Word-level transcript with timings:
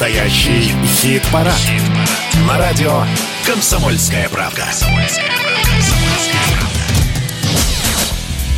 Настоящий 0.00 0.74
хит-парад. 0.86 1.54
Хит 1.56 1.82
На 2.48 2.56
радио 2.56 3.02
«Комсомольская 3.44 4.30
правка». 4.30 4.64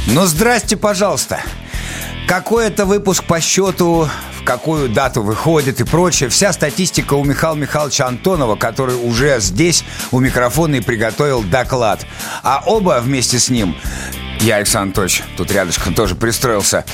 Ну, 0.07 0.25
здрасте, 0.27 0.77
пожалуйста. 0.77 1.41
Какой 2.29 2.69
это 2.69 2.87
выпуск 2.87 3.25
по 3.25 3.41
счету, 3.41 4.09
в 4.41 4.45
какую 4.45 4.89
дату 4.89 5.21
выходит 5.23 5.81
и 5.81 5.85
прочее. 5.85 6.29
Вся 6.29 6.53
статистика 6.53 7.15
у 7.15 7.25
Михаила 7.25 7.57
Михайловича 7.57 8.07
Антонова, 8.07 8.55
который 8.55 8.95
уже 8.95 9.41
здесь 9.41 9.83
у 10.13 10.21
микрофона 10.21 10.77
и 10.77 10.81
приготовил 10.81 11.43
доклад. 11.43 12.07
А 12.45 12.63
оба 12.65 13.01
вместе 13.03 13.41
с 13.41 13.51
ним 13.51 13.75
я, 14.43 14.57
Александр 14.57 15.01
Анатольевич, 15.01 15.23
тут 15.37 15.53
рядышком 15.53 15.95
тоже 15.95 16.15
пристроился 16.15 16.85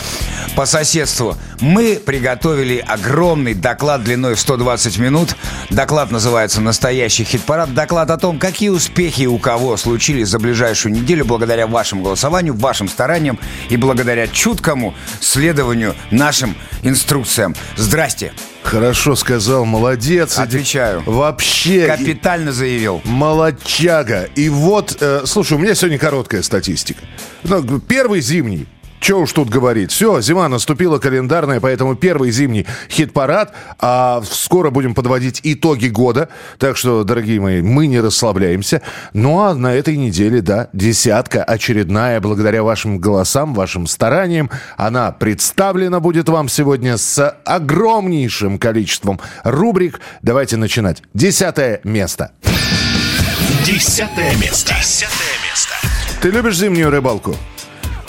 по 0.54 0.66
соседству. 0.66 1.36
Мы 1.60 2.00
приготовили 2.04 2.84
огромный 2.86 3.54
доклад 3.54 4.04
длиной 4.04 4.34
в 4.34 4.40
120 4.40 4.98
минут. 4.98 5.34
Доклад 5.70 6.10
называется 6.10 6.60
«Настоящий 6.60 7.24
хит-парад». 7.24 7.72
Доклад 7.72 8.10
о 8.10 8.18
том, 8.18 8.38
какие 8.38 8.68
успехи 8.68 9.26
у 9.26 9.38
кого 9.38 9.76
случились 9.76 10.28
за 10.28 10.38
ближайшую 10.38 10.94
неделю 10.94 11.24
благодаря 11.24 11.66
вашему 11.66 12.02
голосованию, 12.02 12.54
вашим 12.54 12.88
стараниям 12.88 13.38
и 13.70 13.76
благодаря 13.76 14.26
чуткому 14.28 14.94
следованию 15.20 15.94
нашим 16.10 16.54
инструкциям. 16.82 17.54
Здрасте! 17.76 18.32
Хорошо 18.68 19.16
сказал, 19.16 19.64
молодец. 19.64 20.38
Отвечаю. 20.38 21.02
Вообще... 21.06 21.86
Капитально 21.86 22.52
заявил. 22.52 23.00
Молодчага. 23.04 24.24
И 24.34 24.50
вот, 24.50 24.98
э, 25.00 25.22
слушай, 25.24 25.54
у 25.54 25.58
меня 25.58 25.74
сегодня 25.74 25.98
короткая 25.98 26.42
статистика. 26.42 27.00
Ну, 27.44 27.80
первый 27.80 28.20
зимний 28.20 28.66
что 29.00 29.20
уж 29.20 29.32
тут 29.32 29.48
говорить. 29.48 29.92
Все, 29.92 30.20
зима 30.20 30.48
наступила 30.48 30.98
календарная, 30.98 31.60
поэтому 31.60 31.94
первый 31.94 32.30
зимний 32.30 32.66
хит-парад. 32.90 33.52
А 33.78 34.22
скоро 34.28 34.70
будем 34.70 34.94
подводить 34.94 35.40
итоги 35.42 35.88
года. 35.88 36.28
Так 36.58 36.76
что, 36.76 37.04
дорогие 37.04 37.40
мои, 37.40 37.62
мы 37.62 37.86
не 37.86 38.00
расслабляемся. 38.00 38.82
Ну 39.12 39.40
а 39.40 39.54
на 39.54 39.74
этой 39.74 39.96
неделе, 39.96 40.40
да, 40.42 40.68
десятка 40.72 41.44
очередная, 41.44 42.20
благодаря 42.20 42.62
вашим 42.62 42.98
голосам, 42.98 43.54
вашим 43.54 43.86
стараниям. 43.86 44.50
Она 44.76 45.12
представлена 45.12 46.00
будет 46.00 46.28
вам 46.28 46.48
сегодня 46.48 46.96
с 46.96 47.28
огромнейшим 47.44 48.58
количеством 48.58 49.20
рубрик. 49.44 50.00
Давайте 50.22 50.56
начинать. 50.56 51.02
Десятое 51.14 51.80
место. 51.84 52.32
Десятое 53.64 54.34
место. 54.36 54.74
Десятое 54.74 55.34
место. 55.48 55.74
Ты 56.20 56.30
любишь 56.30 56.56
зимнюю 56.56 56.90
рыбалку? 56.90 57.34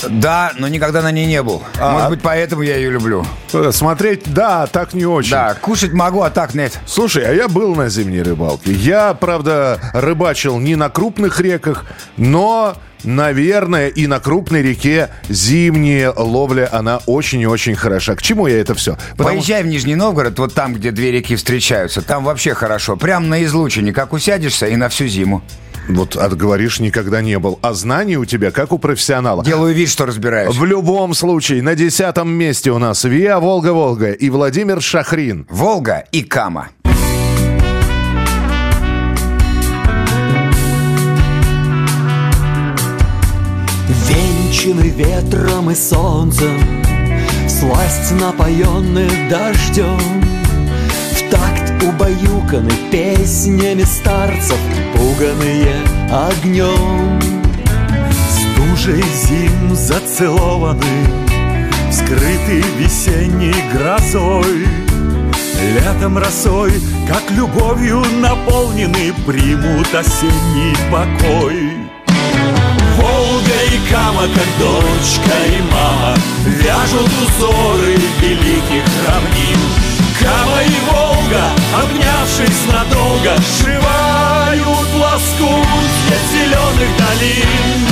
Да, 0.08 0.54
но 0.58 0.68
никогда 0.68 1.02
на 1.02 1.12
ней 1.12 1.26
не 1.26 1.42
был. 1.44 1.62
А, 1.80 1.94
Может 1.94 2.10
быть, 2.10 2.22
поэтому 2.22 2.62
я 2.62 2.76
ее 2.78 2.92
люблю. 2.92 3.26
Э, 3.54 3.72
смотреть, 3.72 4.24
да, 4.26 4.68
так 4.68 4.94
не 4.94 5.06
очень. 5.06 5.32
Да, 5.32 5.56
кушать 5.56 5.94
могу, 5.94 6.22
а 6.22 6.30
так 6.30 6.54
нет. 6.54 6.80
Слушай, 6.86 7.26
а 7.26 7.34
я 7.34 7.48
был 7.48 7.76
на 7.76 7.90
зимней 7.90 8.22
рыбалке. 8.22 8.72
Я, 8.72 9.14
правда, 9.14 9.80
рыбачил 9.94 10.60
не 10.60 10.76
на 10.76 10.90
крупных 10.90 11.40
реках, 11.40 11.86
но 12.18 12.76
наверное, 13.04 13.88
и 13.88 14.08
на 14.08 14.20
крупной 14.20 14.62
реке 14.62 15.10
зимняя 15.30 16.12
ловля, 16.12 16.70
она 16.72 17.00
очень 17.06 17.42
и 17.42 17.48
очень 17.48 17.76
хороша. 17.76 18.16
К 18.16 18.22
чему 18.22 18.48
я 18.48 18.60
это 18.60 18.76
все? 18.76 18.98
Потому... 19.12 19.38
Поезжай 19.38 19.64
в 19.64 19.68
Нижний 19.68 19.96
Новгород, 19.96 20.38
вот 20.40 20.54
там, 20.54 20.74
где 20.74 20.92
две 20.92 21.12
реки 21.12 21.36
встречаются, 21.36 22.02
там 22.02 22.24
вообще 22.24 22.54
хорошо. 22.54 22.98
Прям 22.98 23.30
на 23.30 23.44
излучине, 23.44 23.94
как 23.94 24.14
усядешься 24.14 24.68
и 24.68 24.76
на 24.76 24.90
всю 24.90 25.08
зиму. 25.08 25.42
Вот 25.90 26.16
отговоришь, 26.16 26.80
никогда 26.80 27.22
не 27.22 27.40
был. 27.40 27.58
А 27.62 27.74
знаний 27.74 28.18
у 28.18 28.26
тебя, 28.26 28.52
как 28.52 28.72
у 28.72 28.78
профессионала. 28.78 29.44
Делаю 29.44 29.74
вид, 29.74 29.90
что 29.90 30.06
разбираюсь. 30.06 30.56
В 30.56 30.64
любом 30.64 31.16
случае, 31.16 31.64
на 31.64 31.76
десятом 31.76 32.30
месте 32.30 32.72
у 32.72 32.78
нас 32.78 33.04
Виа 33.04 33.40
Волга-Волга 33.40 34.12
и 34.12 34.30
Владимир 34.30 34.82
Шахрин. 34.82 35.48
Волга 35.50 36.06
и 36.12 36.22
Кама. 36.22 36.70
Венчаны 44.08 44.90
ветром 44.90 45.72
и 45.72 45.76
солнцем, 45.76 46.60
Сласть 47.48 48.12
напоенных 48.20 49.12
дождем, 49.30 50.00
В 51.14 51.30
убаюканы 52.10 52.72
песнями 52.92 53.84
старцев 53.84 54.58
Пуганные 54.96 55.76
огнем. 56.12 57.20
Стужей 58.30 59.04
зим 59.04 59.76
зацелованы 59.76 60.84
Скрыты 61.92 62.64
весенней 62.78 63.56
грозой. 63.74 64.68
Летом 65.76 66.18
росой, 66.18 66.72
как 67.08 67.30
любовью 67.32 68.02
наполнены 68.22 69.14
Примут 69.26 69.94
осенний 69.94 70.76
покой. 70.92 71.74
Волга 72.96 73.60
и 73.72 73.92
Кама, 73.92 74.24
как 74.24 74.48
дочка 74.60 75.36
и 75.48 75.62
мама 75.72 76.16
Вяжут 76.46 77.10
узоры 77.24 77.96
великих 78.22 78.86
равнин. 79.08 79.60
Кама 80.20 80.62
и 80.64 80.92
Волга, 80.92 81.19
обнявшись 81.74 82.66
надолго 82.72 83.36
Сшивают 83.42 84.94
лоскутья 84.96 86.18
зеленых 86.32 86.90
долин. 86.98 87.90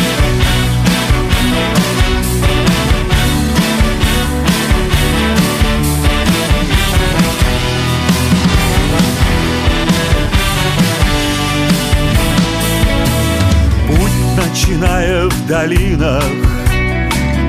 Начиная 14.36 15.28
в 15.28 15.48
долинах 15.48 16.24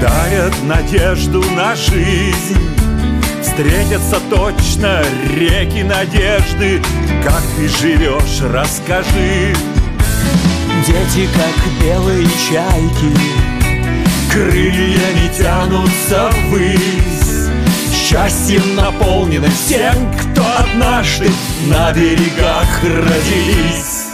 Дарят 0.00 0.54
надежду 0.64 1.42
на 1.50 1.74
жизнь 1.74 2.58
Встретятся 3.58 4.20
точно 4.30 5.02
реки 5.34 5.82
надежды. 5.82 6.80
Как 7.24 7.42
ты 7.56 7.68
живешь, 7.68 8.40
расскажи. 8.52 9.52
Дети, 10.86 11.28
как 11.34 11.82
белые 11.82 12.24
чайки 12.48 13.18
Крыльями 14.30 15.36
тянутся 15.36 16.30
ввысь. 16.44 17.50
Счастьем 17.92 18.76
наполнены 18.76 19.48
всем, 19.50 20.08
кто 20.12 20.44
однажды 20.56 21.28
На 21.66 21.90
берегах 21.92 22.80
родились. 22.84 24.04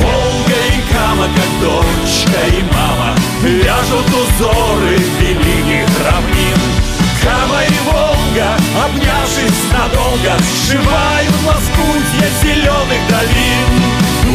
Волга 0.00 0.58
и 0.74 0.92
Кама, 0.92 1.26
как 1.26 1.60
дочка 1.62 2.40
и 2.48 2.74
мама 2.74 3.14
Вяжут 3.44 4.08
узоры 4.08 4.96
великих 5.20 5.86
равнин. 6.04 6.58
Кама 7.22 7.65
обнявшись 8.84 9.62
надолго, 9.72 10.36
Сшивают 10.42 11.36
лоскутья 11.46 12.28
зеленых 12.42 13.02
долин. 13.08 13.70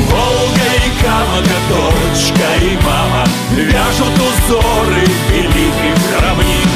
Волга 0.10 0.70
и 0.78 1.04
Кама, 1.04 1.42
дочка 1.70 2.50
и 2.62 2.78
мама, 2.84 3.26
Вяжут 3.52 4.16
узоры 4.16 5.06
великих 5.30 6.22
равнин. 6.22 6.70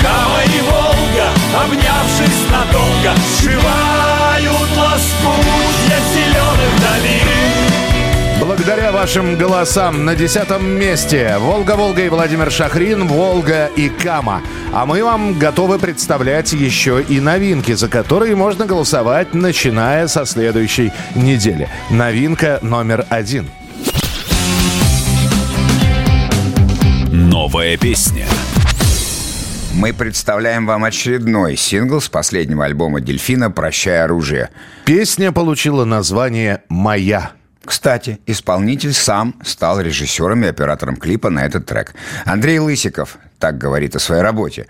Кама 0.00 0.42
и 0.44 0.60
Волга, 0.60 1.28
обнявшись 1.62 2.44
надолго, 2.50 3.14
Сшивают 3.36 4.76
лоскутья 4.76 5.98
зеленых 6.12 6.72
долин. 6.80 7.69
Благодаря 8.50 8.90
вашим 8.90 9.36
голосам 9.36 10.04
на 10.04 10.16
десятом 10.16 10.68
месте 10.68 11.36
Волга-Волга 11.38 12.04
и 12.04 12.08
Владимир 12.08 12.50
Шахрин, 12.50 13.06
Волга 13.06 13.66
и 13.76 13.88
Кама. 13.88 14.42
А 14.72 14.86
мы 14.86 15.04
вам 15.04 15.38
готовы 15.38 15.78
представлять 15.78 16.52
еще 16.52 17.00
и 17.00 17.20
новинки, 17.20 17.70
за 17.74 17.88
которые 17.88 18.34
можно 18.34 18.66
голосовать, 18.66 19.34
начиная 19.34 20.08
со 20.08 20.26
следующей 20.26 20.90
недели. 21.14 21.68
Новинка 21.90 22.58
номер 22.60 23.06
один. 23.08 23.48
Новая 27.12 27.76
песня. 27.76 28.26
Мы 29.74 29.92
представляем 29.92 30.66
вам 30.66 30.82
очередной 30.82 31.56
сингл 31.56 32.00
с 32.00 32.08
последнего 32.08 32.64
альбома 32.64 33.00
«Дельфина. 33.00 33.52
Прощай 33.52 34.02
оружие». 34.02 34.50
Песня 34.84 35.30
получила 35.30 35.84
название 35.84 36.64
«Моя». 36.68 37.30
Кстати, 37.64 38.20
исполнитель 38.26 38.94
сам 38.94 39.34
стал 39.44 39.80
режиссером 39.80 40.44
и 40.44 40.48
оператором 40.48 40.96
клипа 40.96 41.28
на 41.30 41.44
этот 41.44 41.66
трек. 41.66 41.94
Андрей 42.24 42.58
Лысиков 42.58 43.18
так 43.38 43.58
говорит 43.58 43.96
о 43.96 43.98
своей 43.98 44.22
работе. 44.22 44.66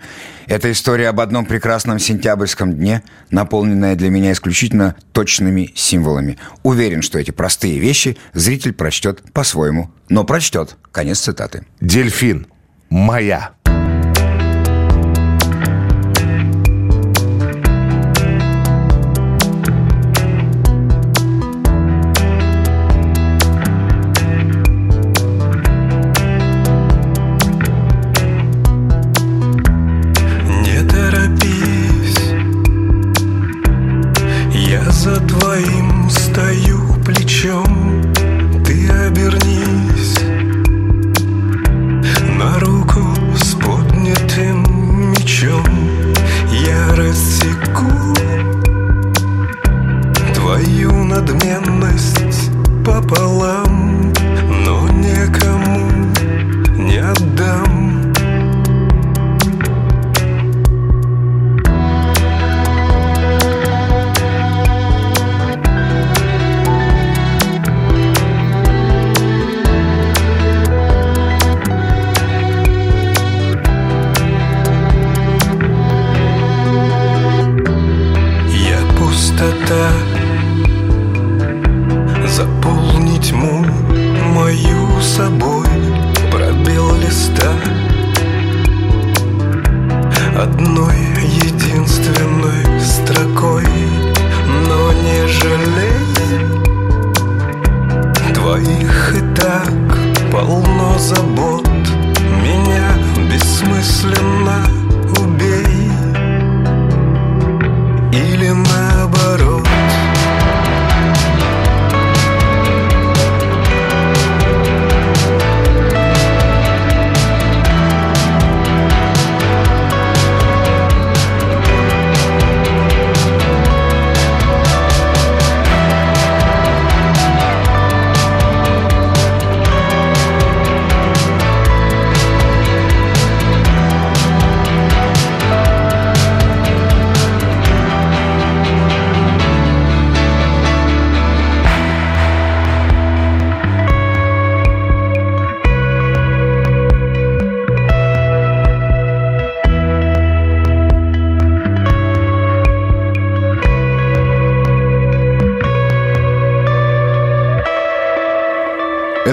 Это 0.47 0.71
история 0.71 1.09
об 1.09 1.19
одном 1.19 1.45
прекрасном 1.45 1.99
сентябрьском 1.99 2.73
дне, 2.73 3.03
наполненная 3.29 3.95
для 3.95 4.09
меня 4.09 4.31
исключительно 4.31 4.95
точными 5.13 5.71
символами. 5.75 6.37
Уверен, 6.63 7.01
что 7.01 7.17
эти 7.17 7.31
простые 7.31 7.79
вещи 7.79 8.17
зритель 8.33 8.73
прочтет 8.73 9.21
по-своему. 9.31 9.91
Но 10.09 10.23
прочтет. 10.23 10.75
Конец 10.91 11.19
цитаты. 11.19 11.65
«Дельфин. 11.79 12.47
Моя». 12.89 13.51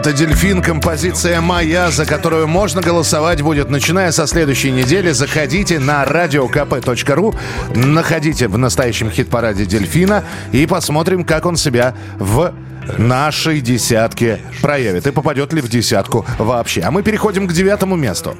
Это 0.08 0.16
«Дельфин», 0.16 0.62
композиция 0.62 1.43
«Моя», 1.43 1.90
за 1.90 2.06
которую 2.06 2.49
можно 2.49 2.81
голосовать 2.81 3.43
будет, 3.43 3.69
начиная 3.69 4.10
со 4.10 4.26
следующей 4.26 4.70
недели. 4.70 5.10
Заходите 5.10 5.78
на 5.78 6.02
radiokp.ru, 6.05 7.37
находите 7.75 8.49
в 8.49 8.56
настоящем 8.56 9.10
хит-параде 9.10 9.66
«Дельфина» 9.66 10.25
и 10.50 10.64
посмотрим, 10.64 11.25
как 11.25 11.44
он 11.44 11.58
себя 11.58 11.94
в 12.19 12.55
нашей 12.96 13.60
десятке 13.60 14.40
проявит. 14.62 15.06
И 15.06 15.10
попадет 15.10 15.52
ли 15.52 15.60
в 15.60 15.69
десятку 15.69 16.25
вообще. 16.38 16.81
А 16.81 16.90
мы 16.90 17.02
переходим 17.02 17.46
к 17.46 17.52
девятому 17.52 17.94
месту. 17.94 18.34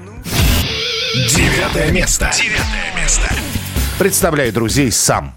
Девятое 1.13 1.91
место. 1.91 2.31
Девятое 2.35 2.97
место. 2.97 3.29
Представляю 3.99 4.55
друзей 4.55 4.91
сам. 4.91 5.35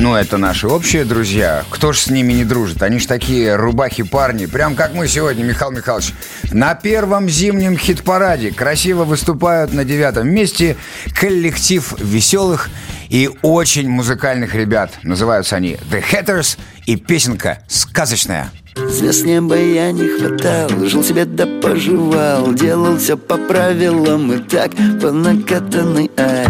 Ну, 0.00 0.14
это 0.14 0.38
наши 0.38 0.66
общие 0.66 1.04
друзья. 1.04 1.62
Кто 1.68 1.92
ж 1.92 1.98
с 1.98 2.10
ними 2.10 2.32
не 2.32 2.46
дружит? 2.46 2.82
Они 2.82 2.98
ж 2.98 3.04
такие 3.04 3.54
рубахи-парни. 3.54 4.46
Прям 4.46 4.74
как 4.74 4.94
мы 4.94 5.06
сегодня, 5.06 5.44
Михаил 5.44 5.72
Михайлович. 5.72 6.14
На 6.50 6.74
первом 6.74 7.28
зимнем 7.28 7.76
хит-параде 7.76 8.50
красиво 8.50 9.04
выступают 9.04 9.74
на 9.74 9.84
девятом 9.84 10.26
месте 10.26 10.78
коллектив 11.14 11.94
веселых 11.98 12.70
и 13.10 13.28
очень 13.42 13.90
музыкальных 13.90 14.54
ребят. 14.54 14.90
Называются 15.02 15.56
они 15.56 15.76
The 15.90 16.02
Hatters 16.02 16.56
и 16.86 16.96
песенка 16.96 17.58
«Сказочная». 17.68 18.50
Звезд 18.74 19.26
неба 19.26 19.56
я 19.56 19.92
не 19.92 20.08
хватал 20.08 20.70
Жил 20.86 21.02
себе 21.02 21.24
да 21.24 21.44
поживал 21.60 22.54
Делал 22.54 22.96
все 22.98 23.18
по 23.18 23.36
правилам 23.36 24.32
И 24.32 24.38
так 24.38 24.70
по 25.02 25.10
накатанной 25.10 26.08
ай 26.16 26.46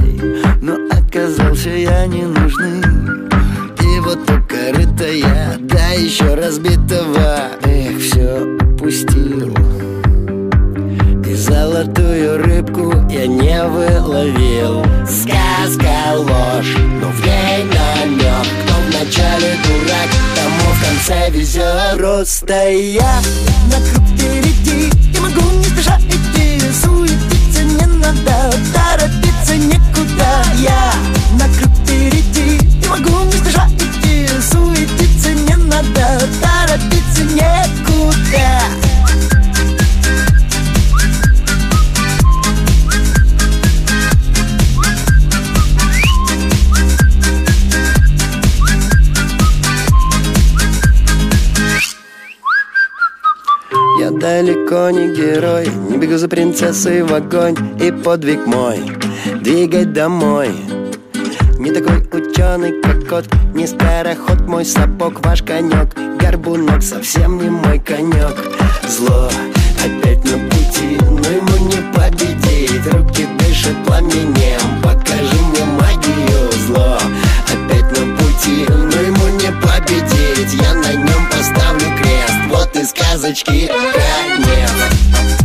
Но 0.61 0.77
оказался 0.91 1.71
я 1.71 2.07
не 2.07 2.23
нужный 2.23 2.83
И 3.17 3.20
вот 4.01 4.19
у 4.31 4.43
корыта 4.49 5.11
я 5.11 5.57
Да 5.59 5.91
еще 5.91 6.35
разбитого. 6.35 7.51
Эх, 7.63 7.99
все 8.01 8.57
упустил 8.61 9.55
И 11.27 11.35
золотую 11.35 12.43
рыбку 12.45 12.95
я 13.11 13.27
не 13.27 13.63
выловил. 13.65 14.85
Сказка 15.07 16.15
ложь, 16.15 16.77
но 17.01 17.09
в 17.09 17.21
ней 17.25 17.65
намек 17.65 18.47
Кто 18.65 18.75
вначале 18.89 19.57
дурак, 19.65 20.11
тому 20.35 20.73
в 20.73 20.81
конце 20.85 21.31
везет 21.31 21.97
Просто 21.97 22.71
я 22.71 23.21
на 23.71 23.79
круг 23.91 24.07
впереди 24.09 24.91
Я 25.15 25.21
могу 25.21 25.41
не 25.59 25.65
спеша 25.65 25.99
идти. 26.09 26.61
Суетиться 26.73 27.63
не 27.65 27.87
надо, 27.99 28.55
торопиться 28.73 29.57
некуда. 29.57 30.45
Я 30.59 30.93
на 31.39 31.47
круг 31.59 31.73
впереди 31.85 32.61
Я 32.83 32.91
могу 32.91 33.25
не 33.25 33.33
спеша 33.33 33.67
идти 33.69 33.80
Суетиться 34.39 35.33
не 35.33 35.57
надо, 35.57 36.21
торопиться 36.41 37.25
некуда. 37.25 38.61
Я 54.01 54.11
далеко 54.11 54.91
не 54.91 55.15
герой 55.15 55.69
Не 55.91 55.99
бегу 55.99 56.17
за 56.17 56.29
принцессой 56.29 57.03
в 57.03 57.13
огонь 57.13 57.57
И 57.79 57.93
подвиг 57.93 58.47
мой 58.47 58.79
Двигать 59.43 59.93
домой. 59.93 60.51
Не 61.59 61.71
такой 61.73 62.03
ученый, 62.41 62.81
как 62.83 63.09
кот 63.09 63.27
Не 63.55 63.67
скороход 63.67 64.41
мой 64.47 64.65
сапог 64.65 65.25
Ваш 65.25 65.43
конек, 65.43 65.95
горбунок 66.19 66.83
Совсем 66.83 67.39
не 67.39 67.51
мой 67.51 67.79
конек 67.79 68.37
Зло 68.89 69.31
опять 69.79 70.25
на 70.25 70.39
пути 70.49 70.99
Но 71.03 71.29
ему 71.29 71.67
не 71.67 71.93
победить. 71.95 72.87
Руки 72.93 73.27
дышат 73.39 73.77
пламенем 73.85 74.83
Покажи 74.83 75.41
мне 75.51 75.65
магию. 75.65 76.51
Зло 76.67 76.99
опять 77.47 77.91
на 77.99 78.17
пути 78.17 78.67
Но 78.69 79.01
ему 79.01 79.29
не 79.37 79.53
победить. 79.61 80.55
Я 80.63 80.75
на 80.75 80.93
нем 80.95 81.27
поставлю 81.31 81.97
крест 81.99 82.39
Вот 82.49 82.75
и 82.77 82.85
сказочки 82.85 83.67
конец 83.69 85.40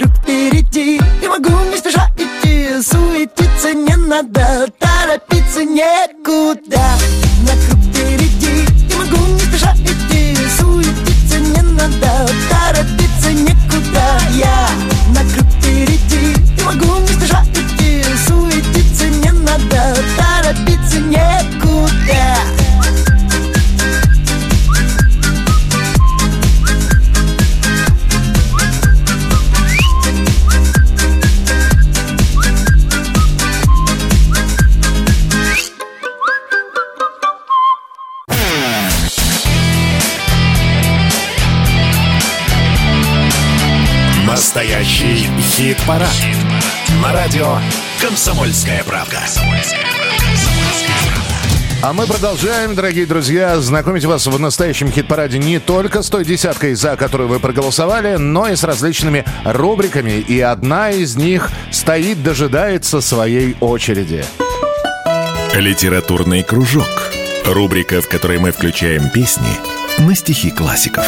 на 0.00 0.06
круг 0.06 0.16
впереди. 0.16 1.00
Я 1.22 1.28
могу 1.28 1.50
не 1.70 1.76
спеша 1.76 2.10
идти 2.16 2.82
Суетиться 2.82 3.74
не 3.74 3.96
надо, 3.96 4.68
торопиться 4.78 5.64
некуда 5.64 6.89
радио 47.30 47.58
«Комсомольская 48.00 48.82
правда». 48.82 49.20
А 51.80 51.92
мы 51.92 52.04
продолжаем, 52.08 52.74
дорогие 52.74 53.06
друзья, 53.06 53.60
знакомить 53.60 54.04
вас 54.04 54.26
в 54.26 54.36
настоящем 54.40 54.90
хит-параде 54.90 55.38
не 55.38 55.60
только 55.60 56.02
с 56.02 56.10
той 56.10 56.24
десяткой, 56.24 56.74
за 56.74 56.96
которую 56.96 57.28
вы 57.28 57.38
проголосовали, 57.38 58.16
но 58.16 58.48
и 58.48 58.56
с 58.56 58.64
различными 58.64 59.24
рубриками. 59.44 60.18
И 60.18 60.40
одна 60.40 60.90
из 60.90 61.14
них 61.14 61.50
стоит, 61.70 62.20
дожидается 62.20 63.00
своей 63.00 63.56
очереди. 63.60 64.24
Литературный 65.54 66.42
кружок. 66.42 67.12
Рубрика, 67.46 68.02
в 68.02 68.08
которой 68.08 68.38
мы 68.38 68.50
включаем 68.50 69.08
песни 69.08 69.56
на 69.98 70.16
стихи 70.16 70.50
классиков. 70.50 71.04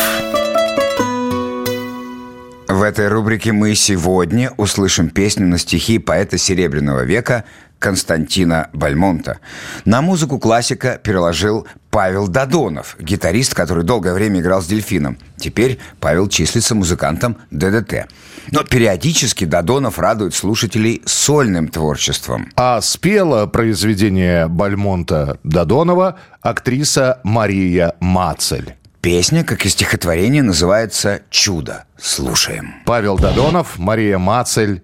В 2.83 2.85
этой 2.85 3.07
рубрике 3.07 3.53
мы 3.53 3.77
сегодня 3.77 4.51
услышим 4.57 5.09
песню 5.09 5.47
на 5.47 5.57
стихи 5.57 6.01
поэта 6.01 6.37
Серебряного 6.37 7.05
века 7.05 7.45
Константина 7.79 8.71
Бальмонта. 8.73 9.39
На 9.85 10.03
музыку 10.03 10.41
классика 10.41 10.99
переложил 11.01 11.69
Павел 11.91 12.27
Дадонов, 12.27 12.97
гитарист, 12.99 13.55
который 13.55 13.85
долгое 13.85 14.15
время 14.15 14.41
играл 14.41 14.63
с 14.63 14.67
дельфином. 14.67 15.17
Теперь 15.37 15.79
Павел 16.01 16.27
числится 16.27 16.75
музыкантом 16.75 17.37
ДДТ. 17.53 18.09
Но 18.51 18.65
периодически 18.65 19.45
Дадонов 19.45 20.01
радует 20.01 20.35
слушателей 20.35 21.03
сольным 21.05 21.69
творчеством. 21.69 22.49
А 22.57 22.81
спела 22.81 23.47
произведение 23.47 24.49
Бальмонта 24.49 25.39
Додонова 25.45 26.19
актриса 26.41 27.21
Мария 27.23 27.95
Мацель. 28.01 28.75
Песня, 29.03 29.43
как 29.43 29.67
и 29.67 29.69
стихотворение, 29.69 30.45
называется 30.45 31.23
«Чудо». 31.29 31.87
Слушаем. 31.99 32.77
Павел 32.87 33.19
Додонов, 33.19 33.77
Мария 33.77 34.17
Мацель 34.17 34.83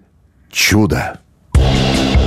«Чудо». 0.51 1.21
Чудо 1.53 2.18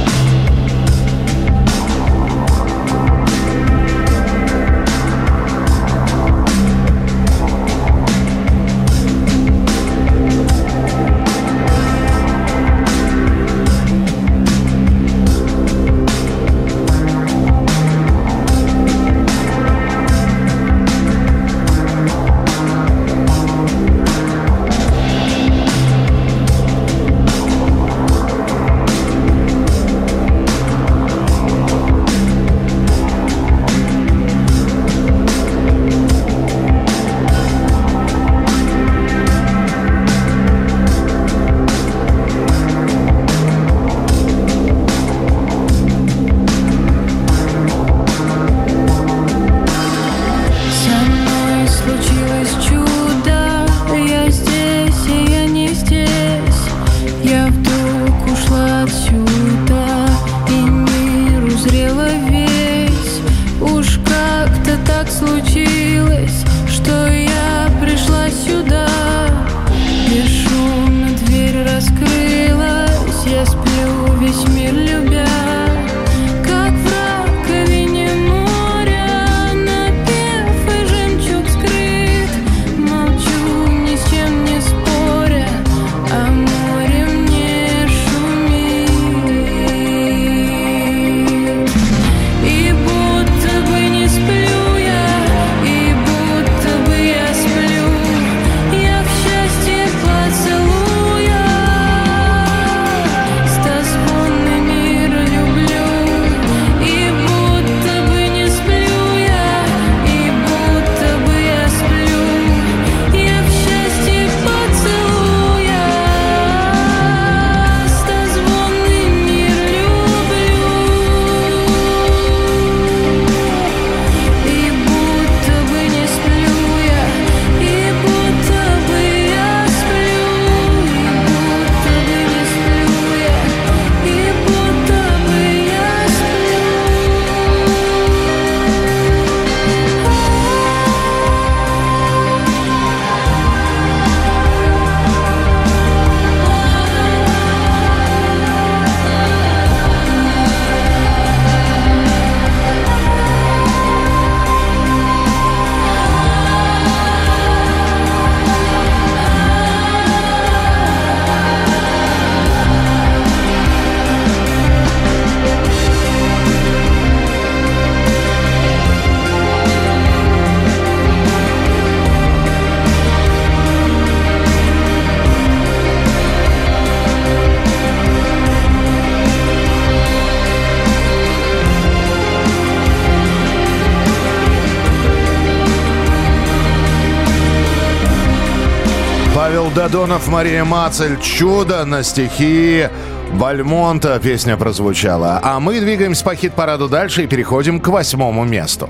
Павел 189.83 189.91
Дадонов, 189.91 190.29
Мария 190.29 190.65
Мацель. 190.65 191.19
Чудо 191.21 191.85
на 191.85 192.05
стихи 192.05 192.89
Бальмонта 193.33 194.21
песня 194.21 194.57
прозвучала. 194.57 195.41
А 195.43 195.59
мы 195.59 195.81
двигаемся 195.81 196.25
по 196.25 196.37
хит-параду 196.37 196.89
дальше 196.89 197.25
и 197.25 197.27
переходим 197.27 197.81
к 197.81 197.89
восьмому 197.89 198.45
месту. 198.45 198.89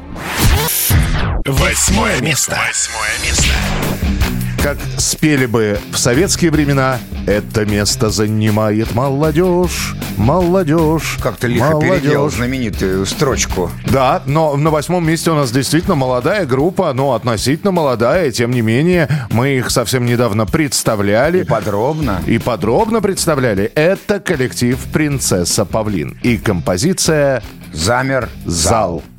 Восьмое 1.46 2.20
место. 2.20 2.58
Восьмое 2.66 3.10
место. 3.24 3.54
Как 4.62 4.76
спели 4.98 5.46
бы 5.46 5.78
в 5.92 5.98
советские 5.98 6.50
времена, 6.50 6.98
это 7.26 7.64
место 7.64 8.10
занимает 8.10 8.94
молодежь, 8.94 9.94
молодежь. 10.16 11.18
Как-то 11.22 11.46
лихо 11.46 11.72
молодежь. 11.72 12.02
переделал 12.02 12.30
знаменитую 12.30 13.06
строчку. 13.06 13.70
Да, 13.86 14.22
но 14.26 14.56
на 14.56 14.70
восьмом 14.70 15.06
месте 15.06 15.30
у 15.30 15.34
нас 15.34 15.50
действительно 15.50 15.94
молодая 15.94 16.46
группа, 16.46 16.92
но 16.92 17.14
относительно 17.14 17.72
молодая, 17.72 18.30
тем 18.30 18.50
не 18.50 18.60
менее, 18.60 19.08
мы 19.30 19.50
их 19.50 19.70
совсем 19.70 20.06
недавно 20.06 20.46
представляли. 20.46 21.42
И 21.42 21.44
подробно. 21.44 22.20
И 22.26 22.38
подробно 22.38 23.00
представляли. 23.00 23.64
Это 23.74 24.20
коллектив 24.20 24.78
«Принцесса 24.92 25.64
Павлин» 25.64 26.18
и 26.22 26.36
композиция 26.36 27.42
Замер 27.72 28.28
«Зал». 28.44 29.02
Ты 29.06 29.12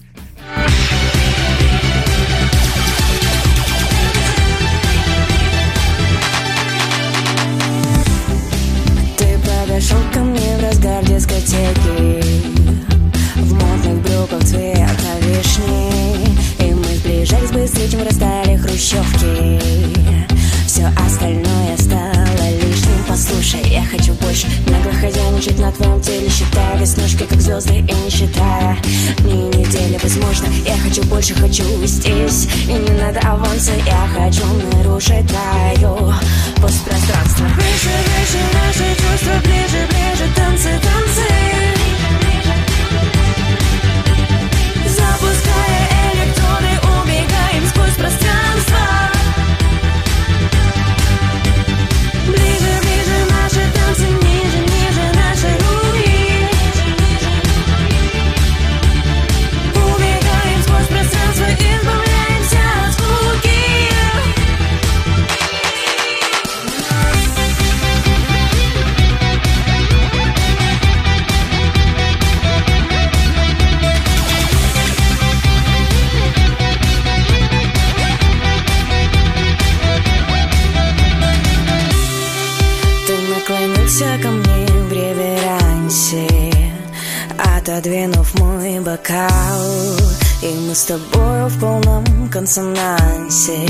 больше, 31.23 31.35
хочу 31.35 31.63
здесь. 31.85 32.47
И 32.67 32.73
не 32.73 33.01
надо 33.01 33.19
аванса 33.21 33.71
Я 33.85 34.07
хочу 34.13 34.45
нарушить 34.75 35.25
твое 35.27 36.13
постпространство. 36.61 37.45
Выше, 37.45 37.89
выше 38.09 38.39
наши 38.53 38.95
чувства 38.95 39.39
Ближе, 39.43 39.87
ближе. 39.89 40.33
Танцы, 40.35 40.69
танцы 40.81 41.32
консонансе 92.53 93.65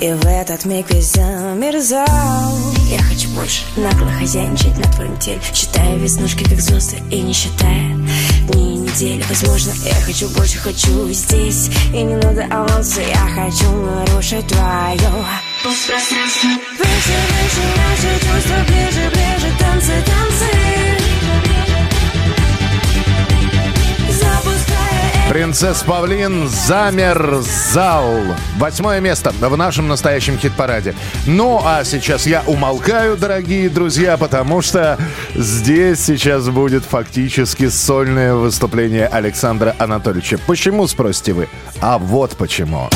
И 0.00 0.12
в 0.12 0.26
этот 0.26 0.64
миг 0.64 0.90
весь 0.90 1.12
замерзал 1.12 2.58
Я 2.88 3.02
хочу 3.02 3.28
больше 3.30 3.64
нагло 3.76 4.10
хозяйничать 4.12 4.76
на 4.78 4.90
твоем 4.92 5.16
теле 5.18 5.40
Считая 5.52 5.96
веснушки 5.96 6.44
как 6.44 6.60
звезды 6.60 6.96
и 7.10 7.20
не 7.20 7.34
считая 7.34 7.94
дни 8.48 8.76
и 8.76 8.78
недели 8.78 9.22
Возможно, 9.28 9.72
я 9.84 9.94
хочу 10.06 10.28
больше, 10.30 10.58
хочу 10.58 11.12
здесь 11.12 11.70
И 11.92 12.02
не 12.02 12.16
надо 12.16 12.44
аванса, 12.44 13.02
я 13.02 13.28
хочу 13.34 13.70
нарушить 13.70 14.46
твое. 14.46 15.26
Постпространство. 15.62 16.48
Выше, 16.78 17.18
выше 17.28 17.62
наши 17.76 18.24
чувства, 18.24 18.56
ближе, 18.68 19.10
ближе 19.10 19.52
Танцы, 19.58 19.92
танцы 20.06 21.01
Принцесс 25.32 25.82
Павлин 25.82 26.46
«Замерзал». 26.46 28.04
Восьмое 28.58 29.00
место 29.00 29.32
в 29.40 29.56
нашем 29.56 29.88
настоящем 29.88 30.36
хит-параде. 30.36 30.94
Ну, 31.24 31.58
а 31.64 31.84
сейчас 31.84 32.26
я 32.26 32.42
умолкаю, 32.46 33.16
дорогие 33.16 33.70
друзья, 33.70 34.18
потому 34.18 34.60
что 34.60 34.98
здесь 35.34 36.04
сейчас 36.04 36.50
будет 36.50 36.84
фактически 36.84 37.70
сольное 37.70 38.34
выступление 38.34 39.06
Александра 39.06 39.74
Анатольевича. 39.78 40.36
Почему, 40.46 40.86
спросите 40.86 41.32
вы? 41.32 41.48
А 41.80 41.96
вот 41.96 42.32
почему. 42.36 42.90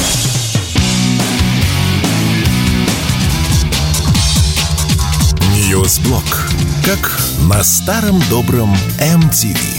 News 5.54 5.97
блок. 5.97 6.50
Как 6.84 7.18
на 7.48 7.64
старом 7.64 8.20
добром 8.28 8.76
MTV. 9.00 9.75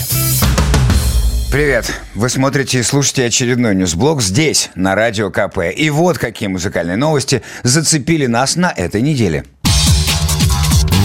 Привет! 1.50 2.02
Вы 2.14 2.28
смотрите 2.28 2.80
и 2.80 2.84
слушаете 2.84 3.26
очередной 3.26 3.74
news 3.74 3.98
блок 3.98 4.22
здесь, 4.22 4.70
на 4.76 4.96
Радио 4.96 5.32
КП. 5.32 5.60
И 5.74 5.90
вот 5.90 6.18
какие 6.18 6.50
музыкальные 6.50 6.98
новости 6.98 7.42
зацепили 7.64 8.26
нас 8.26 8.58
на 8.58 8.70
этой 8.70 9.02
неделе. 9.02 9.46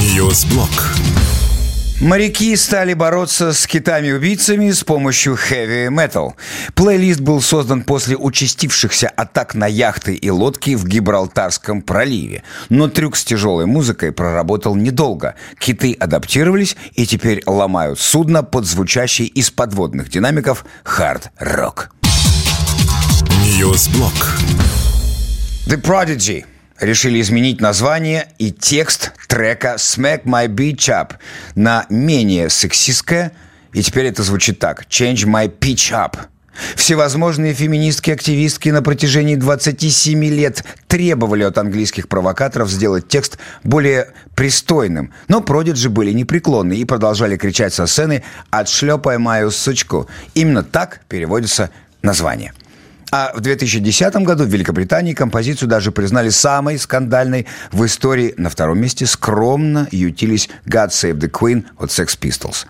News 0.01 0.43
блок. 0.43 0.97
Моряки 2.03 2.57
стали 2.57 2.95
бороться 2.95 3.53
с 3.53 3.65
китами-убийцами 3.65 4.73
с 4.73 4.83
помощью 4.83 5.35
heavy 5.35 5.87
metal. 5.87 6.33
Плейлист 6.75 7.21
был 7.21 7.41
создан 7.41 7.85
после 7.85 8.17
участившихся 8.17 9.09
атак 9.09 9.55
на 9.55 9.69
яхты 9.69 10.17
и 10.17 10.29
лодки 10.29 10.75
в 10.75 10.85
Гибралтарском 10.85 11.81
проливе. 11.81 12.43
Но 12.71 12.89
трюк 12.89 13.15
с 13.15 13.25
тяжелой 13.25 13.67
музыкой 13.67 14.11
проработал 14.11 14.75
недолго. 14.75 15.37
Киты 15.61 15.93
адаптировались 15.93 16.77
и 16.95 17.07
теперь 17.07 17.41
ломают 17.47 18.01
судно 18.01 18.43
под 18.43 18.67
звучащий 18.67 19.27
из 19.27 19.53
подводных 19.53 20.09
динамиков 20.09 20.65
хард-рок. 20.83 21.91
News 23.45 23.87
блок. 23.87 24.41
The 25.69 25.81
Prodigy 25.81 26.47
решили 26.83 27.21
изменить 27.21 27.61
название 27.61 28.29
и 28.39 28.51
текст 28.51 29.13
трека 29.29 29.77
«Smack 29.79 30.25
My 30.25 30.49
Bitch 30.49 30.89
Up» 30.89 31.13
на 31.55 31.87
менее 31.89 32.51
сексистское, 32.51 33.33
и 33.73 33.83
теперь 33.83 34.07
это 34.07 34.23
звучит 34.23 34.59
так 34.59 34.85
«Change 34.91 35.25
My 35.27 35.51
Pitch 35.51 35.93
Up». 35.93 36.19
Всевозможные 36.77 37.55
феминистки-активистки 37.55 38.69
на 38.69 38.83
протяжении 38.83 39.37
27 39.37 40.23
лет 40.27 40.65
требовали 40.87 41.45
от 41.45 41.57
английских 41.57 42.09
провокаторов 42.09 42.69
сделать 42.69 43.09
текст 43.09 43.39
более 43.65 44.09
пристойным. 44.35 45.15
Но 45.29 45.41
продиджи 45.41 45.89
были 45.89 46.13
непреклонны 46.13 46.75
и 46.75 46.85
продолжали 46.85 47.39
кричать 47.39 47.73
со 47.73 47.87
сцены 47.87 48.23
«Отшлепай 48.51 49.17
мою 49.17 49.51
сучку». 49.51 50.09
Именно 50.35 50.63
так 50.63 51.01
переводится 51.09 51.71
название. 52.03 52.53
А 53.15 53.31
в 53.35 53.41
2010 53.41 54.15
году 54.25 54.45
в 54.45 54.49
Великобритании 54.49 55.13
композицию 55.13 55.69
даже 55.69 55.93
признали 55.93 56.31
самой 56.31 56.79
скандальной 56.79 57.47
в 57.71 57.85
истории. 57.85 58.33
На 58.39 58.49
втором 58.49 58.81
месте 58.81 59.05
скромно 59.05 59.87
ютились 59.91 60.49
God 60.65 60.89
Save 60.89 61.19
the 61.19 61.31
Queen 61.31 61.67
от 61.79 61.91
Sex 61.91 62.19
Pistols. 62.19 62.65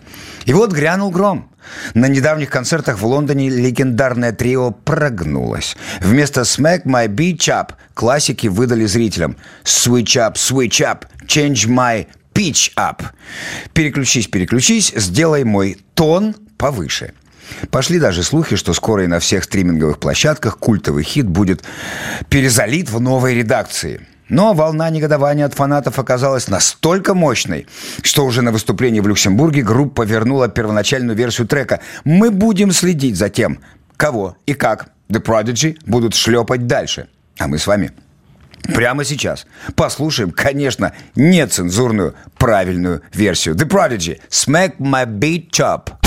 И 0.45 0.53
вот 0.53 0.73
грянул 0.73 1.13
гром. 1.13 1.49
На 1.95 2.09
недавних 2.09 2.51
концертах 2.51 2.99
в 2.99 3.07
Лондоне 3.07 3.51
легендарное 3.51 4.33
трио 4.33 4.73
прогнулось. 4.73 5.77
Вместо 6.01 6.41
«Smack 6.41 6.87
My 6.87 7.07
Beach 7.07 7.49
Up» 7.49 7.75
классики 7.95 8.49
выдали 8.49 8.87
зрителям 8.87 9.37
«Switch 9.63 10.17
Up, 10.17 10.35
Switch 10.35 10.81
Up, 10.81 11.05
Change 11.25 11.69
My 11.69 12.09
Pitch 12.35 12.73
Up». 12.75 13.05
«Переключись, 13.75 14.27
переключись, 14.27 14.93
сделай 14.97 15.45
мой 15.45 15.79
тон 15.95 16.35
повыше». 16.59 17.13
Пошли 17.71 17.99
даже 17.99 18.23
слухи, 18.23 18.57
что 18.57 18.73
скоро 18.73 19.05
и 19.05 19.09
на 19.09 19.19
всех 19.19 19.45
стриминговых 19.45 19.99
площадках 19.99 20.59
культовый 20.59 21.05
хит 21.05 21.27
будет 21.27 21.63
перезалит 22.29 22.91
в 22.91 23.01
новой 23.01 23.35
редакции. 23.35 24.07
Но 24.29 24.55
волна 24.55 24.89
негодования 24.89 25.45
от 25.45 25.55
фанатов 25.55 25.99
оказалась 25.99 26.49
настолько 26.49 27.13
мощной, 27.13 27.67
что 28.03 28.25
уже 28.25 28.41
на 28.41 28.51
выступлении 28.51 29.01
в 29.01 29.07
Люксембурге 29.07 29.63
группа 29.63 30.03
вернула 30.03 30.49
первоначальную 30.49 31.17
версию 31.17 31.47
трека. 31.47 31.81
Мы 32.05 32.31
будем 32.31 32.73
следить 32.73 33.17
за 33.17 33.29
тем, 33.29 33.59
кого 33.97 34.37
и 34.47 34.55
как 34.55 34.89
The 35.11 35.23
Prodigy 35.23 35.77
будут 35.85 36.15
шлепать 36.15 36.67
дальше. 36.67 37.09
А 37.39 37.47
мы 37.47 37.59
с 37.59 37.67
вами 37.67 37.93
Прямо 38.75 39.05
сейчас 39.05 39.47
послушаем, 39.75 40.31
конечно, 40.31 40.93
нецензурную 41.17 42.15
правильную 42.39 43.03
версию. 43.13 43.57
The 43.57 43.69
Prodigy, 43.69 44.21
Smack 44.31 44.79
My 44.79 45.05
Beat 45.05 45.51
Chop. 45.51 46.02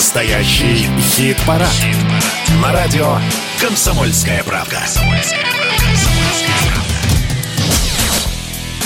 Настоящий 0.00 0.88
хит-парад. 0.98 1.68
На 2.62 2.72
радио 2.72 3.18
«Комсомольская 3.60 4.42
правда». 4.44 4.78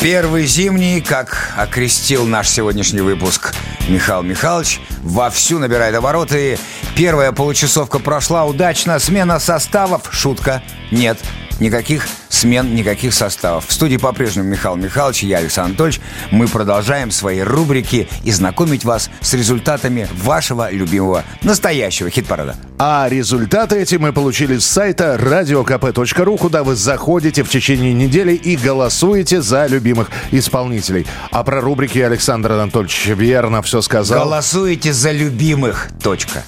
Первый 0.02 0.44
зимний, 0.46 1.00
как 1.00 1.54
окрестил 1.56 2.26
наш 2.26 2.48
сегодняшний 2.48 3.00
выпуск 3.00 3.54
Михаил 3.86 4.22
Михайлович, 4.22 4.80
вовсю 5.02 5.60
набирает 5.60 5.94
обороты. 5.94 6.58
Первая 6.96 7.30
получасовка 7.30 8.00
прошла 8.00 8.44
удачно. 8.44 8.98
Смена 8.98 9.38
составов. 9.38 10.08
Шутка. 10.10 10.64
Нет. 10.90 11.20
Никаких 11.60 12.06
смен, 12.28 12.74
никаких 12.74 13.14
составов. 13.14 13.66
В 13.66 13.72
студии 13.72 13.96
по-прежнему 13.96 14.48
Михаил 14.48 14.76
Михайлович, 14.76 15.22
я 15.22 15.38
Александр 15.38 15.70
Анатольевич. 15.70 16.00
Мы 16.30 16.48
продолжаем 16.48 17.10
свои 17.10 17.40
рубрики 17.40 18.08
и 18.24 18.32
знакомить 18.32 18.84
вас 18.84 19.08
с 19.20 19.34
результатами 19.34 20.08
вашего 20.12 20.70
любимого 20.70 21.24
настоящего 21.42 22.10
хит-парада. 22.10 22.56
А 22.78 23.06
результаты 23.08 23.76
эти 23.76 23.96
мы 23.96 24.12
получили 24.12 24.58
с 24.58 24.66
сайта 24.66 25.16
radiokp.ru, 25.20 26.38
куда 26.38 26.64
вы 26.64 26.74
заходите 26.74 27.44
в 27.44 27.48
течение 27.48 27.94
недели 27.94 28.34
и 28.34 28.56
голосуете 28.56 29.40
за 29.40 29.66
любимых 29.66 30.10
исполнителей. 30.32 31.06
А 31.30 31.44
про 31.44 31.60
рубрики 31.60 31.98
Александр 31.98 32.52
Анатольевич 32.52 33.06
верно 33.06 33.62
все 33.62 33.80
сказал. 33.80 34.24
Голосуете 34.24 34.92
за 34.92 35.12
любимых. 35.12 35.88
Точка. 36.02 36.42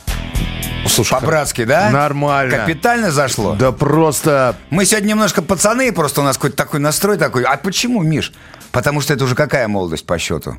Слушай, 0.89 1.21
По-братски, 1.21 1.65
да? 1.65 1.91
Нормально. 1.91 2.57
Капитально 2.59 3.11
зашло? 3.11 3.55
Да 3.55 3.73
просто... 3.73 4.57
Мы 4.71 4.85
сегодня 4.85 5.09
немножко 5.09 5.43
пацаны, 5.43 5.93
просто 5.93 6.21
у 6.21 6.25
нас 6.25 6.37
какой-то 6.37 6.57
такой 6.57 6.81
настрой 6.81 7.17
такой. 7.19 7.43
А 7.45 7.57
почему, 7.57 8.03
Миш? 8.03 8.33
Потому 8.73 9.01
что 9.01 9.13
это 9.15 9.25
уже 9.25 9.35
какая 9.35 9.69
молодость 9.69 10.07
по 10.07 10.19
счету? 10.19 10.57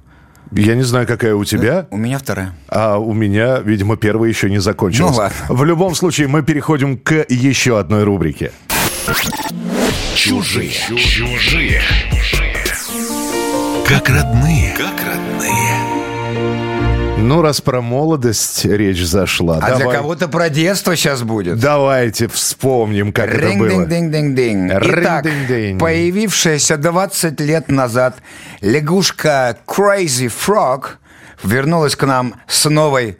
Я 0.51 0.75
не 0.75 0.83
знаю, 0.83 1.05
какая 1.05 1.35
у 1.35 1.43
тебя, 1.43 1.87
У 1.91 1.97
меня 1.97 2.19
вторая. 2.19 2.55
а 2.69 2.97
у 2.97 3.13
меня, 3.13 3.59
видимо, 3.59 3.97
первая 3.97 4.29
еще 4.29 4.49
не 4.49 4.59
закончилась. 4.59 5.11
Ну 5.11 5.17
ладно. 5.17 5.37
В 5.49 5.63
любом 5.65 5.93
случае, 5.93 6.27
мы 6.29 6.41
переходим 6.41 6.97
к 6.97 7.25
еще 7.27 7.77
одной 7.79 8.03
рубрике. 8.05 8.51
Чужие. 10.15 10.71
Чужие. 10.71 11.81
Как 13.87 14.09
родные. 14.09 14.73
Как 14.77 14.95
родные. 15.05 16.66
Ну, 17.19 17.41
раз 17.41 17.61
про 17.61 17.81
молодость 17.81 18.63
речь 18.63 19.03
зашла, 19.03 19.57
А 19.61 19.67
для 19.69 19.79
давай- 19.79 19.97
кого-то 19.97 20.27
про 20.27 20.49
детство 20.49 20.95
сейчас 20.95 21.23
будет. 21.23 21.59
давайте 21.59 22.27
вспомним, 22.27 23.11
как 23.11 23.29
это 23.33 23.47
ring 23.47 23.59
было. 23.59 23.69
ding 23.69 23.89
ding 23.89 24.11
ding 24.11 24.35
ding 24.35 24.71
Итак, 24.71 25.25
Ring-ding-ding. 25.25 25.79
появившаяся 25.79 26.77
20 26.77 27.39
лет 27.41 27.69
назад 27.69 28.17
лягушка 28.61 29.57
Crazy 29.67 30.31
Frog 30.31 30.83
вернулась 31.43 31.95
к 31.95 32.05
нам 32.05 32.35
с 32.47 32.69
новой 32.69 33.17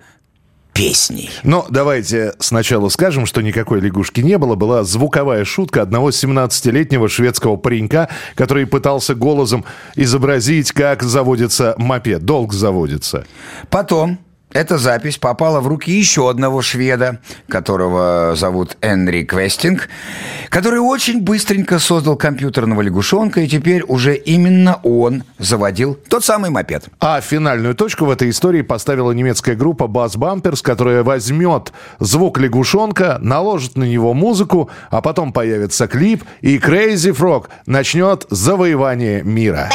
песней. 0.78 1.32
Но 1.44 1.66
давайте 1.70 2.34
сначала 2.40 2.90
скажем, 2.90 3.26
что 3.26 3.42
никакой 3.42 3.82
лягушки 3.82 4.22
не 4.22 4.38
было. 4.38 4.56
Была 4.56 4.84
звуковая 4.84 5.44
шутка 5.44 5.82
одного 5.82 6.10
17-летнего 6.10 7.10
шведского 7.10 7.56
паренька, 7.56 8.10
который 8.36 8.68
пытался 8.68 9.16
голосом 9.16 9.66
изобразить, 9.96 10.72
как 10.72 11.02
заводится 11.02 11.74
мопед. 11.78 12.24
Долг 12.24 12.54
заводится. 12.54 13.26
Потом 13.72 14.20
эта 14.58 14.80
запись 14.80 15.20
попала 15.20 15.60
в 15.62 15.68
руки 15.68 15.92
еще 15.92 16.28
одного 16.32 16.64
шведа, 16.64 17.20
которого 17.48 18.34
зовут 18.36 18.76
Энри 18.82 19.24
Квестинг, 19.24 19.88
который 20.50 20.80
очень 20.80 21.22
быстренько 21.22 21.78
создал 21.78 22.16
компьютерного 22.16 22.82
лягушонка, 22.82 23.42
и 23.42 23.48
теперь 23.48 23.84
уже 23.84 24.16
именно 24.16 24.80
он 24.82 25.24
заводил 25.38 25.94
тот 25.94 26.26
самый 26.26 26.50
мопед. 26.50 26.86
А 27.00 27.22
финальную 27.22 27.76
точку 27.76 28.06
в 28.06 28.10
этой 28.10 28.32
истории 28.32 28.64
поставила 28.64 29.12
немецкая 29.12 29.54
группа 29.54 29.84
Bass 29.84 30.18
Bumpers, 30.18 30.64
которая 30.64 31.04
возьмет 31.04 31.72
звук 32.00 32.40
лягушонка, 32.40 33.20
наложит 33.22 33.78
на 33.78 33.84
него 33.84 34.16
музыку, 34.16 34.72
а 34.90 35.02
потом 35.02 35.34
появится 35.34 35.88
клип, 35.88 36.24
и 36.42 36.58
Crazy 36.58 37.16
Frog 37.16 37.46
начнет 37.68 38.26
завоевание 38.32 39.22
мира. 39.22 39.70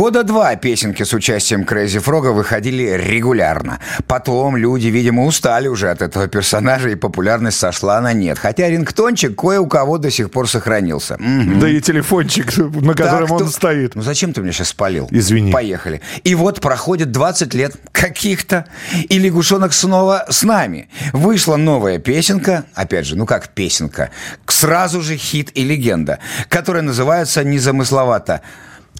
Года 0.00 0.22
два 0.22 0.56
песенки 0.56 1.02
с 1.02 1.12
участием 1.12 1.66
Крейзи 1.66 1.98
Фрога 1.98 2.28
выходили 2.28 2.84
регулярно. 2.84 3.80
Потом 4.06 4.56
люди, 4.56 4.86
видимо, 4.86 5.26
устали 5.26 5.68
уже 5.68 5.90
от 5.90 6.00
этого 6.00 6.26
персонажа, 6.26 6.88
и 6.88 6.94
популярность 6.94 7.58
сошла 7.58 8.00
на 8.00 8.14
нет. 8.14 8.38
Хотя 8.38 8.70
рингтончик 8.70 9.38
кое 9.38 9.60
у 9.60 9.66
кого 9.66 9.98
до 9.98 10.10
сих 10.10 10.30
пор 10.30 10.48
сохранился. 10.48 11.18
Мгм. 11.18 11.60
Да 11.60 11.68
и 11.68 11.82
телефончик, 11.82 12.56
на 12.56 12.94
котором 12.94 13.28
Так, 13.28 13.30
он 13.32 13.38
то- 13.44 13.50
стоит. 13.50 13.94
Ну 13.94 14.00
зачем 14.00 14.32
ты 14.32 14.40
меня 14.40 14.52
сейчас 14.52 14.68
спалил? 14.68 15.06
Извини. 15.10 15.52
Поехали. 15.52 16.00
И 16.24 16.34
вот 16.34 16.62
проходит 16.62 17.12
20 17.12 17.52
лет 17.52 17.76
каких-то, 17.92 18.64
и 19.06 19.18
лягушонок 19.18 19.74
снова 19.74 20.24
с 20.30 20.42
нами. 20.44 20.88
Вышла 21.12 21.56
новая 21.56 21.98
песенка, 21.98 22.64
опять 22.74 23.04
же, 23.04 23.16
ну 23.16 23.26
как 23.26 23.48
песенка, 23.48 24.08
сразу 24.46 25.02
же 25.02 25.18
хит 25.18 25.50
и 25.54 25.62
легенда, 25.62 26.20
которая 26.48 26.82
называется 26.82 27.44
незамысловато 27.44 28.40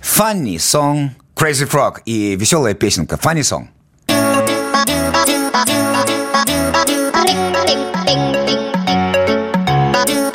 «Funny 0.02 0.56
Song 0.56 1.10
Crazy 1.34 1.68
Frog» 1.68 2.02
и 2.04 2.36
веселая 2.36 2.74
песенка 2.74 3.16
«Funny 3.16 3.42
Song». 3.42 3.68
Bam. 10.06 10.29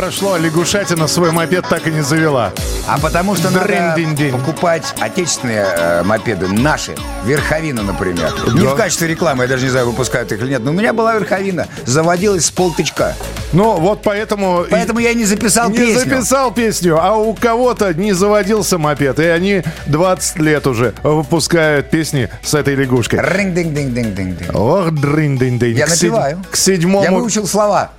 Прошло, 0.00 0.32
а 0.32 0.38
лягушатина 0.38 1.06
свой 1.06 1.30
мопед 1.30 1.66
так 1.68 1.86
и 1.86 1.90
не 1.90 2.00
завела. 2.00 2.52
А 2.88 2.98
потому 2.98 3.36
что 3.36 3.50
надо 3.50 3.94
покупать 4.32 4.94
отечественные 4.98 5.66
э, 5.76 6.02
мопеды, 6.04 6.48
наши, 6.48 6.96
верховина, 7.26 7.82
например. 7.82 8.32
Не 8.54 8.62
Да. 8.62 8.70
в 8.70 8.76
качестве 8.76 9.08
рекламы, 9.08 9.44
я 9.44 9.48
даже 9.48 9.64
не 9.64 9.68
знаю, 9.70 9.84
выпускают 9.90 10.32
их 10.32 10.40
или 10.40 10.48
нет, 10.52 10.64
но 10.64 10.70
у 10.70 10.74
меня 10.74 10.94
была 10.94 11.14
верховина, 11.16 11.68
заводилась 11.84 12.46
с 12.46 12.50
полтычка. 12.50 13.14
Ну, 13.52 13.78
вот 13.80 14.02
поэтому... 14.02 14.64
Поэтому 14.70 15.00
я 15.00 15.12
не 15.14 15.24
записал 15.24 15.70
не 15.70 15.78
песню. 15.78 15.98
записал 15.98 16.52
песню, 16.52 16.98
а 17.00 17.16
у 17.16 17.34
кого-то 17.34 17.92
не 17.94 18.12
заводился 18.12 18.78
мопед, 18.78 19.18
и 19.18 19.24
они 19.24 19.62
20 19.86 20.38
лет 20.38 20.66
уже 20.66 20.94
выпускают 21.02 21.90
песни 21.90 22.28
с 22.42 22.54
этой 22.54 22.74
лягушкой. 22.74 23.18
Ring-ding-ding-ding-ding. 23.20 24.54
Ох, 24.54 24.90
дынь 24.92 25.58
Я 25.76 25.86
К 25.86 25.90
седь- 25.90 26.02
напеваю. 26.10 26.44
К 26.50 26.56
седьмому... 26.56 27.04
Я 27.04 27.10
выучил 27.12 27.46
слова. 27.46 27.90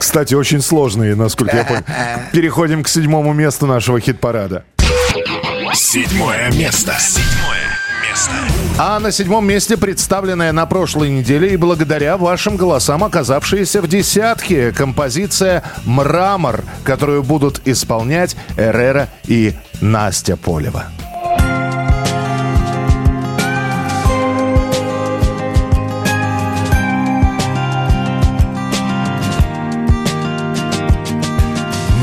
Кстати, 0.00 0.34
очень 0.34 0.60
сложные, 0.60 1.14
насколько 1.14 1.56
я 1.56 1.64
понял. 1.64 1.82
Переходим 2.32 2.82
к 2.82 2.88
седьмому 2.88 3.32
месту 3.32 3.66
нашего 3.66 4.00
хит-парада. 4.00 4.64
Седьмое 5.74 6.50
место. 6.52 6.96
Седьмое 6.98 7.78
место. 8.08 8.32
А 8.80 9.00
на 9.00 9.10
седьмом 9.10 9.44
месте 9.44 9.76
представленная 9.76 10.52
на 10.52 10.64
прошлой 10.64 11.10
неделе 11.10 11.52
и 11.52 11.56
благодаря 11.56 12.16
вашим 12.16 12.56
голосам 12.56 13.02
оказавшаяся 13.02 13.82
в 13.82 13.88
десятке 13.88 14.70
композиция 14.70 15.64
«Мрамор», 15.84 16.62
которую 16.84 17.24
будут 17.24 17.60
исполнять 17.64 18.36
Эрера 18.56 19.08
и 19.26 19.54
Настя 19.80 20.36
Полева. 20.36 20.84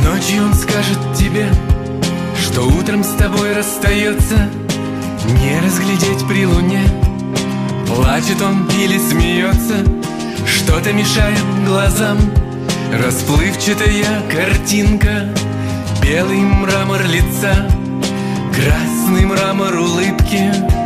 Ночью 0.03 0.43
он 0.43 0.53
скажет 0.53 0.99
тебе, 1.17 1.47
что 2.37 2.63
утром 2.63 3.01
с 3.01 3.13
тобой 3.13 3.53
расстается 3.53 4.49
Не 5.29 5.59
разглядеть 5.59 6.27
при 6.27 6.45
луне. 6.45 6.83
Плачет 7.87 8.41
он 8.41 8.67
или 8.69 8.97
смеется. 8.97 9.83
Что-то 10.45 10.93
мешает 10.93 11.39
глазам. 11.65 12.17
Расплывчатая 12.93 14.21
картинка. 14.31 15.33
Белый 16.01 16.39
мрамор 16.39 17.03
лица. 17.03 17.69
Красный 18.53 19.25
мрамор 19.25 19.75
улыбки 19.75 20.84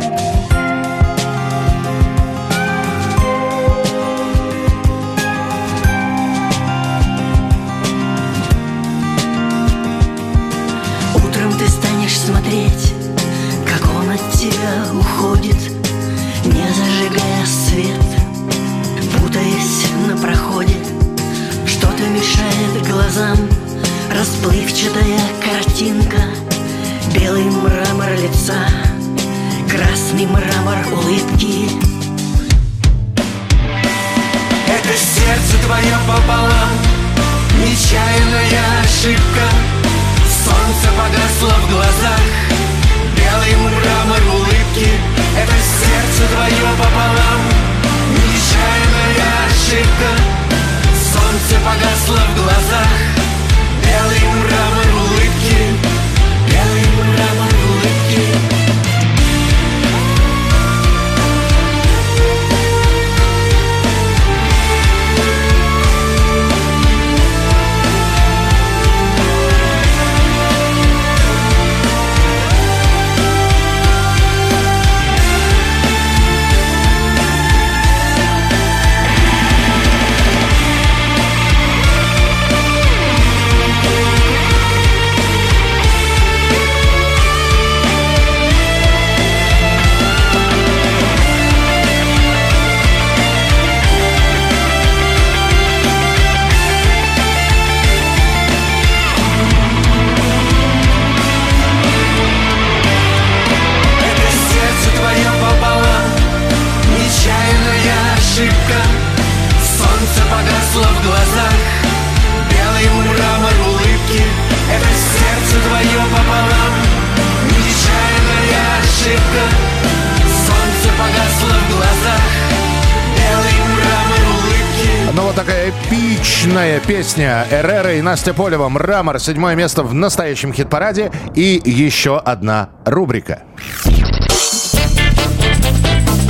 песня 127.10 127.44
Эрера 127.50 127.94
и 127.94 128.02
Настя 128.02 128.32
Полева 128.32 128.68
«Мрамор». 128.68 129.18
Седьмое 129.18 129.56
место 129.56 129.82
в 129.82 129.92
настоящем 129.92 130.52
хит-параде. 130.52 131.10
И 131.34 131.60
еще 131.64 132.20
одна 132.20 132.68
рубрика. 132.84 133.42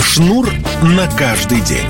Шнур 0.02 0.48
на 0.80 1.06
каждый 1.18 1.60
день. 1.60 1.86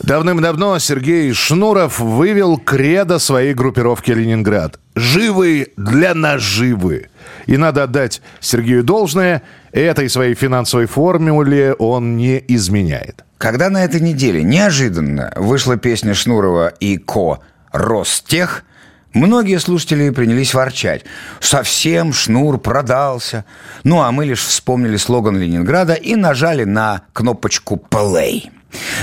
Давным-давно 0.00 0.80
Сергей 0.80 1.32
Шнуров 1.34 2.00
вывел 2.00 2.58
кредо 2.58 3.20
своей 3.20 3.54
группировки 3.54 4.10
«Ленинград». 4.10 4.80
«Живы 4.96 5.68
для 5.76 6.12
наживы». 6.12 7.10
И 7.46 7.56
надо 7.56 7.84
отдать 7.84 8.22
Сергею 8.40 8.82
должное, 8.82 9.42
этой 9.70 10.10
своей 10.10 10.34
финансовой 10.34 10.86
формуле 10.86 11.74
он 11.74 12.16
не 12.16 12.42
изменяет. 12.48 13.24
Когда 13.38 13.70
на 13.70 13.84
этой 13.84 14.00
неделе 14.00 14.42
неожиданно 14.42 15.32
вышла 15.36 15.76
песня 15.76 16.12
Шнурова 16.12 16.72
и 16.80 16.96
Ко 16.96 17.38
«Ростех», 17.76 18.64
многие 19.12 19.58
слушатели 19.58 20.10
принялись 20.10 20.54
ворчать. 20.54 21.04
Совсем 21.40 22.12
Шнур 22.12 22.58
продался. 22.58 23.44
Ну, 23.84 24.02
а 24.02 24.10
мы 24.12 24.24
лишь 24.24 24.44
вспомнили 24.44 24.96
слоган 24.96 25.38
Ленинграда 25.38 25.94
и 25.94 26.16
нажали 26.16 26.64
на 26.64 27.02
кнопочку 27.12 27.76
«Play». 27.90 28.50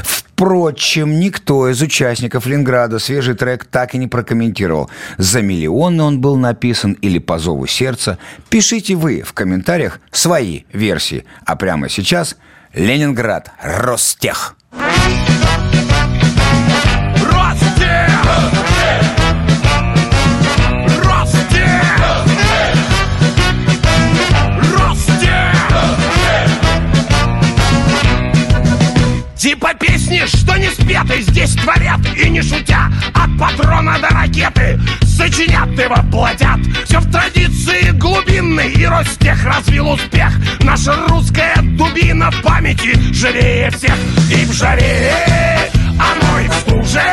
Впрочем, 0.03 1.19
никто 1.19 1.69
из 1.69 1.81
участников 1.81 2.45
Ленинграда 2.45 2.99
свежий 2.99 3.35
трек 3.35 3.65
так 3.65 3.93
и 3.93 3.97
не 3.97 4.07
прокомментировал. 4.07 4.89
За 5.17 5.41
миллионы 5.41 6.03
он 6.03 6.21
был 6.21 6.35
написан 6.35 6.93
или 6.93 7.19
по 7.19 7.37
зову 7.37 7.67
сердца. 7.67 8.17
Пишите 8.49 8.95
вы 8.95 9.21
в 9.21 9.33
комментариях 9.33 9.99
свои 10.11 10.63
версии. 10.73 11.25
А 11.45 11.55
прямо 11.55 11.87
сейчас 11.87 12.35
Ленинград 12.73 13.51
Ростех. 13.61 14.55
Типа 29.43 29.73
песни, 29.73 30.21
что 30.25 30.55
не 30.55 30.69
спеты, 30.69 31.21
здесь 31.21 31.53
творят 31.55 31.99
и 32.15 32.29
не 32.29 32.41
шутя 32.41 32.89
От 33.13 33.37
патрона 33.37 33.99
до 33.99 34.07
ракеты 34.07 34.79
сочинят 35.05 35.77
и 35.77 35.85
воплотят. 35.85 36.59
Все 36.85 36.99
в 36.99 37.11
традиции 37.11 37.91
глубокой 37.91 38.39
кто 38.39 39.03
с 39.03 39.17
тех 39.17 39.43
развил 39.43 39.89
успех. 39.89 40.31
Наша 40.61 40.95
русская 41.09 41.55
дубина 41.61 42.31
в 42.31 42.41
памяти 42.41 42.97
Живее 43.13 43.69
всех. 43.71 43.97
И 44.31 44.45
в 44.45 44.53
жаре 44.53 45.13
Оно 45.99 46.39
и 46.39 46.47
в 46.47 46.53
стуже 46.53 47.03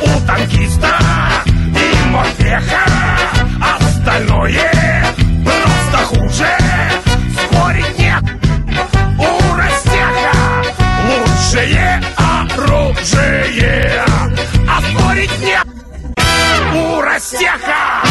У 0.00 0.24
танкиста 0.24 0.96
и 1.56 2.08
морпеха. 2.08 2.86
Остальное 3.80 4.60
просто 5.44 6.04
хуже 6.06 6.61
оружие 13.04 14.04
А 14.68 14.80
спорить 14.80 15.38
нет 15.40 15.66
У 16.74 17.00
растяга 17.00 18.02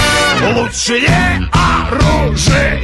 Лучшее 0.54 1.50
оружие! 1.54 2.82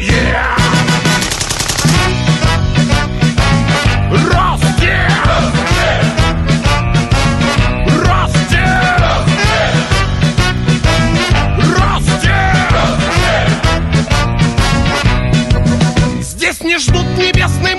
Здесь 16.22 16.62
не 16.62 16.78
ждут 16.78 17.06
небесной 17.18 17.76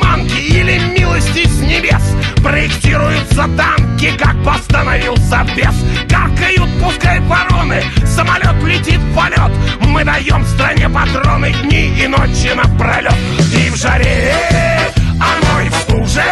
Проектируются 2.59 3.49
танки, 3.57 4.11
как 4.18 4.42
постановился 4.42 5.47
бес. 5.55 5.77
Каркают, 6.11 6.68
пускай 6.83 7.21
вороны, 7.21 7.85
самолет 8.05 8.61
летит 8.64 8.99
в 8.99 9.14
полет. 9.14 9.53
Мы 9.83 10.03
даем 10.03 10.44
стране 10.44 10.88
патроны 10.88 11.53
дни 11.62 11.97
и 11.97 12.09
ночи 12.09 12.53
напролет 12.57 13.14
И 13.55 13.71
в 13.71 13.77
жаре, 13.77 14.35
оно 15.21 15.61
и 15.61 15.68
в 15.68 15.75
стуже 15.77 16.25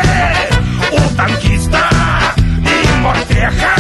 У 0.91 1.17
танкиста 1.17 1.89
и 2.37 3.01
морпеха. 3.03 3.77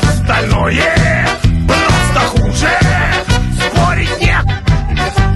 Остальное 0.00 1.28
просто 1.66 2.20
хуже. 2.28 2.70
Спорить 3.66 4.20
нет 4.20 4.46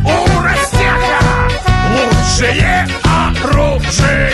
у 0.04 0.40
растяга 0.40 1.18
Лучшее 1.90 2.87
оружие 3.92 4.31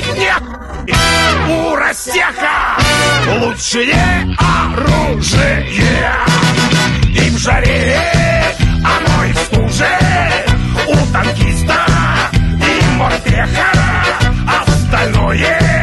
А 0.00 0.02
спорить 0.02 0.18
нет 0.18 0.42
у 1.48 1.76
растяга 1.76 2.78
Лучшее 3.38 4.36
оружие! 4.38 5.66
И 7.08 7.30
в 7.30 7.38
жаре, 7.38 7.98
оно 8.84 9.24
и 9.24 9.32
в 9.32 9.38
стуже 9.38 9.88
У 10.86 11.12
танкиста 11.12 11.86
и 12.42 12.96
морпеха 12.96 13.72
Остальное 14.66 15.79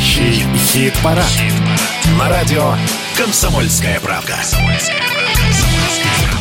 Настоящий 0.00 0.46
хит-парад. 0.56 1.30
На 2.18 2.30
радио 2.30 2.72
«Комсомольская 3.18 4.00
правда». 4.00 4.34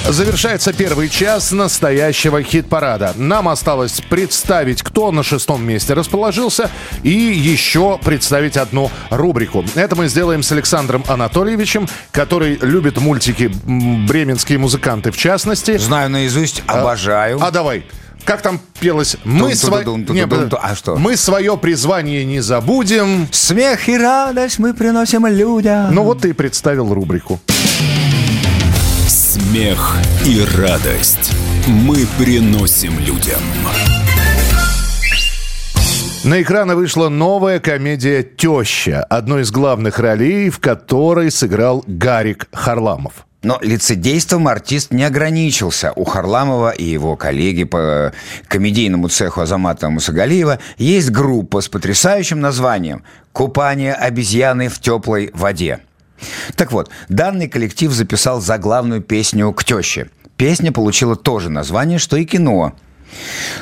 Завершается 0.07 0.71
первый 0.71 1.09
час 1.09 1.51
настоящего 1.51 2.41
хит-парада. 2.41 3.11
Нам 3.17 3.49
осталось 3.49 3.99
представить, 4.09 4.81
кто 4.81 5.11
на 5.11 5.23
шестом 5.23 5.67
месте 5.67 5.93
расположился, 5.93 6.71
и 7.03 7.09
еще 7.09 7.99
представить 8.01 8.55
одну 8.55 8.91
рубрику. 9.09 9.65
Это 9.75 9.97
мы 9.97 10.07
сделаем 10.07 10.41
с 10.41 10.53
Александром 10.53 11.03
Анатольевичем, 11.09 11.89
который 12.11 12.57
любит 12.61 12.97
мультики 12.97 13.51
«Бременские 13.65 14.57
музыканты» 14.57 15.11
в 15.11 15.17
частности. 15.17 15.75
Знаю 15.77 16.09
наизусть, 16.09 16.63
обожаю. 16.65 17.39
А 17.41 17.51
давай. 17.51 17.83
Как 18.23 18.41
там 18.41 18.59
пелось? 18.79 19.17
Мы, 19.23 19.51
сво- 19.53 20.13
Не. 20.13 20.27
А 20.61 20.75
что? 20.75 20.95
мы 20.95 21.17
свое 21.17 21.57
призвание 21.57 22.25
не 22.25 22.41
забудем. 22.41 23.27
Смех 23.31 23.89
и 23.89 23.97
радость 23.97 24.59
мы 24.59 24.73
приносим 24.73 25.25
людям. 25.25 25.93
Ну 25.93 26.03
вот 26.03 26.21
ты 26.21 26.29
и 26.29 26.33
представил 26.33 26.93
рубрику. 26.93 27.39
Смех 29.07 29.95
и 30.25 30.45
радость 30.57 31.31
мы 31.67 32.05
приносим 32.17 32.99
людям. 32.99 33.39
На 36.23 36.41
экраны 36.41 36.75
вышла 36.75 37.07
новая 37.07 37.59
комедия 37.59 38.23
«Теща», 38.23 39.03
одной 39.03 39.43
из 39.43 39.51
главных 39.51 39.99
ролей, 39.99 40.49
в 40.49 40.59
которой 40.59 41.31
сыграл 41.31 41.83
Гарик 41.87 42.47
Харламов. 42.51 43.25
Но 43.41 43.57
лицедейством 43.61 44.49
артист 44.49 44.91
не 44.91 45.03
ограничился. 45.03 45.93
У 45.95 46.03
Харламова 46.03 46.71
и 46.71 46.83
его 46.83 47.15
коллеги 47.15 47.63
по 47.63 48.11
комедийному 48.47 49.07
цеху 49.07 49.41
Азамата 49.41 49.89
Мусагалиева 49.89 50.59
есть 50.77 51.09
группа 51.09 51.61
с 51.61 51.69
потрясающим 51.69 52.41
названием 52.41 53.03
«Купание 53.31 53.93
обезьяны 53.93 54.67
в 54.67 54.79
теплой 54.79 55.31
воде». 55.33 55.79
Так 56.57 56.73
вот, 56.73 56.89
данный 57.07 57.47
коллектив 57.47 57.93
записал 57.93 58.41
заглавную 58.41 59.01
песню 59.01 59.53
«К 59.53 59.63
теще». 59.63 60.09
Песня 60.35 60.73
получила 60.73 61.15
то 61.15 61.39
же 61.39 61.49
название, 61.49 61.97
что 61.97 62.17
и 62.17 62.25
кино. 62.25 62.73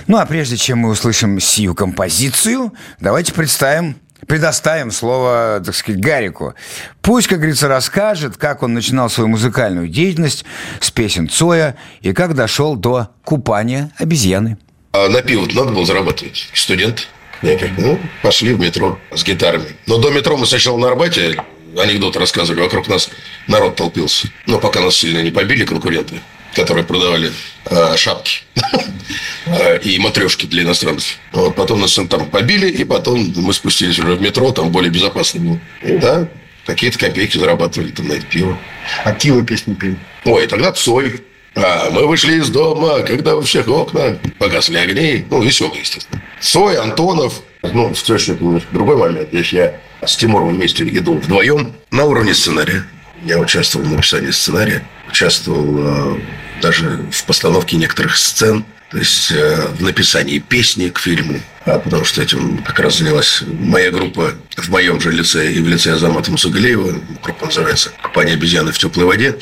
Ну 0.07 0.17
а 0.17 0.25
прежде 0.25 0.57
чем 0.57 0.79
мы 0.79 0.89
услышим 0.89 1.39
сию 1.39 1.75
композицию, 1.75 2.73
давайте 2.99 3.33
представим 3.33 3.95
Предоставим 4.27 4.91
слово, 4.91 5.61
так 5.65 5.73
сказать, 5.73 6.01
Гарику. 6.01 6.53
Пусть, 7.01 7.27
как 7.27 7.37
говорится, 7.37 7.69
расскажет, 7.69 8.35
как 8.35 8.61
он 8.61 8.73
начинал 8.73 9.09
свою 9.09 9.29
музыкальную 9.29 9.87
деятельность 9.87 10.43
с 10.81 10.91
песен 10.91 11.29
Цоя 11.29 11.77
и 12.01 12.11
как 12.13 12.35
дошел 12.35 12.75
до 12.75 13.09
купания 13.23 13.91
обезьяны. 13.97 14.57
А 14.91 15.07
на 15.07 15.21
пиво 15.21 15.47
надо 15.53 15.71
было 15.71 15.85
зарабатывать. 15.85 16.49
Студент. 16.53 17.07
Я 17.41 17.57
как, 17.57 17.69
ну, 17.77 17.99
пошли 18.21 18.53
в 18.53 18.59
метро 18.59 18.99
с 19.13 19.23
гитарами. 19.23 19.75
Но 19.85 19.97
до 19.97 20.09
метро 20.09 20.35
мы 20.37 20.45
сначала 20.45 20.77
на 20.77 20.87
Арбате 20.87 21.41
анекдоты 21.77 22.19
рассказывали. 22.19 22.61
Вокруг 22.61 22.87
нас 22.87 23.09
народ 23.47 23.75
толпился. 23.75 24.27
Но 24.45 24.59
пока 24.59 24.81
нас 24.81 24.95
сильно 24.95 25.21
не 25.21 25.31
побили 25.31 25.63
конкуренты, 25.63 26.19
которые 26.57 26.83
продавали 26.83 27.31
э, 27.65 27.95
шапки 27.95 28.39
э, 29.45 29.79
и 29.79 29.99
матрешки 29.99 30.47
для 30.47 30.63
иностранцев. 30.63 31.17
Вот, 31.31 31.55
потом 31.55 31.81
нас 31.81 31.93
там 32.09 32.29
побили, 32.29 32.67
и 32.67 32.83
потом 32.83 33.31
мы 33.35 33.53
спустились 33.53 33.99
уже 33.99 34.15
в 34.15 34.21
метро, 34.21 34.51
там 34.51 34.71
более 34.71 34.91
безопасно 34.91 35.39
было. 35.39 35.59
И 35.83 35.97
да, 35.97 36.27
какие-то 36.65 36.97
копейки 36.97 37.37
зарабатывали 37.37 37.91
там 37.91 38.07
на 38.07 38.13
это 38.13 38.25
пиво. 38.25 38.57
А 39.05 39.13
Кива 39.13 39.45
песни 39.45 39.75
пели. 39.75 39.97
Ой, 40.25 40.47
тогда 40.47 40.71
Цой. 40.71 41.21
А, 41.55 41.89
мы 41.91 42.07
вышли 42.07 42.35
из 42.39 42.49
дома, 42.49 43.01
когда 43.01 43.35
во 43.35 43.41
всех 43.41 43.67
окна 43.67 44.17
погасли 44.37 44.77
огни. 44.77 45.25
Ну, 45.29 45.41
веселый, 45.41 45.79
естественно. 45.79 46.21
Цой, 46.39 46.77
Антонов. 46.77 47.41
Ну, 47.63 47.93
в 47.93 48.09
немножко 48.09 48.67
другой 48.71 48.97
момент. 48.97 49.29
Здесь 49.31 49.53
я 49.53 49.79
с 50.05 50.15
Тимуром 50.15 50.55
вместе 50.55 50.85
еду 50.85 51.15
вдвоем 51.15 51.73
на 51.91 52.05
уровне 52.05 52.33
сценария. 52.33 52.83
Я 53.23 53.39
участвовал 53.39 53.85
в 53.85 53.91
написании 53.91 54.31
сценария. 54.31 54.83
Участвовал 55.09 56.15
э, 56.15 56.19
даже 56.61 57.05
в 57.11 57.23
постановке 57.25 57.77
некоторых 57.77 58.17
сцен. 58.17 58.65
То 58.89 58.97
есть 58.97 59.31
э, 59.31 59.67
в 59.77 59.83
написании 59.83 60.39
песни 60.39 60.89
к 60.89 60.99
фильму. 60.99 61.41
А 61.65 61.79
потому 61.79 62.05
что 62.05 62.21
этим 62.21 62.59
как 62.63 62.79
раз 62.79 62.99
занялась 62.99 63.43
моя 63.45 63.91
группа 63.91 64.33
в 64.55 64.69
моем 64.69 65.01
же 65.01 65.11
лице 65.11 65.51
и 65.51 65.59
в 65.61 65.67
лице 65.67 65.93
Азамата 65.93 66.31
Мусагалеева. 66.31 66.95
Группа 67.21 67.47
называется 67.47 67.91
«Компания 68.01 68.33
обезьяны 68.33 68.71
в 68.71 68.77
теплой 68.77 69.05
воде». 69.05 69.37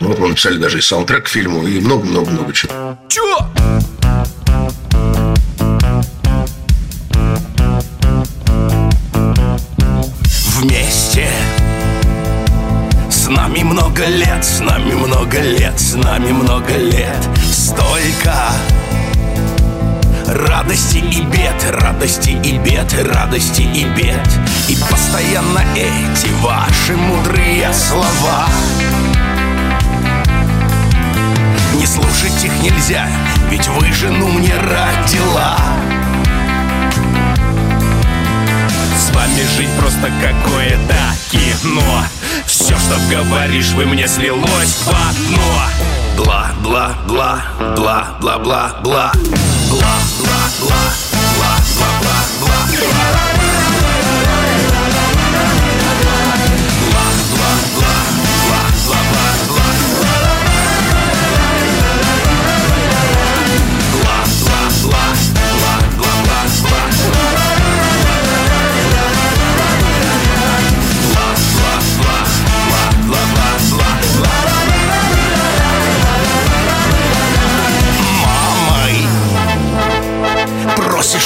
Вот 0.00 0.18
мы 0.18 0.28
написали 0.28 0.58
даже 0.58 0.78
и 0.78 0.82
саундтрек 0.82 1.24
к 1.24 1.28
фильму, 1.28 1.66
и 1.66 1.80
много-много-много 1.80 2.52
чего. 2.52 2.98
Чё? 3.08 4.03
Нами 13.44 13.62
много 13.62 14.06
лет, 14.06 14.42
с 14.42 14.60
нами 14.60 14.94
много 14.94 15.38
лет, 15.38 15.78
с 15.78 15.94
нами 15.94 16.32
много 16.32 16.74
лет. 16.78 17.28
Столько 17.52 18.34
Радости 20.26 20.96
и 20.96 21.20
бед, 21.20 21.62
радости 21.70 22.30
и 22.30 22.56
бед, 22.56 22.94
радости 23.12 23.60
и 23.60 23.84
бед. 23.84 24.26
И 24.68 24.76
постоянно 24.90 25.62
эти 25.76 26.28
ваши 26.40 26.96
мудрые 26.96 27.70
слова. 27.74 28.48
Не 31.74 31.86
слушать 31.86 32.42
их 32.42 32.62
нельзя, 32.62 33.06
ведь 33.50 33.68
вы 33.68 33.92
жену 33.92 34.28
мне 34.28 34.54
родила. 34.56 35.58
С 38.98 39.14
вами 39.14 39.42
жить 39.54 39.70
просто 39.78 40.10
какое-то 40.22 40.96
кино 41.30 42.04
Все, 42.46 42.76
что 42.76 42.98
говоришь, 43.10 43.72
вы 43.72 43.86
мне 43.86 44.06
слилось 44.06 44.82
в 44.84 44.88
одно 44.88 45.64
Бла, 46.16 46.52
бла, 46.62 46.94
бла, 47.06 47.44
бла, 47.76 48.16
бла, 48.20 48.38
бла, 48.38 48.76
бла. 48.82 49.12
Бла, 49.70 49.96
бла, 50.20 50.40
бла, 50.60 50.84
бла, 51.36 51.56
бла, 52.00 52.18
бла, 52.40 52.68
бла. 53.12 53.23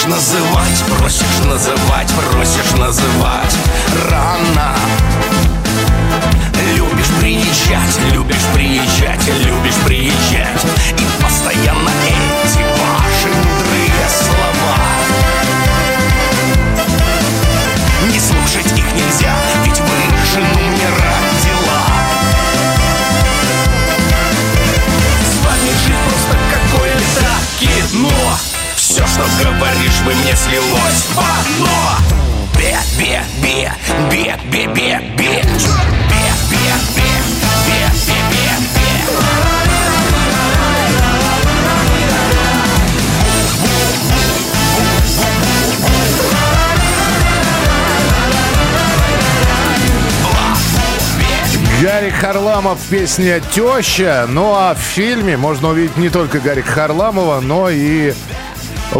Называть, 0.08 0.84
просишь 0.98 1.44
называть, 1.44 2.10
просишь 2.32 2.72
называть. 2.78 3.56
Рано. 4.10 4.74
Любишь 6.74 7.10
приезжать, 7.20 8.12
любишь 8.12 8.46
приезжать, 8.54 9.20
любишь 9.44 9.76
приезжать. 9.86 10.64
И 10.96 11.22
постоянно 11.22 11.90
эти 12.08 12.67
что 29.18 29.50
говоришь, 29.52 30.00
вы 30.04 30.14
мне 30.14 30.34
слилось 30.36 31.06
в 31.12 31.18
одно. 31.18 31.96
Бе, 32.56 32.78
бе, 32.98 33.22
бе, 33.42 33.72
бе, 34.10 34.36
бе, 34.50 34.66
бе, 34.68 35.00
бе. 35.16 35.18
Бе, 35.18 35.42
бе, 36.50 36.64
бе, 36.94 37.08
бе, 37.66 37.88
бе, 38.30 38.30
бе, 38.30 38.98
Гарик 51.80 52.14
Харламов, 52.14 52.80
песня 52.90 53.40
«Теща». 53.52 54.26
Ну 54.28 54.52
а 54.52 54.74
в 54.74 54.78
фильме 54.78 55.36
можно 55.36 55.68
увидеть 55.68 55.96
не 55.96 56.08
только 56.08 56.40
Гарика 56.40 56.72
Харламова, 56.72 57.40
но 57.40 57.70
и 57.70 58.14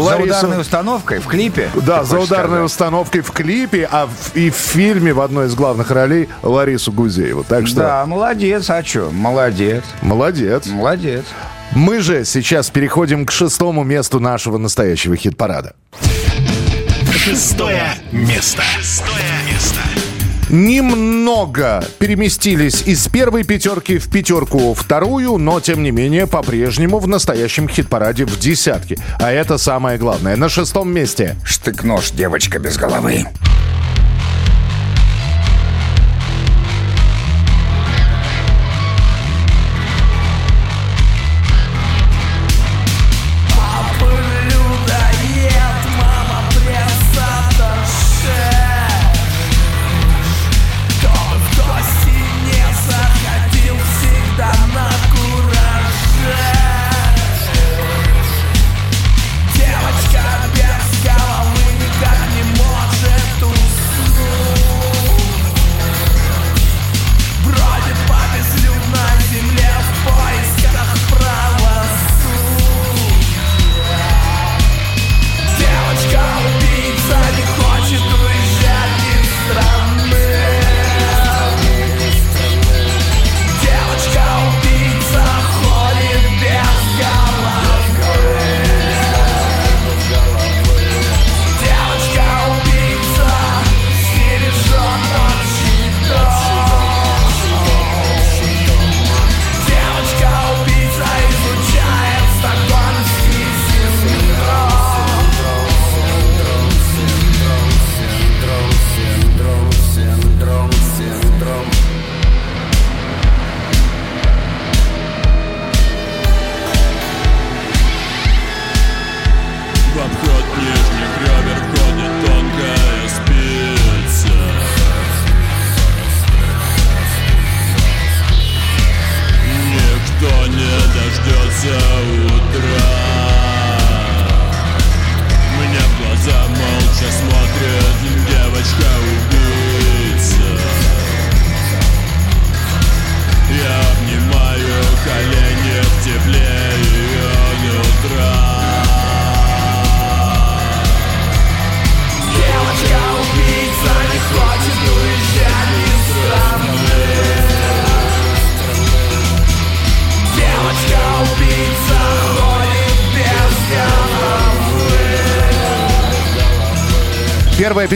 За 0.01 0.05
Ларису... 0.09 0.27
ударной 0.27 0.61
установкой 0.61 1.19
в 1.19 1.27
клипе. 1.27 1.69
Да, 1.75 2.03
за 2.03 2.19
ударной 2.19 2.47
сказать? 2.49 2.65
установкой 2.65 3.21
в 3.21 3.31
клипе, 3.31 3.87
а 3.91 4.07
в- 4.07 4.35
и 4.35 4.49
в 4.49 4.55
фильме 4.55 5.13
в 5.13 5.21
одной 5.21 5.47
из 5.47 5.55
главных 5.55 5.91
ролей 5.91 6.29
Ларису 6.43 6.91
Гузееву. 6.91 7.43
Так 7.43 7.67
что 7.67 7.77
Да, 7.77 8.05
молодец, 8.05 8.69
а 8.69 8.83
что? 8.83 9.09
Молодец, 9.11 9.83
молодец. 10.01 10.65
молодец. 10.67 11.25
Мы 11.71 11.99
же 11.99 12.25
сейчас 12.25 12.69
переходим 12.69 13.25
к 13.25 13.31
шестому 13.31 13.83
месту 13.83 14.19
нашего 14.19 14.57
настоящего 14.57 15.15
хит-парада. 15.15 15.73
Шестое 17.15 17.93
место. 18.11 18.61
Шестое 18.79 19.13
место. 19.13 19.38
Немного 20.49 21.85
переместились 21.99 22.81
из 22.87 23.07
первой 23.07 23.43
пятерки 23.43 23.99
в 23.99 24.09
пятерку 24.09 24.73
вторую, 24.73 25.37
но 25.37 25.59
тем 25.59 25.83
не 25.83 25.91
менее 25.91 26.25
по-прежнему 26.25 26.97
в 26.97 27.07
настоящем 27.07 27.69
хит-параде 27.69 28.25
в 28.25 28.39
десятке. 28.39 28.97
А 29.19 29.31
это 29.31 29.59
самое 29.59 29.99
главное. 29.99 30.35
На 30.35 30.49
шестом 30.49 30.91
месте. 30.91 31.35
Штык-нож, 31.43 32.09
девочка 32.11 32.57
без 32.57 32.77
головы. 32.77 33.27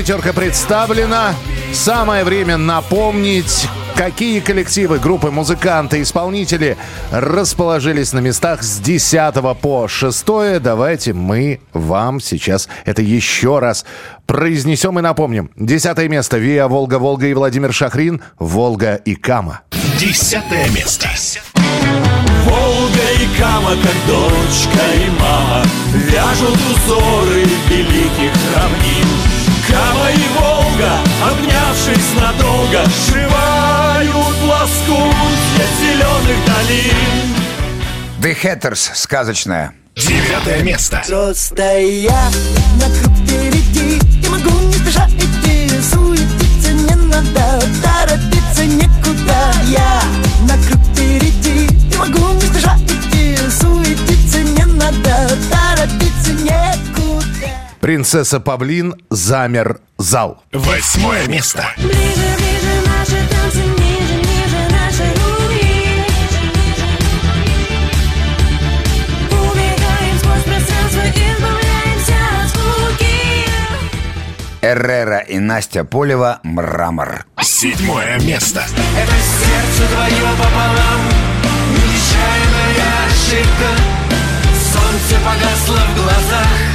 Пятерка 0.04 0.34
представлена. 0.34 1.34
Самое 1.72 2.26
время 2.26 2.58
напомнить, 2.58 3.70
какие 3.96 4.42
коллективы, 4.42 5.00
группы, 5.00 5.32
музыканты, 5.32 6.02
исполнители 6.02 6.76
расположились 7.10 8.12
на 8.12 8.20
местах 8.20 8.64
с 8.64 8.80
10 8.80 9.34
по 9.62 9.88
6. 9.88 10.26
Давайте 10.62 11.14
мы 11.14 11.62
вам 11.72 12.20
сейчас 12.20 12.68
это 12.84 13.02
еще 13.02 13.60
раз 13.60 13.86
произнесем 14.26 15.00
и 15.00 15.02
напомним. 15.02 15.52
Десятое 15.56 16.10
место. 16.10 16.38
Виа, 16.38 16.68
Волга, 16.68 17.00
Волга 17.00 17.28
и 17.28 17.34
Владимир 17.34 17.72
Шахрин. 17.72 18.22
Волга 18.38 18.96
и 18.96 19.16
Кама. 19.16 19.62
Десятое 19.98 20.70
место. 20.72 21.08
Волга 22.44 23.10
и 23.22 23.40
Кама, 23.40 23.72
как 23.82 23.96
дочка 24.06 24.84
и 24.96 25.22
мама 25.22 25.64
Вяжут 25.94 26.60
узоры 26.76 27.46
великих 27.70 28.34
равнин 28.54 29.53
Кама 29.68 30.12
и 30.12 30.28
Волга, 30.38 31.00
обнявшись 31.24 32.14
надолго 32.20 32.84
Сшивают 32.90 34.42
лоскут 34.44 35.16
для 35.56 35.66
зеленых 35.80 36.38
долин 36.46 37.34
The 38.20 38.36
Hatters, 38.42 38.92
сказочная. 38.94 39.74
Девятое 39.96 40.64
место. 40.64 41.04
Просто 41.06 41.80
я 41.80 42.32
на 42.80 42.86
круг 43.00 43.16
впереди 43.18 44.00
И 44.24 44.30
могу 44.30 44.60
не 44.68 44.74
спеша 44.74 45.08
идти 45.10 45.70
Суетиться 45.82 46.72
не 46.72 46.96
надо 46.96 47.62
Торопиться 47.84 48.66
некуда 48.66 49.54
Я 49.68 50.02
на 50.48 50.56
круг 50.66 50.82
впереди 50.94 51.68
И 51.92 51.98
могу 51.98 52.34
не 52.34 52.42
спеша 52.42 52.78
идти 52.88 53.38
Суетиться 53.50 54.40
не 54.40 54.66
надо 54.66 55.28
Торопиться 55.28 55.63
Принцесса 57.84 58.40
Павлин 58.40 58.96
замер 59.10 59.82
зал. 59.98 60.42
Восьмое 60.54 61.28
место. 61.28 61.68
Ближе, 61.76 61.92
ближе 61.92 62.76
наши 62.86 63.28
танцы, 63.28 63.58
ниже, 63.58 64.16
ниже 64.22 64.70
наши 64.72 65.04
руки 65.04 66.06
Убегаем 69.32 70.18
сквозь 70.18 70.44
пространство, 70.44 71.02
избавляемся 71.02 72.16
от 72.42 72.50
скуки 72.52 73.50
Эррера 74.62 75.20
и 75.20 75.40
Настя 75.40 75.84
Полева 75.84 76.40
«Мрамор». 76.44 77.26
Седьмое 77.42 78.18
место. 78.22 78.64
Это 78.98 79.12
сердце 79.12 79.94
твое 79.94 80.32
пополам 80.38 81.02
Нечаянная 81.74 83.08
ошибка 83.08 83.72
Солнце 84.72 85.16
погасло 85.26 85.86
в 85.86 86.02
глазах 86.02 86.73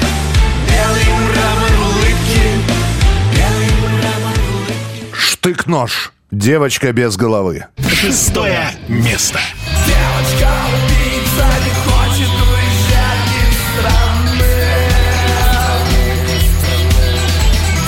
Штык-нож. 5.40 6.12
Девочка 6.32 6.92
без 6.92 7.16
головы. 7.16 7.66
Шестое 7.78 8.72
место. 8.88 9.38
Девочка 9.86 10.50
убийца 10.74 11.46
не 11.64 11.70
хочет 11.86 12.34
уезжать 12.42 13.30
из 13.38 13.54
страны 13.70 14.50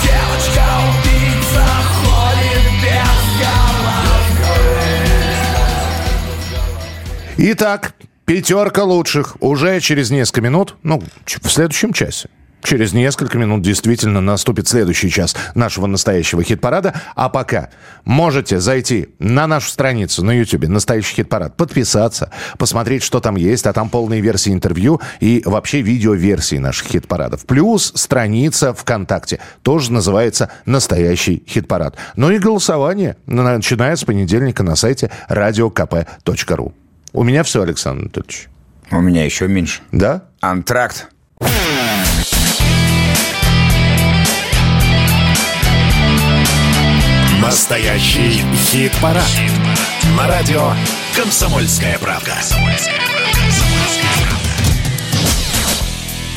Девочка 0.01 0.65
убийца 0.87 1.65
ходит 1.99 2.65
без 2.81 3.19
головы 3.41 5.11
Итак, 7.37 7.93
пятерка 8.23 8.83
лучших 8.85 9.35
уже 9.41 9.81
через 9.81 10.09
несколько 10.09 10.39
минут, 10.39 10.77
ну, 10.83 11.03
в 11.25 11.49
следующем 11.49 11.91
часе. 11.91 12.29
Через 12.63 12.93
несколько 12.93 13.37
минут 13.37 13.61
действительно 13.61 14.21
наступит 14.21 14.67
следующий 14.67 15.09
час 15.09 15.35
нашего 15.55 15.87
настоящего 15.87 16.43
хит-парада. 16.43 16.93
А 17.15 17.29
пока 17.29 17.69
можете 18.05 18.59
зайти 18.59 19.09
на 19.19 19.47
нашу 19.47 19.69
страницу 19.69 20.23
на 20.23 20.31
YouTube 20.31 20.67
«Настоящий 20.67 21.15
хит-парад», 21.15 21.57
подписаться, 21.57 22.31
посмотреть, 22.57 23.03
что 23.03 23.19
там 23.19 23.35
есть, 23.35 23.65
а 23.65 23.73
там 23.73 23.89
полные 23.89 24.21
версии 24.21 24.53
интервью 24.53 25.01
и 25.19 25.41
вообще 25.45 25.81
видеоверсии 25.81 26.57
наших 26.57 26.87
хит-парадов. 26.87 27.45
Плюс 27.45 27.91
страница 27.95 28.73
ВКонтакте, 28.73 29.39
тоже 29.63 29.91
называется 29.91 30.49
«Настоящий 30.65 31.43
хит-парад». 31.47 31.95
Ну 32.15 32.31
и 32.31 32.37
голосование, 32.37 33.17
начиная 33.25 33.95
с 33.95 34.03
понедельника 34.03 34.63
на 34.63 34.75
сайте 34.75 35.11
radiokp.ru. 35.29 36.73
У 37.13 37.23
меня 37.23 37.43
все, 37.43 37.61
Александр 37.61 38.03
Анатольевич. 38.03 38.47
У 38.91 38.99
меня 38.99 39.25
еще 39.25 39.47
меньше. 39.47 39.81
Да? 39.91 40.23
Антракт. 40.39 41.09
Настоящий 47.41 48.45
хит-парад. 48.55 49.25
На 50.15 50.27
радио 50.27 50.73
«Комсомольская 51.15 51.97
правда». 51.97 52.35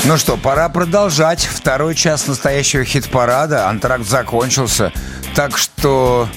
Ну 0.05 0.17
что, 0.17 0.35
пора 0.35 0.67
продолжать. 0.69 1.45
Второй 1.45 1.93
час 1.93 2.25
настоящего 2.25 2.83
хит-парада. 2.83 3.69
Антракт 3.69 4.07
закончился. 4.07 4.91
Так 5.35 5.57
что 5.59 6.27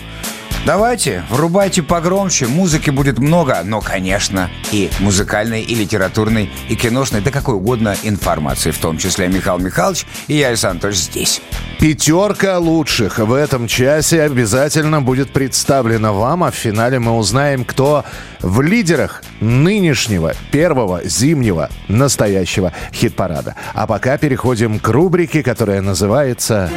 давайте, 0.69 1.25
врубайте 1.31 1.83
погромче. 1.83 2.47
Музыки 2.47 2.91
будет 2.91 3.19
много, 3.19 3.63
но, 3.65 3.81
конечно, 3.81 4.51
и 4.71 4.91
музыкальной, 5.01 5.63
и 5.63 5.75
литературной, 5.75 6.51
и 6.69 6.77
киношной, 6.77 7.23
да 7.23 7.31
какой 7.31 7.55
угодно 7.55 7.97
информации. 8.03 8.71
В 8.71 8.79
том 8.79 8.99
числе 8.99 9.29
Михаил 9.29 9.59
Михайлович 9.59 10.05
и 10.27 10.35
я, 10.35 10.49
Александр 10.49 10.89
Анатольевич, 10.89 11.01
здесь. 11.01 11.43
Пятерка 11.81 12.59
лучших 12.59 13.19
в 13.19 13.33
этом 13.33 13.67
часе 13.67 14.21
обязательно 14.21 15.01
будет 15.01 15.33
представлена 15.33 16.13
вам, 16.13 16.45
а 16.45 16.51
в 16.51 16.55
финале 16.55 16.99
мы 16.99 17.17
узнаем, 17.17 17.65
кто 17.65 18.05
в 18.43 18.61
лидерах 18.61 19.23
нынешнего 19.41 20.35
первого 20.51 21.01
зимнего 21.03 21.71
настоящего 21.89 22.75
хит-парада. 22.93 23.55
А 23.73 23.87
пока 23.87 24.19
переходим 24.19 24.81
к 24.81 24.89
рубрике, 24.89 25.43
которая 25.43 25.81
называется 25.81 26.71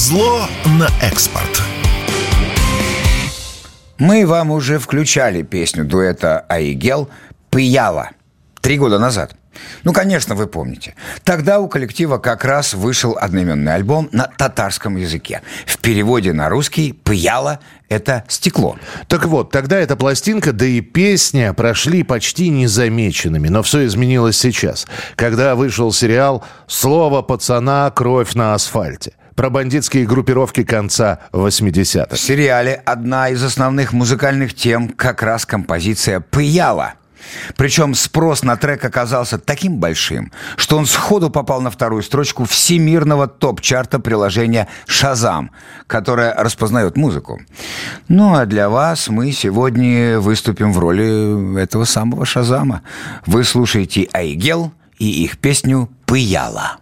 Музло 0.00 0.48
на 0.78 0.88
экспорт. 1.02 1.60
Мы 3.98 4.26
вам 4.26 4.50
уже 4.50 4.78
включали 4.78 5.42
песню 5.42 5.84
дуэта 5.84 6.46
Аигел 6.48 7.10
«Пыяла» 7.50 8.08
три 8.62 8.78
года 8.78 8.98
назад. 8.98 9.36
Ну, 9.84 9.92
конечно, 9.92 10.34
вы 10.34 10.46
помните. 10.46 10.94
Тогда 11.22 11.60
у 11.60 11.68
коллектива 11.68 12.16
как 12.16 12.46
раз 12.46 12.72
вышел 12.72 13.18
одноименный 13.20 13.74
альбом 13.74 14.08
на 14.10 14.24
татарском 14.24 14.96
языке. 14.96 15.42
В 15.66 15.76
переводе 15.76 16.32
на 16.32 16.48
русский 16.48 16.94
«Пыяла»— 16.94 17.60
это 17.90 18.24
стекло. 18.26 18.78
Так 19.06 19.26
вот, 19.26 19.50
тогда 19.50 19.78
эта 19.78 19.96
пластинка, 19.96 20.54
да 20.54 20.64
и 20.64 20.80
песня 20.80 21.52
прошли 21.52 22.04
почти 22.04 22.48
незамеченными. 22.48 23.48
Но 23.48 23.62
все 23.62 23.84
изменилось 23.84 24.38
сейчас, 24.38 24.86
когда 25.14 25.54
вышел 25.56 25.92
сериал 25.92 26.42
«Слово 26.66 27.20
пацана. 27.20 27.90
Кровь 27.90 28.32
на 28.32 28.54
асфальте» 28.54 29.12
про 29.40 29.48
бандитские 29.48 30.04
группировки 30.04 30.64
конца 30.64 31.20
80-х. 31.32 32.14
В 32.14 32.20
сериале 32.20 32.74
одна 32.84 33.30
из 33.30 33.42
основных 33.42 33.94
музыкальных 33.94 34.52
тем 34.52 34.90
как 34.90 35.22
раз 35.22 35.46
композиция 35.46 36.20
«Пыяла». 36.20 36.92
Причем 37.56 37.94
спрос 37.94 38.42
на 38.42 38.58
трек 38.58 38.84
оказался 38.84 39.38
таким 39.38 39.78
большим, 39.78 40.30
что 40.56 40.76
он 40.76 40.84
сходу 40.84 41.30
попал 41.30 41.62
на 41.62 41.70
вторую 41.70 42.02
строчку 42.02 42.44
всемирного 42.44 43.28
топ-чарта 43.28 43.98
приложения 43.98 44.68
«Шазам», 44.86 45.52
которое 45.86 46.34
распознает 46.34 46.98
музыку. 46.98 47.40
Ну 48.08 48.34
а 48.34 48.44
для 48.44 48.68
вас 48.68 49.08
мы 49.08 49.32
сегодня 49.32 50.20
выступим 50.20 50.70
в 50.74 50.78
роли 50.78 51.58
этого 51.58 51.86
самого 51.86 52.26
«Шазама». 52.26 52.82
Вы 53.24 53.44
слушаете 53.44 54.06
«Айгел» 54.12 54.74
и 54.98 55.24
их 55.24 55.38
песню 55.38 55.88
«Пыяла». 56.04 56.76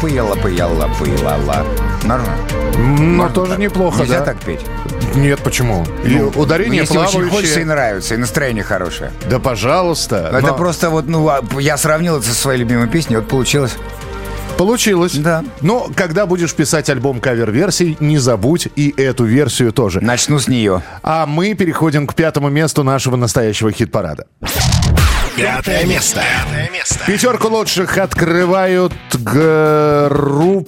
Пыяла, 0.00 0.34
пыяла, 0.36 0.88
пыяла. 0.98 1.64
Нормально. 2.04 2.36
Ну, 2.78 3.28
тоже 3.30 3.56
неплохо, 3.58 4.00
Нельзя 4.02 4.20
да? 4.20 4.24
так 4.26 4.40
петь. 4.40 4.60
Нет, 5.14 5.40
почему? 5.40 5.86
И 6.04 6.18
ударение 6.20 6.82
Если 6.82 6.98
очень 6.98 7.10
плавающее. 7.12 7.30
хочется 7.36 7.60
и 7.60 7.64
нравится, 7.64 8.14
и 8.14 8.18
настроение 8.18 8.62
хорошее. 8.64 9.12
Да, 9.30 9.38
пожалуйста. 9.38 10.28
Но 10.32 10.38
Это 10.38 10.48
Но 10.48 10.54
просто 10.56 10.90
вот, 10.90 11.06
ну, 11.06 11.26
а, 11.28 11.40
я 11.58 11.76
сравнил 11.78 12.18
это 12.18 12.26
со 12.26 12.34
своей 12.34 12.60
любимой 12.60 12.88
песней, 12.88 13.16
вот 13.16 13.28
получилось. 13.28 13.76
Получилось. 14.58 15.12
Да. 15.14 15.44
Но 15.60 15.88
когда 15.94 16.24
будешь 16.26 16.54
писать 16.54 16.88
альбом 16.88 17.20
кавер-версий, 17.20 17.96
не 18.00 18.16
забудь 18.18 18.68
и 18.74 18.92
эту 18.96 19.24
версию 19.24 19.72
тоже. 19.72 20.00
Начну 20.00 20.38
с 20.38 20.48
нее. 20.48 20.82
А 21.02 21.26
мы 21.26 21.52
переходим 21.54 22.06
к 22.06 22.14
пятому 22.14 22.48
месту 22.48 22.82
нашего 22.82 23.16
настоящего 23.16 23.70
хит-парада. 23.70 24.26
Пятое 25.36 25.84
место. 25.84 26.22
Пятерку 27.06 27.48
лучших 27.48 27.98
открывают 27.98 28.94
группа 29.12 30.66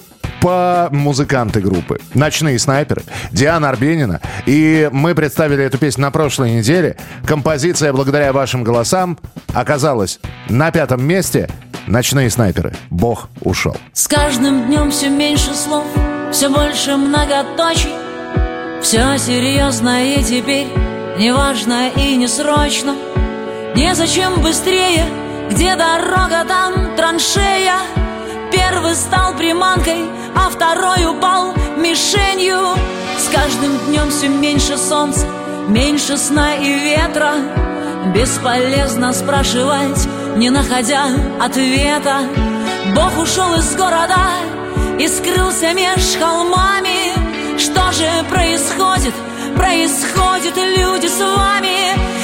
музыканты 0.91 1.59
группы 1.59 1.99
«Ночные 2.13 2.59
снайперы» 2.59 3.01
Диана 3.31 3.69
Арбенина. 3.69 4.21
И 4.45 4.87
мы 4.91 5.15
представили 5.15 5.63
эту 5.63 5.79
песню 5.79 6.03
на 6.03 6.11
прошлой 6.11 6.51
неделе. 6.51 6.97
Композиция, 7.25 7.91
благодаря 7.91 8.31
вашим 8.31 8.63
голосам, 8.63 9.17
оказалась 9.53 10.19
на 10.49 10.71
пятом 10.71 11.03
месте. 11.03 11.49
«Ночные 11.87 12.29
снайперы». 12.29 12.75
Бог 12.91 13.29
ушел. 13.41 13.75
С 13.93 14.07
каждым 14.07 14.67
днем 14.67 14.91
все 14.91 15.09
меньше 15.09 15.55
слов, 15.55 15.85
все 16.31 16.49
больше 16.49 16.95
многоточий. 16.95 17.95
Все 18.83 19.17
серьезно 19.17 20.13
и 20.13 20.23
теперь 20.23 20.67
неважно 21.17 21.89
и 21.89 22.15
не 22.15 22.27
срочно. 22.27 22.95
Незачем 23.75 24.41
быстрее, 24.41 25.05
где 25.49 25.75
дорога, 25.75 26.43
там 26.47 26.95
траншея. 26.95 27.77
Первый 28.51 28.95
стал 28.95 29.35
приманкой, 29.35 30.09
а 30.35 30.49
второй 30.49 31.05
упал 31.05 31.53
мишенью. 31.77 32.59
С 33.17 33.27
каждым 33.29 33.77
днем 33.87 34.09
все 34.09 34.27
меньше 34.27 34.77
солнца, 34.77 35.25
меньше 35.67 36.17
сна 36.17 36.55
и 36.55 36.71
ветра. 36.71 37.33
Бесполезно 38.13 39.13
спрашивать, 39.13 40.07
не 40.35 40.49
находя 40.49 41.05
ответа. 41.39 42.21
Бог 42.95 43.17
ушел 43.21 43.53
из 43.55 43.75
города 43.75 44.29
и 44.99 45.07
скрылся 45.07 45.73
меж 45.73 46.15
холмами. 46.19 47.13
Что 47.57 47.91
же 47.91 48.09
происходит? 48.29 49.13
Происходит, 49.55 50.55
люди, 50.57 51.07
с 51.07 51.19
вами. 51.19 52.18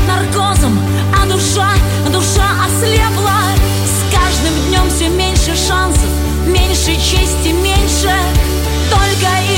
Под 0.00 0.06
наркозом, 0.06 0.78
а 1.14 1.26
душа, 1.26 1.72
душа 2.12 2.46
ослепла. 2.64 3.40
С 3.84 4.14
каждым 4.14 4.54
днем 4.68 4.88
все 4.88 5.08
меньше 5.08 5.56
шансов, 5.56 6.08
меньше 6.46 6.94
чести, 6.94 7.48
меньше. 7.48 8.12
Только 8.90 9.49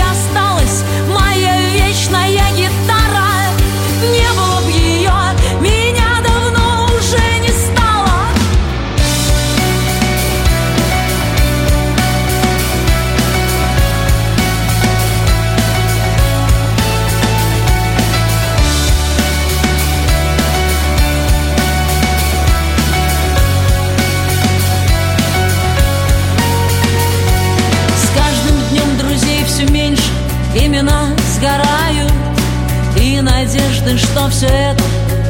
все 34.33 34.47
это 34.47 34.83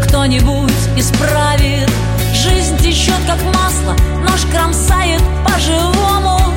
кто-нибудь 0.04 0.70
исправит. 0.96 1.90
Жизнь 2.32 2.78
течет 2.78 3.18
как 3.26 3.42
масло, 3.54 3.96
нож 4.22 4.42
кромсает 4.52 5.20
по-живому 5.44 6.51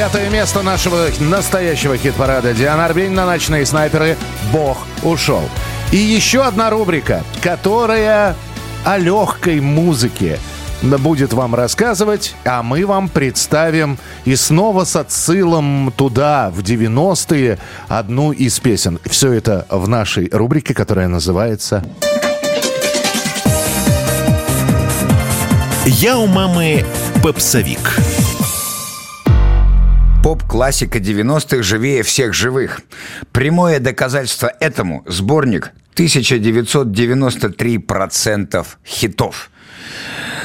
пятое 0.00 0.30
место 0.30 0.62
нашего 0.62 1.08
настоящего 1.20 1.94
хит-парада. 1.94 2.54
Диана 2.54 2.86
Арбенина, 2.86 3.26
«Ночные 3.26 3.66
снайперы», 3.66 4.16
«Бог 4.50 4.78
ушел». 5.02 5.42
И 5.92 5.98
еще 5.98 6.42
одна 6.42 6.70
рубрика, 6.70 7.22
которая 7.42 8.34
о 8.82 8.96
легкой 8.96 9.60
музыке 9.60 10.38
будет 10.80 11.34
вам 11.34 11.54
рассказывать, 11.54 12.34
а 12.46 12.62
мы 12.62 12.86
вам 12.86 13.10
представим 13.10 13.98
и 14.24 14.36
снова 14.36 14.84
с 14.84 14.96
отсылом 14.96 15.92
туда, 15.94 16.50
в 16.50 16.60
90-е, 16.60 17.58
одну 17.88 18.32
из 18.32 18.58
песен. 18.58 18.98
Все 19.04 19.34
это 19.34 19.66
в 19.68 19.86
нашей 19.86 20.30
рубрике, 20.32 20.72
которая 20.72 21.08
называется 21.08 21.84
Я 25.84 26.16
у 26.16 26.26
мамы 26.26 26.86
попсовик. 27.22 27.98
Поп-классика 30.22 30.98
90-х 30.98 31.62
живее 31.62 32.02
всех 32.02 32.34
живых. 32.34 32.82
Прямое 33.32 33.80
доказательство 33.80 34.52
этому– 34.60 35.02
сборник 35.06 35.70
1993% 35.96 38.66
хитов, 38.86 39.50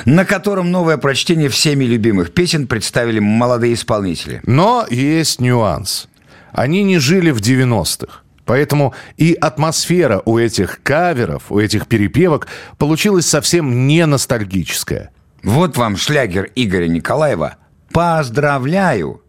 на 0.05 0.23
котором 0.23 0.71
новое 0.71 0.95
прочтение 0.95 1.49
всеми 1.49 1.83
любимых 1.83 2.33
песен 2.33 2.67
представили 2.67 3.19
молодые 3.19 3.73
исполнители. 3.73 4.39
Но 4.45 4.87
есть 4.89 5.41
нюанс. 5.41 6.07
Они 6.53 6.83
не 6.83 6.97
жили 6.97 7.31
в 7.31 7.41
90-х. 7.41 8.21
Поэтому 8.45 8.93
и 9.17 9.33
атмосфера 9.33 10.21
у 10.23 10.37
этих 10.37 10.81
каверов, 10.83 11.51
у 11.51 11.59
этих 11.59 11.87
перепевок 11.87 12.47
получилась 12.77 13.27
совсем 13.27 13.87
не 13.87 14.05
ностальгическая. 14.05 15.11
Вот 15.43 15.75
вам 15.75 15.97
шлягер 15.97 16.49
Игоря 16.55 16.87
Николаева 16.87 17.57
«Поздравляю» 17.91 19.24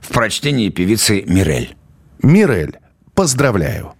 в 0.00 0.08
прочтении 0.08 0.68
певицы 0.68 1.22
Мирель. 1.26 1.76
Мирель, 2.22 2.78
поздравляю. 3.14 3.94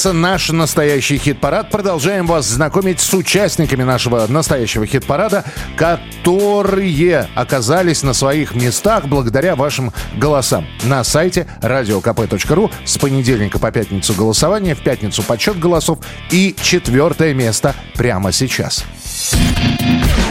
Продолжается 0.00 0.30
наш 0.30 0.48
настоящий 0.48 1.18
хит-парад. 1.18 1.70
Продолжаем 1.70 2.26
вас 2.26 2.46
знакомить 2.46 3.00
с 3.00 3.12
участниками 3.12 3.82
нашего 3.82 4.26
настоящего 4.28 4.86
хит-парада, 4.86 5.44
которые 5.76 7.28
оказались 7.34 8.02
на 8.02 8.14
своих 8.14 8.54
местах 8.54 9.08
благодаря 9.08 9.56
вашим 9.56 9.92
голосам. 10.16 10.66
На 10.84 11.04
сайте 11.04 11.46
radiokp.ru 11.60 12.72
с 12.86 12.96
понедельника 12.96 13.58
по 13.58 13.70
пятницу 13.70 14.14
голосование, 14.14 14.74
в 14.74 14.80
пятницу 14.82 15.22
подсчет 15.22 15.58
голосов 15.58 15.98
и 16.30 16.56
четвертое 16.62 17.34
место 17.34 17.74
прямо 17.94 18.32
сейчас. 18.32 18.86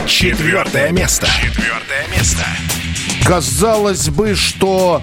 Четвертое 0.06 0.90
место. 0.90 1.28
Четвертое 1.40 2.08
место. 2.10 2.44
Казалось 3.24 4.08
бы, 4.08 4.34
что 4.34 5.00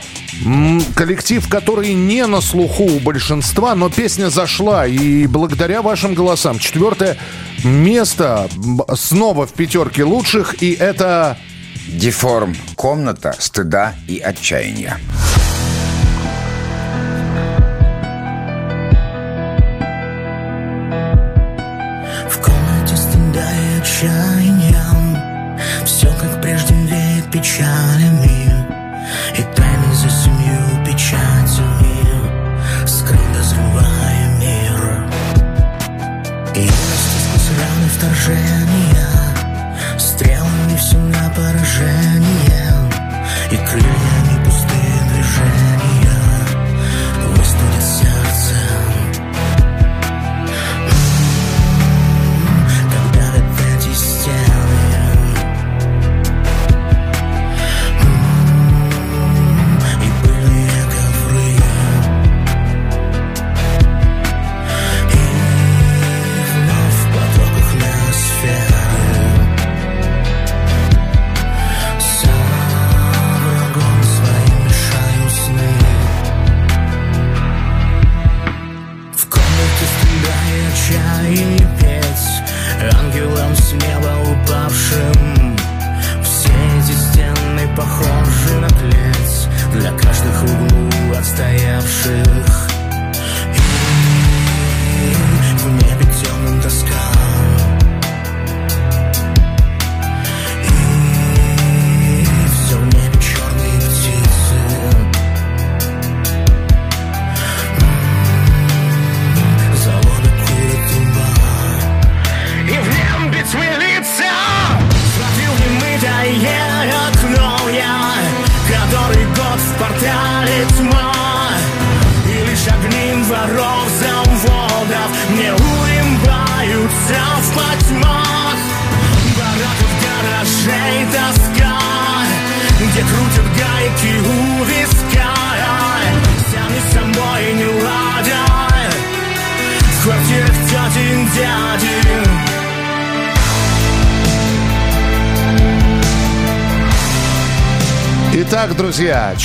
коллектив, 0.95 1.47
который 1.47 1.93
не 1.93 2.25
на 2.25 2.41
слуху 2.41 2.83
у 2.83 2.99
большинства, 2.99 3.75
но 3.75 3.89
песня 3.89 4.29
зашла, 4.29 4.85
и 4.85 5.27
благодаря 5.27 5.81
вашим 5.81 6.13
голосам 6.13 6.59
четвертое 6.59 7.17
место 7.63 8.49
снова 8.95 9.47
в 9.47 9.53
пятерке 9.53 10.03
лучших, 10.03 10.61
и 10.61 10.71
это... 10.73 11.37
Деформ. 11.87 12.55
Комната 12.75 13.33
стыда 13.39 13.95
и 14.07 14.19
отчаяния. 14.19 14.99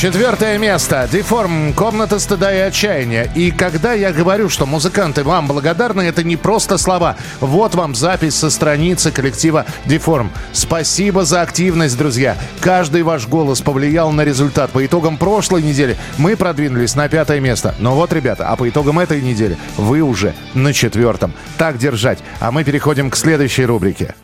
Четвертое 0.03 0.59
место. 0.59 1.09
Деформ. 1.13 1.73
Комната 1.75 2.19
стыда 2.19 2.53
и 2.53 2.59
отчаяния. 2.59 3.31
И 3.37 3.53
когда 3.53 3.93
я 3.93 4.13
говорю, 4.13 4.49
что 4.49 4.67
музыканты 4.67 5.23
вам 5.23 5.47
благодарны, 5.47 6.01
это 6.01 6.25
не 6.25 6.37
просто 6.37 6.77
слова. 6.77 7.15
Вот 7.39 7.77
вам 7.77 7.95
запись 7.95 8.35
со 8.35 8.51
страницы 8.51 9.13
коллектива 9.13 9.65
Деформ. 9.85 10.33
Спасибо 10.53 11.25
за 11.25 11.43
активность, 11.43 11.97
друзья. 11.97 12.37
Каждый 12.59 13.05
ваш 13.05 13.29
голос 13.29 13.61
повлиял 13.61 14.11
на 14.11 14.25
результат. 14.25 14.73
По 14.73 14.85
итогам 14.85 15.19
прошлой 15.19 15.63
недели 15.63 15.97
мы 16.19 16.35
продвинулись 16.35 16.97
на 16.97 17.09
пятое 17.09 17.39
место. 17.39 17.73
Но 17.79 17.95
вот, 17.95 18.13
ребята, 18.13 18.49
а 18.49 18.57
по 18.57 18.69
итогам 18.69 18.99
этой 18.99 19.23
недели 19.23 19.57
вы 19.77 20.01
уже 20.01 20.35
на 20.53 20.73
четвертом. 20.73 21.33
Так 21.59 21.79
держать. 21.79 22.19
А 22.41 22.51
мы 22.51 22.65
переходим 22.65 23.09
к 23.09 23.15
следующей 23.15 23.67
рубрике. 23.67 24.17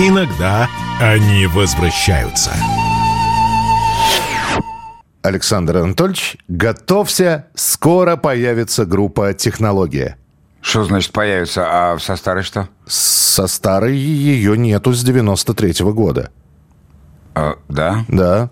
Иногда 0.00 0.68
они 1.00 1.46
возвращаются. 1.48 2.52
Александр 5.22 5.78
Анатольевич, 5.78 6.36
готовься, 6.46 7.48
скоро 7.56 8.14
появится 8.16 8.86
группа 8.86 9.34
«Технология». 9.34 10.16
Что 10.60 10.84
значит 10.84 11.10
появится? 11.10 11.66
А 11.66 11.98
со 11.98 12.14
старой 12.14 12.44
что? 12.44 12.68
Со 12.86 13.48
старой 13.48 13.96
ее 13.96 14.56
нету 14.56 14.92
с 14.92 15.04
93-го 15.04 15.92
года. 15.92 16.30
А, 17.34 17.54
да? 17.68 18.04
Да. 18.06 18.50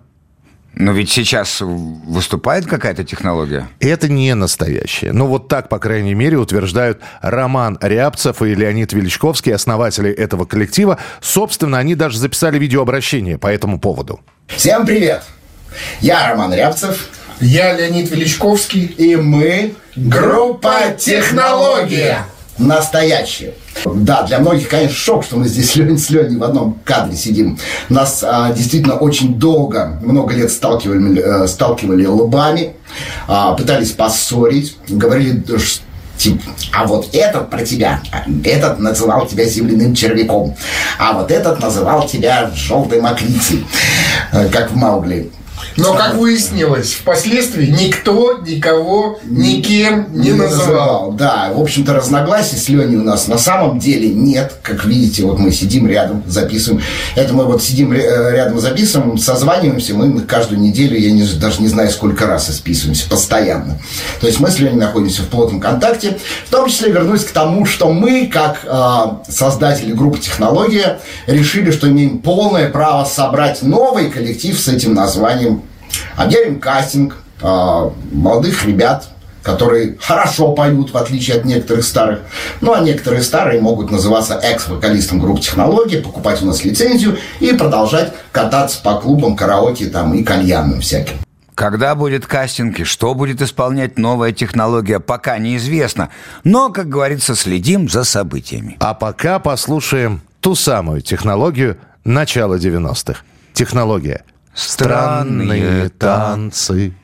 Но 0.79 0.93
ведь 0.93 1.11
сейчас 1.11 1.63
выступает 1.63 2.67
какая-то 2.67 3.03
технология. 3.03 3.67
Это 3.81 4.09
не 4.11 4.35
настоящее. 4.35 5.13
Ну, 5.13 5.27
вот 5.27 5.49
так, 5.49 5.71
по 5.71 5.79
крайней 5.79 6.13
мере, 6.13 6.37
утверждают 6.37 7.01
Роман 7.23 7.79
Рябцев 7.81 8.43
и 8.43 8.55
Леонид 8.55 8.93
Величковский, 8.93 9.55
основатели 9.55 10.11
этого 10.11 10.45
коллектива. 10.45 10.99
Собственно, 11.23 11.79
они 11.79 11.95
даже 11.95 12.19
записали 12.19 12.59
видеообращение 12.59 13.39
по 13.39 13.47
этому 13.47 13.81
поводу. 13.81 14.21
Всем 14.49 14.85
привет! 14.85 15.23
Я 16.01 16.29
Роман 16.29 16.53
Рябцев. 16.53 17.09
Я 17.41 17.73
Леонид 17.73 18.11
Величковский. 18.11 18.85
И 18.85 19.17
мы 19.17 19.75
группа 19.97 20.95
«Технология». 20.99 22.27
Настоящая. 22.59 23.53
Да, 23.85 24.23
для 24.23 24.39
многих, 24.39 24.69
конечно, 24.69 24.97
шок, 24.97 25.25
что 25.25 25.37
мы 25.37 25.47
здесь 25.47 25.73
с 25.75 26.11
Леней 26.11 26.37
в 26.37 26.45
одном 26.45 26.79
кадре 26.85 27.17
сидим. 27.17 27.59
Нас 27.89 28.25
а, 28.27 28.53
действительно 28.53 28.95
очень 28.95 29.35
долго, 29.39 29.99
много 30.03 30.35
лет 30.35 30.51
сталкивали, 30.51 31.21
э, 31.21 31.47
сталкивали 31.47 32.07
лбами, 32.07 32.75
а, 33.29 33.53
пытались 33.55 33.93
поссорить, 33.93 34.77
говорили, 34.89 35.45
ш- 35.59 35.83
типа, 36.17 36.41
а 36.73 36.87
вот 36.87 37.15
этот 37.15 37.51
про 37.51 37.63
тебя, 37.65 38.01
а 38.11 38.25
этот 38.45 38.79
называл 38.79 39.27
тебя 39.27 39.45
земляным 39.45 39.95
червяком, 39.95 40.57
а 40.99 41.13
вот 41.13 41.31
этот 41.31 41.61
называл 41.61 42.07
тебя 42.07 42.51
желтой 42.55 43.01
мокрицей, 43.03 43.67
э, 44.33 44.49
как 44.49 44.71
в 44.71 44.77
Маугли. 44.77 45.31
Но, 45.77 45.95
как 45.95 46.15
выяснилось, 46.15 46.95
впоследствии 46.95 47.67
никто 47.67 48.39
никого 48.39 49.19
никем 49.25 50.07
не, 50.13 50.33
называл. 50.33 51.13
Да, 51.13 51.53
в 51.55 51.61
общем-то, 51.61 51.93
разногласий 51.93 52.57
с 52.57 52.69
Леней 52.69 52.97
у 52.97 53.03
нас 53.03 53.29
на 53.29 53.39
самом 53.39 53.79
деле 53.79 54.09
нет. 54.09 54.55
Как 54.63 54.85
видите, 54.85 55.25
вот 55.25 55.39
мы 55.39 55.53
сидим 55.53 55.87
рядом, 55.87 56.23
записываем. 56.27 56.83
Это 57.15 57.35
мы 57.35 57.45
вот 57.45 57.63
сидим 57.63 57.93
э, 57.93 58.33
рядом, 58.33 58.59
записываем, 58.59 59.19
созваниваемся. 59.19 59.95
Мы 59.95 60.21
каждую 60.21 60.61
неделю, 60.61 60.99
я 60.99 61.11
не, 61.11 61.25
даже 61.25 61.61
не 61.61 61.69
знаю, 61.69 61.91
сколько 61.91 62.27
раз 62.27 62.47
списываемся, 62.55 63.09
постоянно. 63.09 63.79
То 64.21 64.27
есть 64.27 64.41
мы 64.41 64.51
с 64.51 64.59
Леней 64.59 64.79
находимся 64.79 65.23
в 65.23 65.27
плотном 65.27 65.61
контакте. 65.61 66.19
В 66.47 66.51
том 66.51 66.69
числе 66.69 66.91
вернусь 66.91 67.25
к 67.25 67.33
тому, 67.33 67.67
что 67.67 67.93
мы, 67.93 68.31
как 68.33 68.61
э, 68.65 69.31
создатели 69.31 69.93
группы 69.93 70.19
«Технология», 70.19 71.01
решили, 71.27 71.71
что 71.71 71.89
имеем 71.89 72.19
полное 72.19 72.71
право 72.71 73.05
собрать 73.05 73.63
новый 73.63 74.11
коллектив 74.11 74.59
с 74.59 74.69
этим 74.69 74.95
названием. 74.95 75.63
Объявим 76.17 76.61
кастинг 76.61 77.17
э, 77.41 77.91
молодых 78.13 78.65
ребят, 78.65 79.09
которые 79.47 79.97
хорошо 80.01 80.53
поют, 80.53 80.91
в 80.91 80.97
отличие 80.97 81.37
от 81.37 81.45
некоторых 81.45 81.85
старых. 81.85 82.21
Ну, 82.61 82.75
а 82.75 82.81
некоторые 82.81 83.23
старые 83.23 83.61
могут 83.61 83.93
называться 83.93 84.35
экс-вокалистом 84.35 85.21
группы 85.21 85.41
«Технологии», 85.41 86.01
покупать 86.01 86.43
у 86.43 86.47
нас 86.47 86.65
лицензию 86.65 87.17
и 87.39 87.53
продолжать 87.53 88.13
кататься 88.33 88.83
по 88.83 88.97
клубам, 88.97 89.37
караоке 89.37 89.87
там, 89.87 90.15
и 90.15 90.25
кальянным 90.25 90.81
всяким. 90.81 91.17
Когда 91.55 91.95
будет 91.95 92.27
кастинг 92.27 92.81
и 92.81 92.85
что 92.85 93.15
будет 93.15 93.41
исполнять 93.41 93.97
новая 93.99 94.33
технология, 94.33 95.01
пока 95.01 95.39
неизвестно. 95.39 96.11
Но, 96.45 96.71
как 96.71 96.89
говорится, 96.89 97.35
следим 97.35 97.89
за 97.89 98.05
событиями. 98.05 98.77
А 98.79 98.93
пока 98.93 99.39
послушаем 99.39 100.21
ту 100.41 100.55
самую 100.55 101.01
технологию 101.01 101.79
начала 102.05 102.57
90-х. 102.57 103.21
Технология. 103.55 104.23
Странные 104.57 105.91
танцы. 105.91 106.95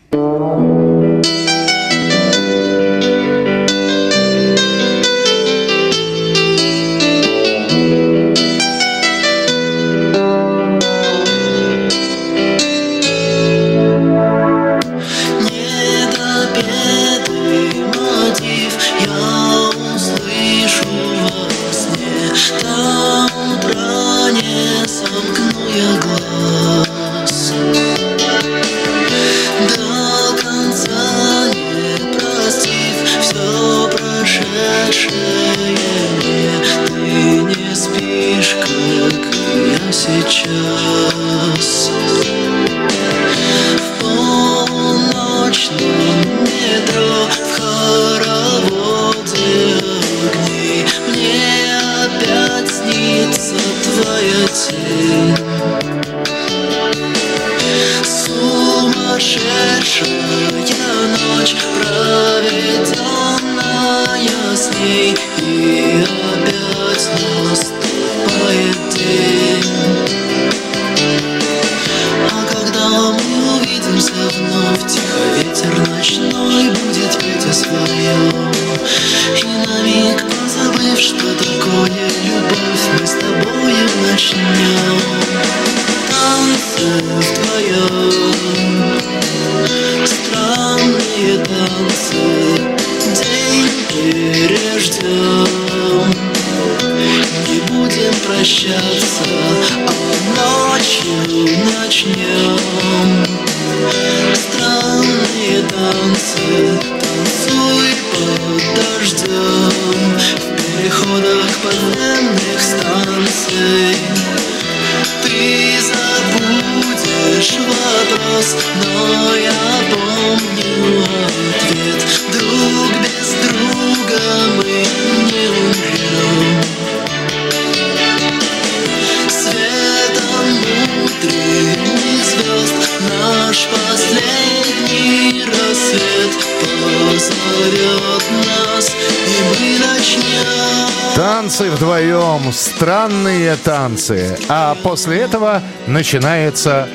Танцы. 143.82 144.38
А 144.48 144.76
после 144.84 145.18
этого 145.18 145.60
начинается 145.88 146.88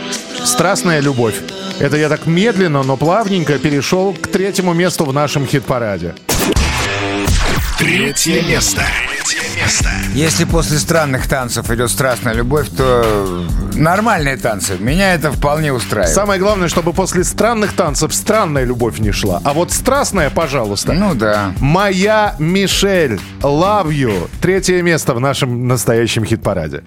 страстная 0.46 1.02
любовь. 1.02 1.36
Это 1.80 1.98
я 1.98 2.08
так 2.08 2.26
медленно, 2.28 2.82
но 2.84 2.96
плавненько 2.96 3.60
перешел 3.60 4.14
к 4.14 4.28
третьему 4.28 4.74
месту 4.74 5.04
в 5.04 5.12
нашем 5.12 5.46
хит-параде. 5.46 6.16
Третье 7.78 8.42
место. 8.44 8.84
Если 10.14 10.46
после 10.46 10.78
странных 10.80 11.28
танцев 11.28 11.70
идет 11.72 11.92
страстная 11.92 12.34
любовь, 12.34 12.70
то 12.70 13.46
нормальные 13.78 14.38
танцы. 14.38 14.78
Меня 14.80 15.14
это 15.14 15.32
вполне 15.32 15.72
устраивает. 15.72 16.14
Самое 16.14 16.40
главное, 16.40 16.68
чтобы 16.68 16.94
после 16.94 17.24
странных 17.24 17.74
танцев 17.74 18.14
странная 18.14 18.64
любовь 18.64 19.00
не 19.00 19.12
шла. 19.12 19.42
А 19.44 19.54
вот 19.54 19.72
страстная, 19.72 20.30
пожалуйста. 20.30 20.94
Ну 20.94 21.16
да. 21.16 21.54
Моя 21.60 22.36
Мишель, 22.40 23.20
Love 23.42 23.90
You. 23.90 24.30
Третье 24.42 24.82
место 24.82 25.14
в 25.14 25.20
нашем 25.20 25.68
настоящем 25.68 26.26
хит-параде. 26.26 26.84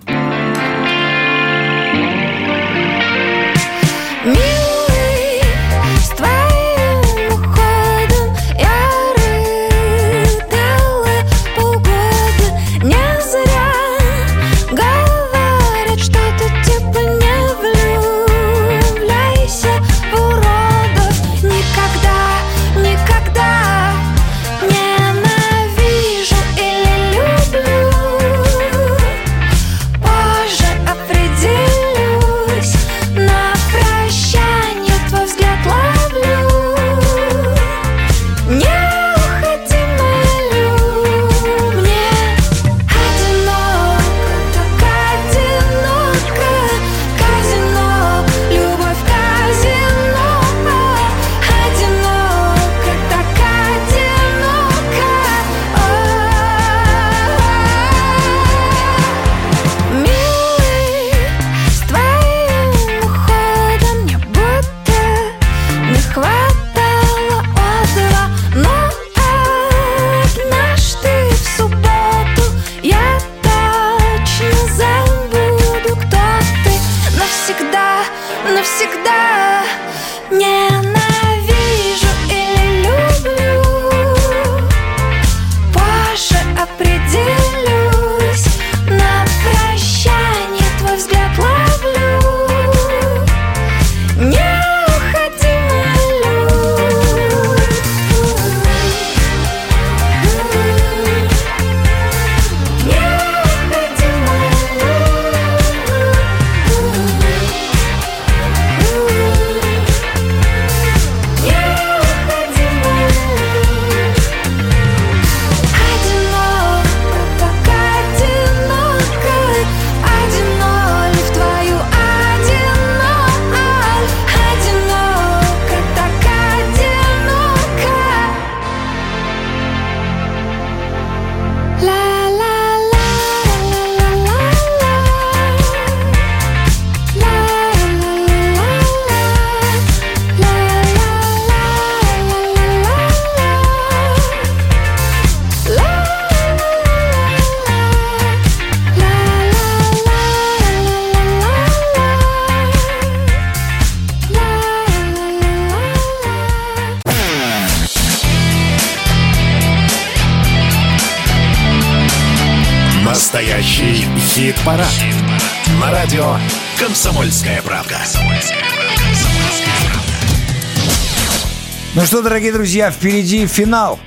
Что, 172.21 172.29
дорогие 172.29 172.53
друзья, 172.53 172.91
впереди 172.91 173.47
финал. 173.47 173.99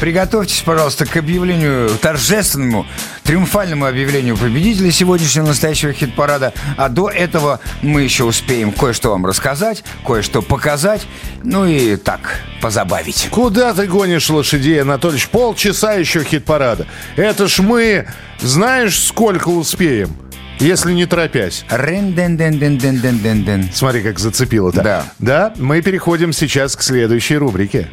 Приготовьтесь, 0.00 0.62
пожалуйста, 0.62 1.04
к 1.04 1.14
объявлению, 1.18 1.90
торжественному, 2.00 2.86
триумфальному 3.24 3.84
объявлению 3.84 4.38
победителя 4.38 4.90
сегодняшнего 4.90 5.48
настоящего 5.48 5.92
хит-парада. 5.92 6.54
А 6.78 6.88
до 6.88 7.10
этого 7.10 7.60
мы 7.82 8.00
еще 8.00 8.24
успеем 8.24 8.72
кое-что 8.72 9.10
вам 9.10 9.26
рассказать, 9.26 9.84
кое-что 10.06 10.40
показать, 10.40 11.06
ну 11.44 11.66
и 11.66 11.96
так, 11.96 12.40
позабавить. 12.62 13.28
Куда 13.30 13.74
ты 13.74 13.86
гонишь 13.86 14.30
лошадей, 14.30 14.80
Анатольевич? 14.80 15.28
Полчаса 15.28 15.92
еще 15.92 16.24
хит-парада. 16.24 16.86
Это 17.16 17.48
ж 17.48 17.58
мы, 17.58 18.08
знаешь, 18.40 18.98
сколько 18.98 19.48
успеем? 19.48 20.16
Если 20.60 20.92
не 20.92 21.06
торопясь. 21.06 21.64
Рен-ден-ден-ден-ден-ден-ден. 21.70 23.70
Смотри, 23.72 24.02
как 24.02 24.18
зацепило-то. 24.18 24.82
Да. 24.82 25.04
Да, 25.18 25.52
мы 25.56 25.82
переходим 25.82 26.32
сейчас 26.32 26.74
к 26.74 26.82
следующей 26.82 27.36
рубрике. 27.36 27.88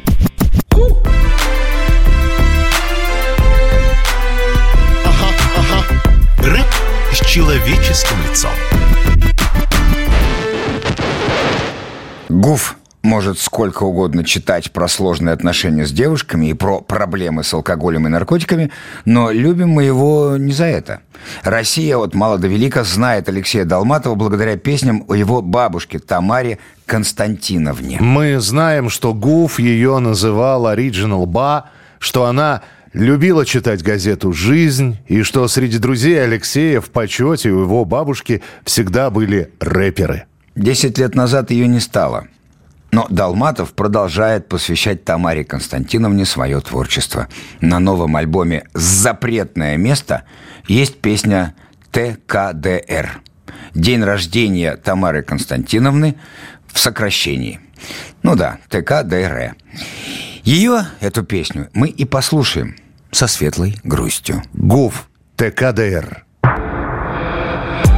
Рэп 6.38 6.66
с 7.12 7.26
человеческим 7.26 8.16
лицом. 8.28 8.50
Гуф 12.28 12.76
может 13.06 13.38
сколько 13.38 13.84
угодно 13.84 14.24
читать 14.24 14.72
про 14.72 14.88
сложные 14.88 15.32
отношения 15.32 15.86
с 15.86 15.92
девушками 15.92 16.46
и 16.46 16.52
про 16.52 16.80
проблемы 16.80 17.44
с 17.44 17.54
алкоголем 17.54 18.06
и 18.06 18.10
наркотиками, 18.10 18.70
но 19.06 19.30
любим 19.30 19.70
мы 19.70 19.84
его 19.84 20.36
не 20.36 20.52
за 20.52 20.64
это. 20.64 21.00
Россия 21.42 21.96
от 21.96 22.14
мала 22.14 22.36
до 22.36 22.48
велика 22.48 22.84
знает 22.84 23.28
Алексея 23.28 23.64
Долматова 23.64 24.14
благодаря 24.16 24.56
песням 24.58 25.04
о 25.08 25.14
его 25.14 25.40
бабушке 25.40 25.98
Тамаре 25.98 26.58
Константиновне. 26.84 27.98
Мы 28.00 28.38
знаем, 28.40 28.90
что 28.90 29.14
Гуф 29.14 29.58
ее 29.58 29.98
называл 30.00 30.66
Original 30.66 31.24
Ба, 31.26 31.70
что 31.98 32.26
она 32.26 32.62
любила 32.92 33.46
читать 33.46 33.82
газету 33.82 34.32
«Жизнь» 34.32 34.98
и 35.06 35.22
что 35.22 35.46
среди 35.48 35.78
друзей 35.78 36.22
Алексея 36.22 36.80
в 36.80 36.90
почете 36.90 37.50
у 37.50 37.60
его 37.60 37.84
бабушки 37.84 38.42
всегда 38.64 39.10
были 39.10 39.52
рэперы. 39.60 40.24
Десять 40.54 40.98
лет 40.98 41.14
назад 41.14 41.50
ее 41.50 41.68
не 41.68 41.80
стало. 41.80 42.28
Но 42.90 43.06
Долматов 43.10 43.72
продолжает 43.74 44.48
посвящать 44.48 45.04
Тамаре 45.04 45.44
Константиновне 45.44 46.24
свое 46.24 46.60
творчество. 46.60 47.28
На 47.60 47.78
новом 47.78 48.16
альбоме 48.16 48.64
«Запретное 48.74 49.76
место» 49.76 50.24
есть 50.66 51.00
песня 51.00 51.54
«ТКДР». 51.90 53.20
День 53.74 54.02
рождения 54.02 54.76
Тамары 54.76 55.22
Константиновны 55.22 56.16
в 56.72 56.78
сокращении. 56.78 57.60
Ну 58.22 58.36
да, 58.36 58.58
ТКДР. 58.68 59.54
Ее, 60.42 60.86
эту 61.00 61.24
песню, 61.24 61.68
мы 61.72 61.88
и 61.88 62.04
послушаем 62.04 62.76
со 63.10 63.26
светлой 63.26 63.76
грустью. 63.84 64.42
Гуф 64.54 65.08
ТКДР. 65.36 66.25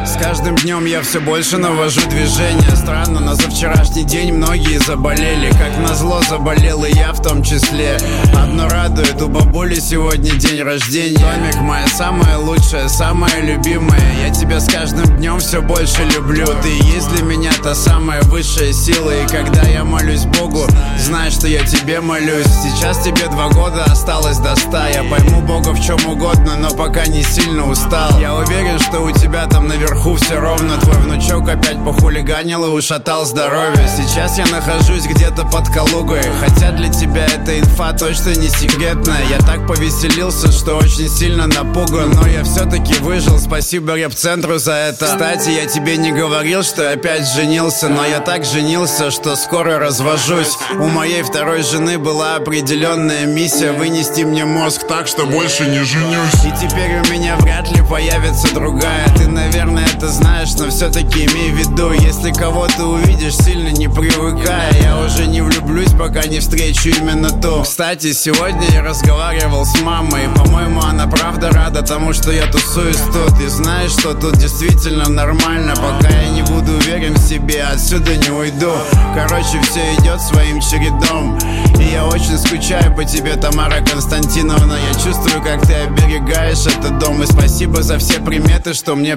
С 0.09 0.17
каждым 0.17 0.57
днем 0.57 0.87
я 0.87 1.03
все 1.03 1.21
больше 1.21 1.59
навожу 1.59 2.01
движение. 2.09 2.75
Странно, 2.75 3.21
но 3.21 3.35
за 3.35 3.51
вчерашний 3.51 4.05
день 4.05 4.33
многие 4.33 4.79
заболели. 4.79 5.51
Как 5.51 5.77
назло 5.87 6.23
заболел 6.27 6.83
и 6.87 6.93
я 6.93 7.13
в 7.13 7.21
том 7.21 7.43
числе. 7.43 7.99
Одно 8.35 8.71
радует, 8.71 9.21
у 9.21 9.29
бабули 9.29 9.75
сегодня 9.75 10.31
день 10.33 10.63
рождения. 10.63 11.19
Домик 11.19 11.61
моя 11.61 11.87
самая 11.89 12.39
лучшая, 12.39 12.89
самая 12.89 13.43
любимая 13.43 14.01
Я 14.25 14.31
тебя 14.31 14.61
с 14.61 14.67
каждым 14.73 15.19
днем 15.19 15.41
все 15.41 15.61
больше 15.61 16.03
люблю. 16.17 16.47
Ты 16.63 16.71
есть 16.87 17.11
для 17.11 17.23
меня 17.23 17.53
та 17.63 17.75
самая 17.75 18.23
высшая 18.23 18.73
сила. 18.73 19.11
И 19.11 19.27
когда 19.29 19.61
я 19.65 19.85
молюсь 19.85 20.25
Богу, 20.25 20.67
знай, 20.97 21.31
что 21.31 21.47
я 21.49 21.63
тебе 21.65 22.01
молюсь. 22.01 22.47
Сейчас 22.47 23.05
тебе 23.05 23.27
два 23.29 23.51
года 23.51 23.85
осталось 23.85 24.39
до 24.39 24.57
ста. 24.57 24.89
Я 24.89 25.05
пойму 25.05 25.43
Бога 25.43 25.73
в 25.73 25.85
чем 25.85 25.99
угодно, 26.07 26.57
но 26.57 26.71
пока 26.71 27.05
не 27.05 27.23
сильно 27.23 27.69
устал. 27.69 28.19
Я 28.19 28.35
уверен, 28.35 28.79
что 28.79 29.01
у 29.01 29.11
тебя 29.11 29.47
там 29.47 29.69
наверху 29.69 29.98
все 30.17 30.39
ровно 30.39 30.79
Твой 30.79 30.97
внучок 30.97 31.49
опять 31.49 31.83
похулиганил 31.85 32.65
и 32.65 32.69
ушатал 32.69 33.25
здоровье. 33.25 33.89
Сейчас 33.97 34.39
я 34.39 34.47
нахожусь 34.47 35.07
где-то 35.07 35.45
под 35.45 35.69
Калугой 35.69 36.23
Хотя 36.41 36.73
для 36.73 36.89
тебя 36.89 37.27
эта 37.27 37.59
инфа 37.59 37.93
точно 37.93 38.31
не 38.35 38.49
секретная. 38.49 39.25
Я 39.29 39.39
так 39.39 39.67
повеселился, 39.67 40.53
что 40.53 40.77
очень 40.77 41.09
сильно 41.09 41.47
напуган 41.47 42.11
Но 42.11 42.27
я 42.27 42.45
все-таки 42.45 42.95
выжил, 43.01 43.39
спасибо 43.39 43.95
реп-центру 43.95 44.59
за 44.59 44.73
это. 44.73 45.07
Кстати, 45.07 45.51
я 45.51 45.67
тебе 45.67 45.97
не 45.97 46.13
говорил, 46.13 46.63
что 46.63 46.91
опять 46.91 47.27
женился 47.29 47.89
Но 47.89 48.05
я 48.05 48.21
так 48.21 48.45
женился, 48.45 49.11
что 49.11 49.37
скоро 49.37 49.79
развожусь. 49.79 50.57
У 50.79 50.87
моей 50.87 51.23
второй 51.23 51.63
жены 51.63 51.99
была 51.99 52.37
определенная 52.37 53.27
миссия 53.27 53.73
Вынести 53.73 54.23
мне 54.23 54.45
мозг 54.45 54.87
так, 54.87 55.07
что 55.07 55.27
больше 55.27 55.67
не 55.67 55.83
женюсь. 55.85 56.45
И 56.45 56.51
теперь 56.61 57.01
у 57.01 57.13
меня 57.13 57.37
вряд 57.37 57.71
ли 57.71 57.83
появится 57.83 58.55
другая. 58.55 59.07
Ты, 59.17 59.29
наверное, 59.29 59.88
это 59.95 60.09
знаешь, 60.09 60.55
но 60.59 60.69
все-таки 60.69 61.27
имей 61.27 61.51
в 61.51 61.57
виду 61.57 61.93
Если 61.93 62.33
кого-то 62.33 62.85
увидишь, 62.85 63.37
сильно 63.37 63.69
не 63.69 63.89
привыкая 63.89 64.73
Я 64.83 64.99
уже 64.99 65.27
не 65.27 65.41
влюблюсь, 65.41 65.93
пока 65.93 66.27
не 66.27 66.41
встречу 66.41 66.89
именно 66.89 67.31
ту. 67.31 67.63
Кстати, 67.63 68.13
сегодня 68.13 68.67
я 68.73 68.83
разговаривал 68.83 69.65
с 69.65 69.81
мамой. 69.81 70.29
По-моему, 70.35 70.81
она 70.81 71.07
правда 71.07 71.51
рада 71.51 71.83
тому, 71.83 72.13
что 72.13 72.31
я 72.33 72.47
тусуюсь 72.47 73.01
тут. 73.13 73.41
И 73.41 73.47
знаешь, 73.49 73.93
что 73.93 74.15
тут 74.15 74.37
действительно 74.39 75.09
нормально. 75.09 75.75
Пока 75.75 76.09
я 76.09 76.31
не 76.31 76.43
буду 76.43 76.73
уверен 76.73 77.15
в 77.15 77.19
себе, 77.19 77.63
отсюда 77.63 78.17
не 78.17 78.31
уйду. 78.31 78.73
Короче, 79.15 79.61
все 79.63 79.95
идет 79.97 80.21
своим 80.21 80.61
чередом. 80.61 81.39
И 81.79 81.93
я 81.93 82.07
очень 82.07 82.39
скучаю 82.39 82.95
по 82.95 83.05
тебе, 83.05 83.37
Тамара 83.37 83.81
Константиновна. 83.85 84.75
Я 84.75 84.95
чувствую, 84.95 85.43
как 85.43 85.67
ты 85.67 85.75
оберегаешь 85.75 86.67
этот 86.67 86.99
дом. 86.99 87.23
И 87.23 87.27
спасибо 87.27 87.83
за 87.83 87.99
все 87.99 88.21
приметы, 88.21 88.75
что 88.75 88.95
мне 88.95 89.17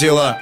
прикрутила 0.00 0.38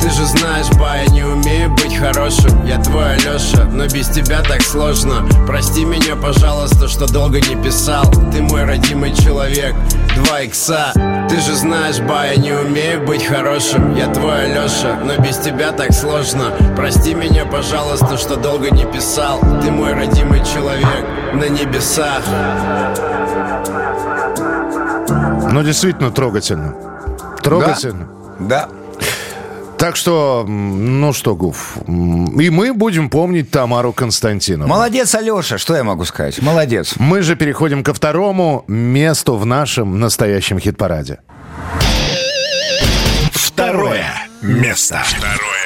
ты 0.00 0.10
же 0.10 0.24
знаешь, 0.24 0.68
ба, 0.80 0.96
я 0.96 1.06
не 1.06 1.22
умею 1.22 1.70
быть 1.74 1.96
хорошим. 1.96 2.66
Я 2.66 2.82
твой 2.82 3.14
Алеша, 3.14 3.66
но 3.70 3.86
без 3.86 4.08
тебя 4.08 4.42
так 4.42 4.60
сложно. 4.60 5.24
Прости 5.46 5.84
меня, 5.84 6.16
пожалуйста, 6.16 6.88
что 6.88 7.06
долго 7.06 7.40
не 7.40 7.54
писал. 7.62 8.02
Ты 8.32 8.42
мой 8.42 8.64
родимый 8.64 9.14
человек, 9.14 9.76
два 10.16 10.40
икса. 10.40 10.92
Ты 11.28 11.38
же 11.38 11.54
знаешь, 11.54 12.00
ба, 12.00 12.26
я 12.26 12.34
не 12.34 12.50
умею 12.50 13.06
быть 13.06 13.24
хорошим. 13.24 13.94
Я 13.94 14.12
твой 14.12 14.46
Алеша, 14.46 14.98
но 15.04 15.16
без 15.22 15.38
тебя 15.38 15.70
так 15.70 15.92
сложно. 15.92 16.46
Прости 16.74 17.14
меня, 17.14 17.44
пожалуйста, 17.46 18.16
что 18.16 18.34
долго 18.34 18.70
не 18.70 18.86
писал. 18.86 19.38
Ты 19.62 19.70
мой 19.70 19.92
родимый 19.92 20.44
человек 20.44 21.06
на 21.32 21.48
небесах. 21.48 22.24
Ну, 25.52 25.62
действительно 25.62 26.10
трогательно. 26.10 26.74
Трогательно. 27.40 28.08
Да. 28.40 28.68
Так 29.82 29.96
что, 29.96 30.44
ну 30.46 31.12
что, 31.12 31.34
Гуф, 31.34 31.76
и 31.88 32.50
мы 32.50 32.72
будем 32.72 33.10
помнить 33.10 33.50
Тамару 33.50 33.92
Константиновну. 33.92 34.72
Молодец, 34.72 35.12
Алеша, 35.16 35.58
что 35.58 35.74
я 35.74 35.82
могу 35.82 36.04
сказать? 36.04 36.40
Молодец. 36.40 36.94
Мы 37.00 37.22
же 37.22 37.34
переходим 37.34 37.82
ко 37.82 37.92
второму 37.92 38.62
месту 38.68 39.36
в 39.36 39.44
нашем 39.44 39.98
настоящем 39.98 40.60
хит-параде. 40.60 41.18
Второе 43.32 44.06
место. 44.40 45.02
Второе 45.04 45.40
место. 45.40 45.61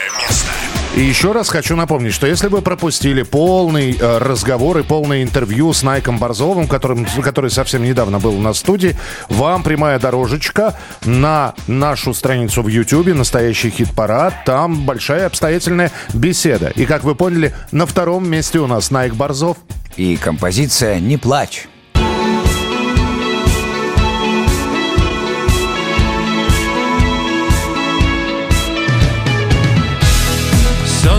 И 0.97 1.01
еще 1.03 1.33
раз 1.33 1.51
хочу 1.51 1.77
напомнить, 1.77 2.15
что 2.15 2.27
если 2.27 2.49
вы 2.49 2.63
пропустили 2.63 3.23
полный 3.23 3.99
э, 4.01 4.17
разговор 4.17 4.79
и 4.79 4.83
полное 4.83 5.23
интервью 5.23 5.75
с 5.75 5.83
Найком 5.83 6.17
Борзовым, 6.17 6.67
которым, 6.67 7.07
который 7.23 7.51
совсем 7.51 7.83
недавно 7.85 8.19
был 8.19 8.33
в 8.33 8.55
студии, 8.55 8.97
вам 9.29 9.63
прямая 9.63 9.99
дорожечка 9.99 10.75
на 11.05 11.55
нашу 11.67 12.15
страницу 12.15 12.63
в 12.63 12.69
YouTube, 12.69 13.09
настоящий 13.09 13.69
хит-парад. 13.69 14.33
Там 14.47 14.87
большая 14.87 15.27
обстоятельная 15.27 15.93
беседа. 16.15 16.69
И, 16.75 16.87
как 16.87 17.05
вы 17.05 17.15
поняли, 17.15 17.55
на 17.73 17.85
втором 17.85 18.27
месте 18.27 18.59
у 18.59 18.67
нас 18.67 18.91
Найк 18.91 19.13
Борзов. 19.13 19.59
И 19.99 20.17
композиция 20.17 20.99
«Не 20.99 21.19
плачь». 21.19 21.69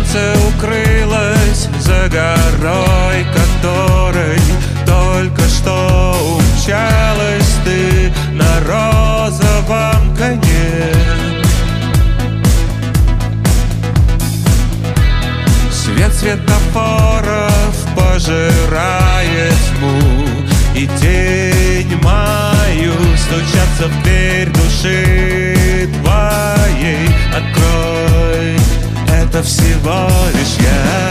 Солнце 0.07 0.33
укрылось 0.47 1.67
за 1.79 2.07
горой, 2.09 3.25
которой 3.33 4.39
только 4.85 5.41
что 5.49 6.37
умчалась 6.37 7.55
ты 7.65 8.13
на 8.33 8.59
розовом 8.61 10.15
коне. 10.15 10.93
Свет 15.71 16.13
светофоров 16.13 17.75
пожирает 17.95 19.53
тьму, 19.77 20.01
и 20.73 20.87
тень 21.01 21.99
мою 22.01 22.93
стучаться 23.17 23.87
в 23.87 24.03
дверь 24.03 24.49
души 24.49 25.89
твоей 26.01 27.09
Открой, 27.35 28.66
это 29.37 29.43
всего 29.43 30.09
лишь 30.33 30.57
я. 30.59 31.09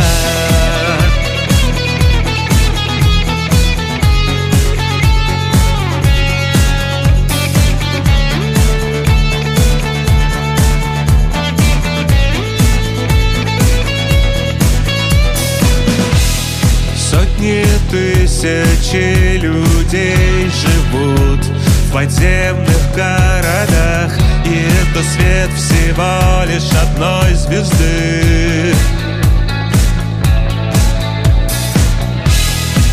Сотни 16.97 17.65
тысячи 17.90 19.36
людей 19.39 20.51
живут 20.51 21.44
в 21.44 21.93
подземных 21.93 22.94
городах 22.94 24.26
И 24.47 24.68
это 24.81 25.02
свет 25.02 25.51
всего 25.56 26.44
лишь 26.47 26.70
одной 26.81 27.35
звезды. 27.35 28.74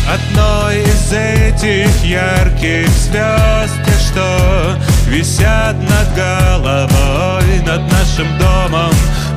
Одной 0.08 0.82
из 0.82 1.12
этих 1.12 2.04
ярких 2.04 2.88
звезд 2.88 3.84
что 4.14 4.78
висят 5.08 5.76
над 5.76 6.14
головой 6.14 7.60
Над 7.66 7.80
нашим 7.90 8.38
домом, 8.38 8.92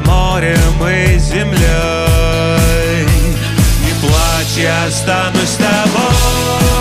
морем 0.06 0.88
и 0.88 1.18
землей. 1.18 1.58
Не 3.84 3.94
плачь, 4.02 4.58
я 4.58 4.86
останусь 4.86 5.50
с 5.50 5.56
тобой 5.56 6.77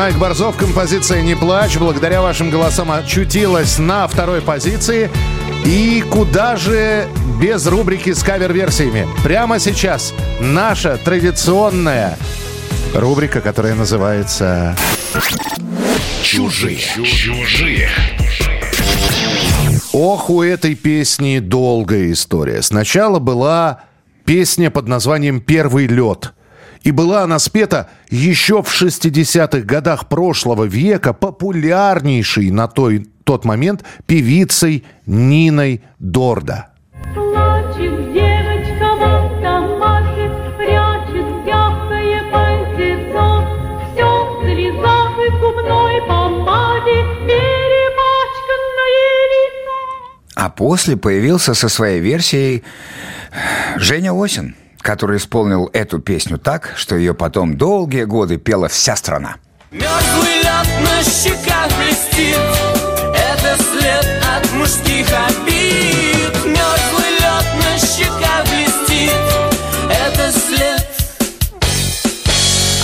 Найк 0.00 0.16
Борзов, 0.16 0.56
композиция 0.56 1.20
«Не 1.20 1.34
плачь», 1.36 1.76
благодаря 1.76 2.22
вашим 2.22 2.48
голосам 2.48 2.90
очутилась 2.90 3.78
на 3.78 4.08
второй 4.08 4.40
позиции. 4.40 5.10
И 5.66 6.02
куда 6.10 6.56
же 6.56 7.06
без 7.38 7.66
рубрики 7.66 8.14
с 8.14 8.22
кавер-версиями? 8.22 9.06
Прямо 9.22 9.58
сейчас 9.58 10.14
наша 10.40 10.96
традиционная 10.96 12.16
рубрика, 12.94 13.42
которая 13.42 13.74
называется... 13.74 14.74
Чужие. 16.22 16.78
Чужие. 16.78 17.90
Ох, 19.92 20.30
у 20.30 20.40
этой 20.40 20.76
песни 20.76 21.40
долгая 21.40 22.10
история. 22.12 22.62
Сначала 22.62 23.18
была 23.18 23.82
песня 24.24 24.70
под 24.70 24.88
названием 24.88 25.42
«Первый 25.42 25.86
лед». 25.88 26.32
И 26.82 26.92
была 26.92 27.24
она 27.24 27.38
спета 27.38 27.90
еще 28.08 28.62
в 28.62 28.68
60-х 28.68 29.60
годах 29.60 30.08
прошлого 30.08 30.64
века 30.64 31.12
популярнейшей 31.12 32.50
на 32.50 32.68
той, 32.68 33.06
тот 33.24 33.44
момент 33.44 33.84
певицей 34.06 34.84
Ниной 35.04 35.82
Дорда. 35.98 36.68
Плачет 37.14 38.12
девочка 38.12 38.94
в 38.96 39.02
автомате, 39.02 40.30
прячет 40.56 41.46
мягкое 41.46 42.22
пальтецо. 42.32 43.46
Все 43.92 44.08
в 44.24 44.42
слезах 44.42 45.12
и 45.18 45.30
губной 45.38 46.00
помаде, 46.08 47.04
перепачканное 47.26 49.20
лицо. 49.34 49.78
А 50.34 50.48
после 50.48 50.96
появился 50.96 51.52
со 51.52 51.68
своей 51.68 52.00
версией 52.00 52.64
Женя 53.76 54.12
Осин, 54.14 54.54
который 54.80 55.18
исполнил 55.18 55.70
эту 55.72 55.98
песню 55.98 56.38
так, 56.38 56.72
что 56.76 56.96
ее 56.96 57.14
потом 57.14 57.56
долгие 57.56 58.04
годы 58.04 58.38
пела 58.38 58.68
вся 58.68 58.96
страна. 58.96 59.36
Мерзлый 59.70 60.38
лед 60.42 60.68
на 60.82 61.04
щеках 61.04 61.70
блестит 61.78 62.36
Это 63.14 63.56
след 63.62 64.04
от 64.24 64.52
мужских 64.54 65.06
обид 65.28 66.44
Мерзлый 66.44 67.12
лед 67.20 67.46
на 67.62 67.78
щеках 67.78 68.44
блестит 68.50 69.12
Это 69.88 70.32
след 70.32 70.84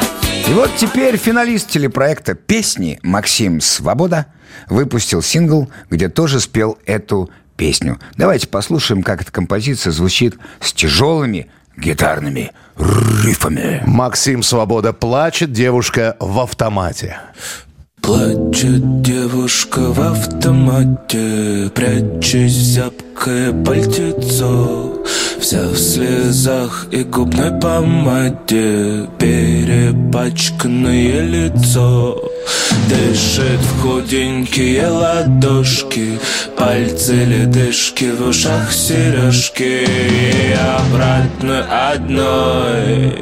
И 0.47 0.53
вот 0.53 0.69
теперь 0.77 1.17
финалист 1.17 1.69
телепроекта 1.71 2.35
«Песни» 2.35 2.99
Максим 3.01 3.61
Свобода 3.61 4.27
выпустил 4.69 5.23
сингл, 5.23 5.71
где 5.89 6.07
тоже 6.07 6.39
спел 6.39 6.77
эту 6.85 7.31
песню. 7.59 7.99
Давайте 8.15 8.47
послушаем, 8.47 9.03
как 9.03 9.21
эта 9.21 9.31
композиция 9.33 9.91
звучит 9.91 10.37
с 10.61 10.71
тяжелыми 10.71 11.47
гитарными 11.77 12.51
рифами. 12.77 13.83
Максим 13.85 14.43
Свобода 14.43 14.93
плачет, 14.93 15.51
девушка 15.51 16.15
в 16.21 16.39
автомате. 16.39 17.17
Плачет 18.01 19.01
девушка 19.01 19.79
в 19.79 19.99
автомате, 19.99 21.69
прячась 21.75 22.53
в 22.53 22.61
зябкое 22.61 23.51
пальтецо. 23.51 24.98
Вся 25.41 25.61
в 25.61 25.77
слезах 25.77 26.87
и 26.91 27.03
губной 27.03 27.51
помаде, 27.59 29.07
перепачканное 29.17 31.21
лицо. 31.21 32.21
Дышит 32.89 33.61
в 33.61 33.81
худенькие 33.81 34.87
ладошки, 34.87 36.19
пальцы 36.57 37.23
ледышки, 37.23 38.11
в 38.11 38.27
ушах 38.27 38.73
сережки. 38.73 39.87
И 39.87 40.53
обратно 40.53 41.65
одной, 41.93 43.13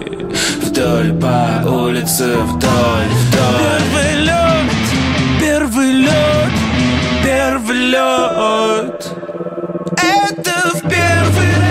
вдоль 0.64 1.14
по 1.22 1.62
улице, 1.70 2.38
вдоль, 2.38 3.12
вдоль. 3.28 3.84
Первый 3.92 4.16
лед, 4.26 4.72
первый 5.40 5.92
лед, 5.92 6.52
первый 7.24 7.78
лед. 7.78 9.06
Это 9.98 10.72
в 10.74 10.82
первый 10.82 11.52
раз. 11.60 11.67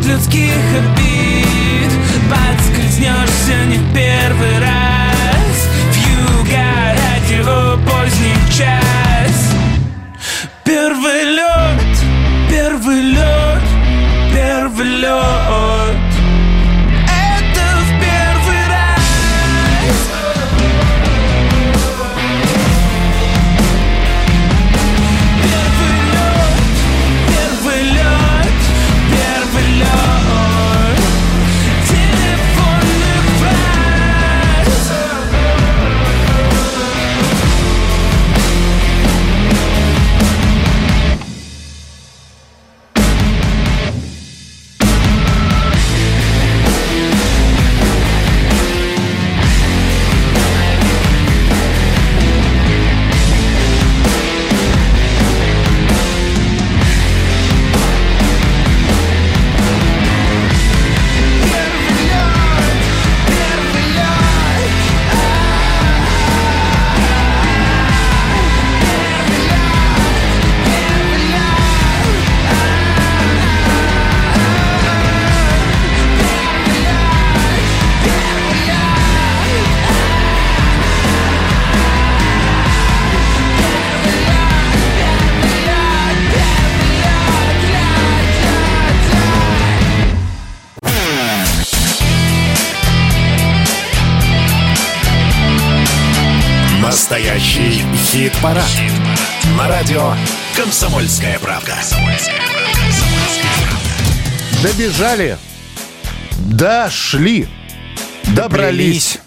От 0.00 0.06
людских 0.06 0.50
обид 0.78 1.09
Добежали. 104.62 105.38
Дошли. 106.50 107.48
Добрались. 108.36 109.18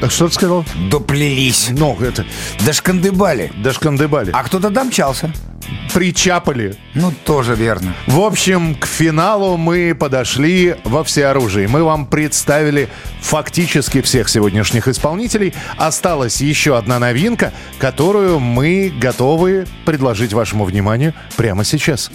А 0.00 0.10
Что 0.10 0.26
ты 0.26 0.34
сказал? 0.34 0.64
Доплелись. 0.90 1.68
Ну, 1.70 1.96
это... 2.00 2.26
Дошкандыбали. 2.66 3.52
Дошкандыбали. 3.62 4.32
А 4.32 4.42
кто-то 4.42 4.70
домчался. 4.70 5.32
Причапали. 5.94 6.74
Ну, 6.94 7.12
тоже 7.24 7.54
верно. 7.54 7.94
В 8.08 8.20
общем, 8.20 8.74
к 8.74 8.86
финалу 8.86 9.56
мы 9.56 9.94
подошли 9.94 10.74
во 10.82 11.04
всеоружии. 11.04 11.66
Мы 11.66 11.84
вам 11.84 12.06
представили 12.06 12.88
фактически 13.20 14.00
всех 14.00 14.28
сегодняшних 14.28 14.88
исполнителей. 14.88 15.54
Осталась 15.76 16.40
еще 16.40 16.76
одна 16.76 16.98
новинка, 16.98 17.52
которую 17.78 18.40
мы 18.40 18.92
готовы 19.00 19.66
предложить 19.84 20.32
вашему 20.32 20.64
вниманию 20.64 21.14
прямо 21.36 21.62
сейчас. 21.62 22.10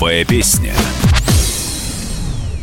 Новая 0.00 0.24
песня. 0.24 0.72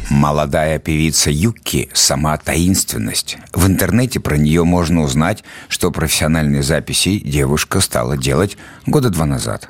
Молодая 0.09 0.79
певица 0.79 1.29
Юки– 1.29 1.87
сама 1.93 2.35
таинственность. 2.37 3.37
В 3.53 3.67
интернете 3.67 4.19
про 4.19 4.37
нее 4.37 4.63
можно 4.63 5.01
узнать, 5.01 5.43
что 5.69 5.91
профессиональные 5.91 6.63
записи 6.63 7.19
девушка 7.19 7.79
стала 7.79 8.17
делать 8.17 8.57
года 8.87 9.11
два 9.11 9.27
назад. 9.27 9.69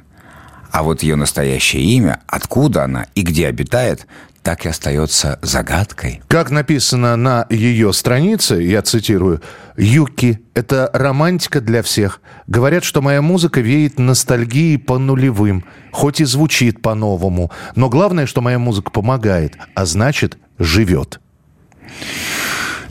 А 0.71 0.81
вот 0.81 1.03
ее 1.03 1.17
настоящее 1.17 1.83
имя, 1.83 2.21
откуда 2.25 2.85
она 2.85 3.07
и 3.15 3.21
где 3.21 3.47
обитает, 3.47 4.07
так 4.47 4.65
и 4.65 4.69
остается 4.69 5.39
загадкой. 5.41 6.21
Как 6.29 6.51
написано 6.51 7.17
на 7.17 7.45
ее 7.49 7.91
странице, 7.91 8.55
я 8.55 8.81
цитирую, 8.81 9.41
«Юки– 9.75 10.39
это 10.53 10.89
романтика 10.93 11.59
для 11.59 11.83
всех. 11.83 12.21
Говорят, 12.47 12.85
что 12.85 13.01
моя 13.01 13.21
музыка 13.21 13.59
веет 13.59 13.99
ностальгией 13.99 14.79
по 14.79 14.99
нулевым, 14.99 15.65
хоть 15.91 16.21
и 16.21 16.23
звучит 16.23 16.81
по-новому. 16.81 17.51
Но 17.75 17.89
главное, 17.89 18.25
что 18.25 18.39
моя 18.39 18.57
музыка 18.57 18.89
помогает, 18.89 19.57
а 19.75 19.85
значит, 19.85 20.37
живет». 20.57 21.19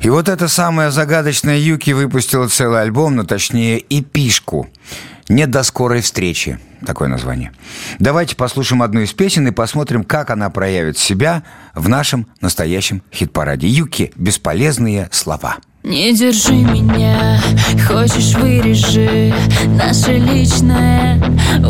И 0.03 0.11
вот 0.11 0.29
эта 0.29 0.49
самая 0.49 0.91
загадочная 0.91 1.57
Юки 1.57 1.93
выпустила 1.93 2.49
целый 2.49 2.83
альбом, 2.83 3.17
но 3.17 3.25
точнее 3.25 3.83
эпишку. 3.89 4.69
«Нет 5.29 5.51
до 5.51 5.63
скорой 5.63 6.03
встречи»– 6.03 6.59
такое 6.87 7.09
название. 7.09 7.53
Давайте 7.99 8.37
послушаем 8.37 8.83
одну 8.83 9.01
из 9.01 9.13
песен 9.13 9.49
и 9.49 9.51
посмотрим, 9.51 10.05
как 10.05 10.31
она 10.31 10.51
проявит 10.51 10.99
себя 10.99 11.43
в 11.75 11.89
нашем 11.89 12.29
настоящем 12.41 13.03
хит-параде. 13.13 13.67
Юки 13.67 14.13
«Бесполезные 14.17 15.09
слова». 15.11 15.57
Не 15.87 16.13
держи 16.13 16.53
меня, 16.53 17.41
хочешь 17.87 18.35
вырежи 18.35 19.33
Наше 19.67 20.15
личное 20.19 21.23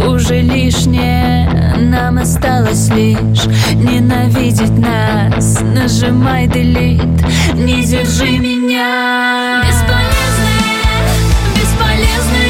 уже 0.09 0.41
лишнее 0.41 1.75
Нам 1.77 2.17
осталось 2.17 2.89
лишь 2.89 3.45
ненавидеть 3.75 4.71
нас 4.71 5.61
Нажимай 5.61 6.47
delete, 6.47 7.57
не 7.57 7.85
держи 7.85 8.39
меня 8.39 9.63
Бесполезные, 9.67 10.73
бесполезные 11.55 12.46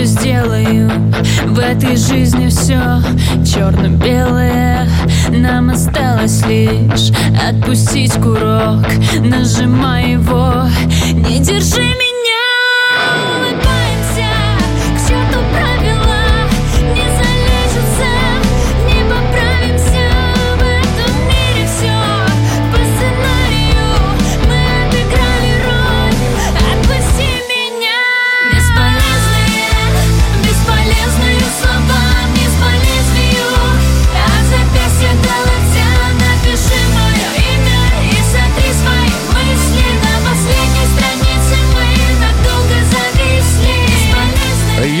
все 0.00 0.04
сделаю. 0.04 0.90
В 1.46 1.58
этой 1.58 1.96
жизни 1.96 2.48
все 2.48 3.02
черно-белое 3.44 4.88
Нам 5.30 5.70
осталось 5.70 6.44
лишь 6.46 7.10
отпустить 7.48 8.14
курок. 8.14 8.86
Нажимай 9.22 10.12
его, 10.12 10.64
не 11.12 11.38
держи 11.40 11.82
меня 11.82 12.09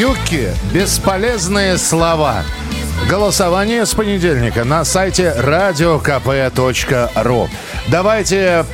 Юки 0.00 0.48
«Бесполезные 0.72 1.76
слова». 1.76 2.42
Голосование 3.06 3.84
с 3.84 3.92
понедельника 3.92 4.64
на 4.64 4.82
сайте 4.82 5.34
radiokp.ru. 5.36 5.90
Давайте 7.88 8.64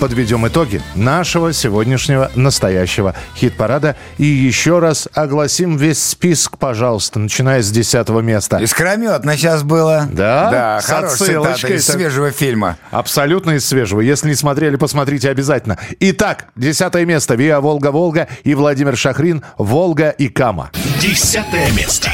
подведем 0.00 0.48
итоги 0.48 0.80
нашего 0.94 1.52
сегодняшнего 1.52 2.30
настоящего 2.34 3.14
хит-парада. 3.36 3.96
И 4.16 4.24
еще 4.24 4.78
раз 4.78 5.08
огласим 5.14 5.76
весь 5.76 6.02
список, 6.02 6.56
пожалуйста, 6.58 7.18
начиная 7.18 7.62
с 7.62 7.70
10 7.70 8.08
места. 8.22 8.56
Искрометно 8.58 9.36
сейчас 9.36 9.62
было. 9.62 10.08
Да? 10.10 10.50
Да, 10.50 10.80
С 10.80 10.86
хорошая 10.86 11.28
цитата 11.28 11.66
из 11.74 11.86
свежего 11.86 12.30
фильма. 12.30 12.78
Абсолютно 12.90 13.52
из 13.52 13.66
свежего. 13.66 14.00
Если 14.00 14.28
не 14.28 14.34
смотрели, 14.34 14.76
посмотрите 14.76 15.28
обязательно. 15.28 15.78
Итак, 16.00 16.46
десятое 16.56 17.04
место. 17.04 17.34
Виа 17.34 17.60
Волга-Волга 17.60 18.26
и 18.42 18.54
Владимир 18.54 18.96
Шахрин 18.96 19.44
«Волга 19.58 20.08
и 20.08 20.28
Кама». 20.28 20.70
Десятое 21.00 21.70
место. 21.72 22.10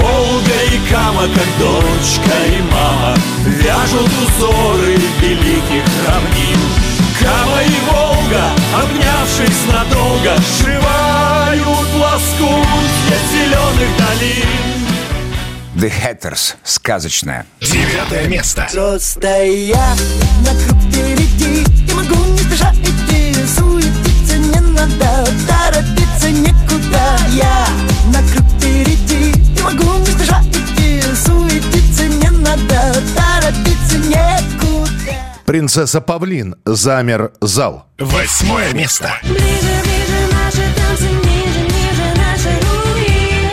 Волга 0.00 0.62
и 0.72 0.90
Кама, 0.90 1.22
как 1.22 1.46
дочка 1.58 2.36
и 2.46 2.62
мама 2.72 3.16
Вяжут 3.44 4.10
узоры 4.22 4.96
великих 5.20 5.84
равнин 6.06 6.60
Кама 7.20 7.62
и 7.62 7.78
Волга, 7.90 8.44
обнявшись 8.74 9.66
надолго 9.72 10.36
Сшивают 10.40 11.94
лоскутья 11.94 13.18
зеленых 13.30 13.90
долин 13.98 14.70
The 15.76 15.90
Hatters. 15.90 16.56
Сказочная. 16.62 17.46
Девятое 17.60 18.26
место. 18.28 18.68
Просто 18.70 19.44
я 19.44 19.94
на 20.44 20.50
круг 20.62 20.78
впереди 20.82 21.64
Не 21.86 21.94
могу 21.94 22.16
не 22.32 22.38
спеша 22.38 22.74
идти 22.82 23.34
Суетиться 23.46 24.36
не 24.36 24.60
надо 24.60 25.26
Торопиться 25.48 26.30
некуда 26.30 27.16
Я 27.32 27.66
на 28.12 28.20
круг 28.30 28.44
впереди 28.58 29.49
Не 29.60 29.64
могу 29.64 29.98
не 29.98 30.06
спеша 30.06 30.40
идти 30.42 31.02
Суетиться 31.14 32.04
не 32.06 32.30
надо 32.30 32.94
Торопиться 33.14 33.98
некуда 33.98 35.14
Принцесса 35.44 36.00
Павлин. 36.00 36.54
Замер 36.64 37.32
зал. 37.40 37.86
Восьмое 37.98 38.72
место. 38.72 39.12
Ближе, 39.22 39.36
ближе 39.36 40.32
наши 40.32 40.62
танцы, 40.76 41.08
ниже, 41.08 41.60
ниже 41.60 42.14
наши 42.16 42.50
руки 42.60 43.50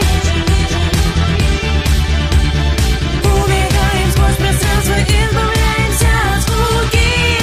Убегаем 3.23 4.11
сквозь 4.11 4.35
пространство, 4.35 4.93
избавляемся 4.93 6.07
от 6.35 6.41
скуки 6.43 7.39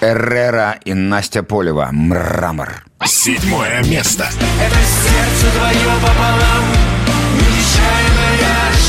Эррера 0.00 0.78
и 0.84 0.92
Настя 0.92 1.42
Полева. 1.44 1.88
Мрамор. 1.92 2.84
Седьмое 3.04 3.82
место. 3.84 4.24
Это 4.24 4.74
сердце 4.74 5.56
твое 5.56 6.00
пополам 6.00 6.81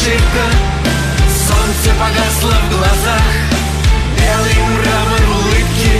ошибка 0.03 0.45
Солнце 1.47 1.97
погасло 1.97 2.51
в 2.51 2.69
глазах 2.71 3.21
Белый 4.17 4.53
мрамор 4.75 5.21
улыбки 5.29 5.91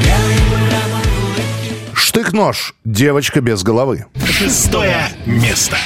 Белый 0.00 0.40
мрамор 0.50 1.06
улыбки 1.22 1.94
Штык-нож. 1.94 2.74
Девочка 2.84 3.40
без 3.40 3.62
головы. 3.62 4.06
Шестое 4.26 5.08
место. 5.24 5.76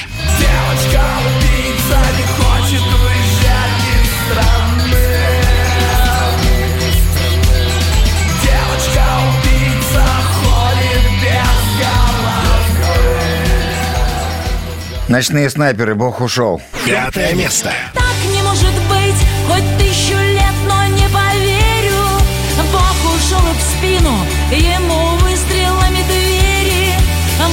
Ночные 15.07 15.49
снайперы, 15.49 15.95
бог 15.95 16.19
ушел. 16.19 16.61
Пятое 16.85 17.33
место. 17.33 17.71
Так 17.93 18.03
не 18.29 18.41
может 18.43 18.73
быть, 18.89 19.15
хоть 19.47 19.77
тысячу 19.77 20.17
лет, 20.17 20.53
но 20.67 20.85
не 20.87 21.07
поверю 21.07 22.03
Бог 22.73 23.15
ушел 23.15 23.39
в 23.39 23.61
спину, 23.61 24.13
ему 24.51 25.15
выстрелами 25.17 26.03
двери 26.09 26.93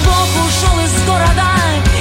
Бог 0.04 0.28
ушел 0.46 0.80
из 0.80 1.06
города 1.06 1.54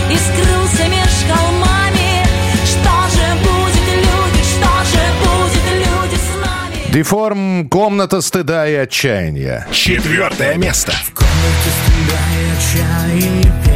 и 0.09 0.15
скрылся 0.15 0.88
меж 0.89 1.11
холмами 1.30 2.25
Что 2.65 3.15
же 3.15 3.35
будет, 3.43 3.88
люди, 3.95 4.43
что 4.43 4.71
же 4.89 5.03
будет, 5.21 5.85
люди 5.85 6.15
с 6.15 6.35
нами? 6.43 6.91
Деформ 6.93 7.69
«Комната 7.69 8.21
стыда 8.21 8.67
и 8.67 8.73
отчаяния». 8.73 9.67
Четвертое 9.71 10.55
место. 10.55 10.93
комнате 11.13 11.69
стыда 11.85 12.19
и 12.39 13.21
отчаяние 13.21 13.73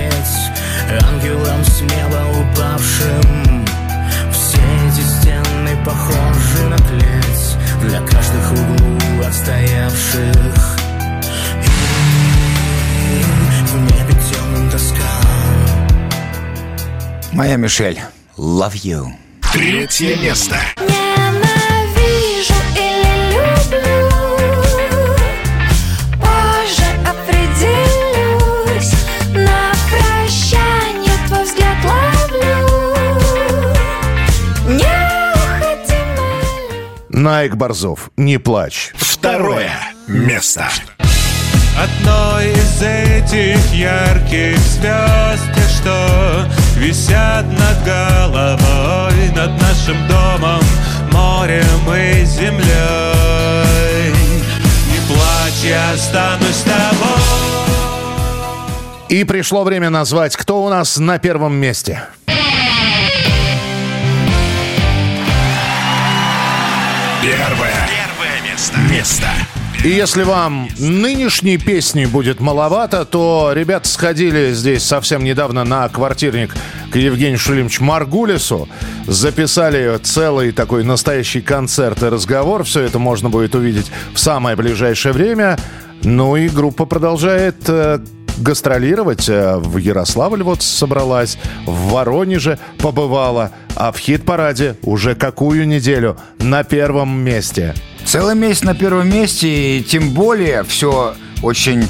петь 0.87 1.03
Ангелам 1.03 1.63
с 1.63 1.81
неба 1.81 2.25
упавшим. 2.39 3.65
Все 4.31 4.57
эти 4.87 5.01
стены 5.01 5.77
похожи 5.85 6.67
на 6.67 6.77
клеть 6.77 7.57
Для 7.81 7.99
каждых 8.01 8.51
углу 8.51 9.25
отстоявших. 9.25 10.77
И 13.09 13.23
в 13.65 13.75
небе 13.75 14.15
темным 14.29 14.69
тоска. 14.69 14.95
Моя 17.31 17.57
Мишель, 17.57 17.99
love 18.37 18.73
you. 18.73 19.07
Третье 19.53 20.15
место. 20.17 20.55
Ненавижу 20.77 21.06
Найк 37.17 37.55
Борзов, 37.55 38.11
не 38.15 38.37
плачь. 38.37 38.93
Второе 38.95 39.71
место. 40.07 40.67
Одной 41.75 42.51
из 42.51 42.79
этих 42.79 43.73
ярких 43.73 44.59
звезд 44.59 45.49
что 45.75 46.45
висят 46.77 47.43
над 47.45 47.83
головой, 47.83 49.31
над 49.35 49.59
нашим 49.59 49.97
домом, 50.07 50.61
морем 51.11 51.91
и 51.91 52.23
землей. 52.23 54.13
Не 54.91 54.99
плачь, 55.07 55.63
я 55.63 55.93
останусь 55.93 56.55
с 56.55 56.61
тобой. 56.61 57.17
И 59.09 59.23
пришло 59.23 59.63
время 59.63 59.89
назвать, 59.89 60.35
кто 60.35 60.63
у 60.63 60.69
нас 60.69 60.97
на 60.97 61.17
первом 61.17 61.55
месте. 61.55 62.03
Первое. 67.27 67.73
Первое 67.89 68.49
место. 68.49 68.77
Место. 68.89 69.27
И 69.83 69.89
если 69.89 70.23
вам 70.23 70.69
нынешней 70.79 71.57
песни 71.57 72.05
будет 72.05 72.39
маловато, 72.39 73.03
то 73.03 73.51
ребята 73.53 73.89
сходили 73.89 74.53
здесь 74.53 74.83
совсем 74.83 75.25
недавно 75.25 75.65
на 75.65 75.89
квартирник 75.89 76.55
к 76.89 76.95
Евгению 76.95 77.37
Шулимовичу 77.37 77.83
Маргулису, 77.83 78.69
записали 79.07 79.97
целый 79.97 80.53
такой 80.53 80.85
настоящий 80.85 81.41
концерт 81.41 82.01
и 82.01 82.05
разговор. 82.05 82.63
Все 82.63 82.83
это 82.83 82.97
можно 82.97 83.29
будет 83.29 83.55
увидеть 83.55 83.91
в 84.13 84.19
самое 84.19 84.55
ближайшее 84.55 85.11
время. 85.11 85.59
Ну 86.03 86.37
и 86.37 86.47
группа 86.47 86.85
продолжает 86.85 87.57
э, 87.67 87.99
гастролировать. 88.37 89.27
Э, 89.29 89.57
В 89.57 89.77
Ярославль 89.77 90.43
вот 90.43 90.61
собралась, 90.61 91.37
в 91.65 91.91
Воронеже 91.91 92.59
побывала, 92.77 93.51
а 93.75 93.91
в 93.91 93.97
хит-параде 93.97 94.75
уже 94.83 95.15
какую 95.15 95.67
неделю 95.67 96.17
на 96.39 96.63
первом 96.63 97.19
месте. 97.19 97.73
Целый 98.05 98.35
месяц 98.35 98.63
на 98.63 98.73
первом 98.73 99.09
месте, 99.09 99.79
и 99.79 99.83
тем 99.83 100.11
более 100.11 100.63
все 100.63 101.15
очень 101.43 101.87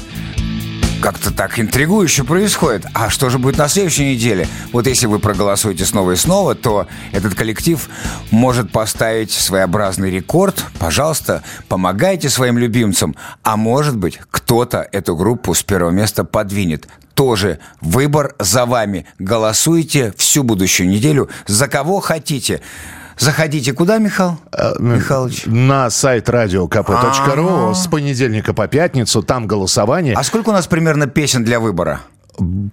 как-то 1.00 1.32
так 1.32 1.58
интригующе 1.58 2.24
происходит. 2.24 2.86
А 2.92 3.10
что 3.10 3.30
же 3.30 3.38
будет 3.38 3.58
на 3.58 3.68
следующей 3.68 4.14
неделе? 4.14 4.48
Вот 4.72 4.86
если 4.86 5.06
вы 5.06 5.18
проголосуете 5.18 5.84
снова 5.84 6.12
и 6.12 6.16
снова, 6.16 6.54
то 6.54 6.86
этот 7.12 7.34
коллектив 7.34 7.88
может 8.30 8.72
поставить 8.72 9.30
своеобразный 9.30 10.10
рекорд. 10.10 10.64
Пожалуйста, 10.78 11.42
помогайте 11.68 12.28
своим 12.28 12.58
любимцам. 12.58 13.14
А 13.42 13.56
может 13.56 13.96
быть, 13.96 14.20
кто-то 14.30 14.86
эту 14.92 15.16
группу 15.16 15.54
с 15.54 15.62
первого 15.62 15.90
места 15.90 16.24
подвинет. 16.24 16.88
Тоже 17.14 17.58
выбор 17.80 18.34
за 18.38 18.64
вами. 18.66 19.06
Голосуйте 19.18 20.12
всю 20.16 20.42
будущую 20.42 20.88
неделю 20.88 21.28
за 21.46 21.66
кого 21.68 22.00
хотите. 22.00 22.60
Заходите 23.18 23.72
куда, 23.72 23.98
Михаил? 23.98 24.38
Михалыч? 24.78 25.44
На 25.46 25.90
сайт 25.90 26.28
radiokp.ru 26.28 27.66
Ага. 27.68 27.74
с 27.74 27.86
понедельника 27.88 28.54
по 28.54 28.66
пятницу. 28.68 29.22
Там 29.22 29.46
голосование. 29.46 30.14
А 30.14 30.22
сколько 30.22 30.50
у 30.50 30.52
нас 30.52 30.66
примерно 30.66 31.06
песен 31.06 31.44
для 31.44 31.60
выбора? 31.60 32.00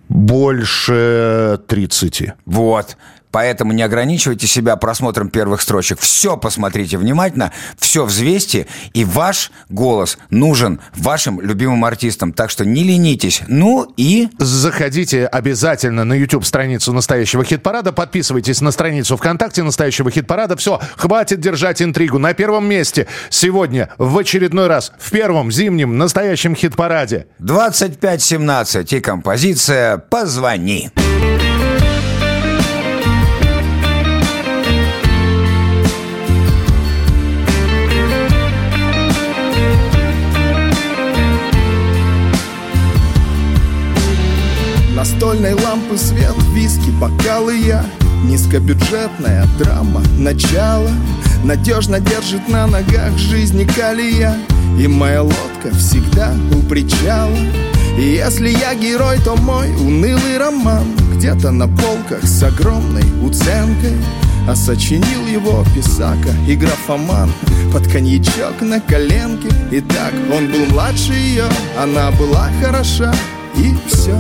Больше 0.10 1.60
30. 1.68 2.34
Вот. 2.46 2.98
Поэтому 3.36 3.74
не 3.74 3.84
ограничивайте 3.84 4.48
себя 4.48 4.78
просмотром 4.78 5.30
первых 5.30 5.62
строчек. 5.62 6.00
Все 6.00 6.38
посмотрите 6.38 6.98
внимательно, 6.98 7.52
все 7.78 8.06
взвесьте, 8.06 8.66
и 8.94 9.04
ваш 9.04 9.52
голос 9.68 10.18
нужен 10.30 10.80
вашим 10.96 11.42
любимым 11.42 11.84
артистам. 11.84 12.32
Так 12.32 12.50
что 12.50 12.64
не 12.64 12.84
ленитесь. 12.84 13.42
Ну 13.50 13.94
и... 13.98 14.30
Заходите 14.40 15.26
обязательно 15.26 16.06
на 16.06 16.14
YouTube-страницу 16.14 16.94
настоящего 16.94 17.44
хит-парада, 17.44 17.92
подписывайтесь 17.92 18.62
на 18.62 18.72
страницу 18.72 19.18
ВКонтакте 19.18 19.64
настоящего 19.64 20.10
хит-парада. 20.10 20.56
Все, 20.56 20.80
хватит 20.96 21.42
держать 21.42 21.82
интригу. 21.82 22.18
На 22.18 22.34
первом 22.34 22.70
месте 22.70 23.06
сегодня 23.30 23.90
в 23.98 24.18
очередной 24.18 24.68
раз 24.68 24.94
в 24.98 25.12
первом 25.12 25.52
зимнем 25.52 25.98
настоящем 25.98 26.56
хит-параде. 26.56 27.28
25-17 27.42 28.96
и 28.96 29.02
композиция 29.02 29.98
«Позвони». 29.98 30.90
Настольной 45.16 45.54
лампы 45.54 45.98
свет, 45.98 46.36
виски, 46.54 46.90
бокалы. 46.90 47.58
Я 47.58 47.86
Низкобюджетная 48.26 49.48
драма, 49.58 50.02
начало 50.18 50.90
Надежно 51.46 52.02
держит 52.02 52.50
на 52.50 52.68
ногах 52.68 53.18
жизни 53.18 53.64
калия. 53.64 54.36
И 54.78 54.90
моя 54.90 55.24
лодка 55.24 55.74
всегда 55.78 56.34
у 56.54 56.62
причала. 56.68 57.38
И 57.98 58.02
если 58.02 58.50
я 58.50 58.76
герой, 58.76 59.18
то 59.24 59.38
мой 59.38 59.70
унылый 59.78 60.38
роман 60.38 60.84
Где-то 61.16 61.52
на 61.52 61.70
полках 61.70 62.26
с 62.26 62.44
огромной 62.44 63.06
уценкой. 63.26 63.96
А 64.50 64.56
сочинил 64.56 65.26
его 65.28 65.64
писака 65.74 66.36
и 66.46 66.58
графоман 66.58 67.32
Под 67.72 67.88
коньячок 67.90 68.60
на 68.60 68.82
коленке. 68.82 69.48
И 69.72 69.80
так 69.80 70.14
он 70.36 70.52
был 70.52 70.66
младше 70.74 71.14
ее 71.14 71.46
Она 71.80 72.12
была 72.12 72.50
хороша 72.62 73.14
И 73.56 73.74
все 73.88 74.14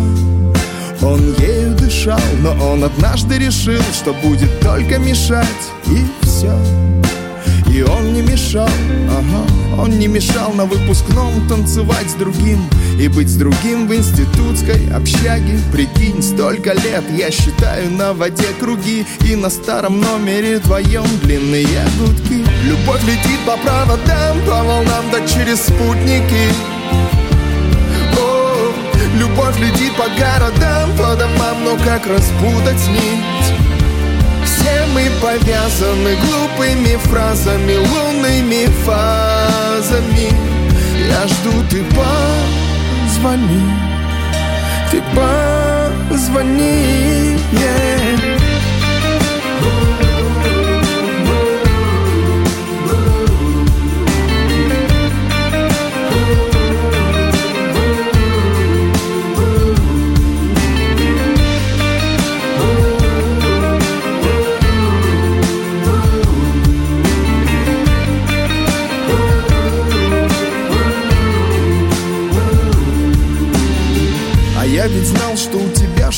он 1.02 1.34
ею 1.40 1.76
дышал, 1.76 2.20
но 2.42 2.52
он 2.72 2.84
однажды 2.84 3.38
решил, 3.38 3.82
что 3.94 4.14
будет 4.14 4.60
только 4.62 4.98
мешать, 4.98 5.46
и 5.88 6.06
все. 6.26 6.58
И 7.72 7.82
он 7.82 8.14
не 8.14 8.22
мешал, 8.22 8.70
ага, 9.10 9.46
он 9.78 10.00
не 10.00 10.08
мешал 10.08 10.54
на 10.54 10.66
выпускном 10.66 11.46
танцевать 11.50 12.10
с 12.10 12.14
другим 12.14 12.60
И 13.00 13.10
быть 13.10 13.28
с 13.28 13.36
другим 13.36 13.88
в 13.88 13.94
институтской 13.94 14.90
общаге. 14.94 15.60
Прикинь, 15.74 16.24
столько 16.24 16.72
лет 16.74 17.04
я 17.18 17.32
считаю 17.32 17.92
на 17.92 18.14
воде 18.14 18.48
круги 18.60 19.06
И 19.30 19.36
на 19.36 19.50
старом 19.50 20.00
номере 20.00 20.60
твоем 20.60 21.06
длинные 21.24 21.68
гудки. 22.00 22.46
Любовь 22.64 23.04
летит 23.04 23.40
по 23.46 23.58
проводам, 23.58 24.40
по 24.48 24.64
волнам, 24.64 25.06
да 25.12 25.28
через 25.28 25.60
спутники 25.62 26.75
Любовь 29.16 29.58
летит 29.60 29.96
по 29.96 30.10
городам, 30.20 30.92
по 30.98 31.16
домам, 31.16 31.64
но 31.64 31.78
как 31.78 32.06
распутать 32.06 32.88
нить? 32.90 33.54
Все 34.44 34.86
мы 34.94 35.10
повязаны 35.22 36.16
глупыми 36.18 36.98
фразами, 36.98 37.76
лунными 37.76 38.66
фазами 38.84 40.32
Я 41.08 41.28
жду, 41.28 41.52
ты 41.70 41.84
позвони, 41.96 43.64
ты 44.92 45.02
позвони, 46.10 47.38
yeah. 47.54 48.45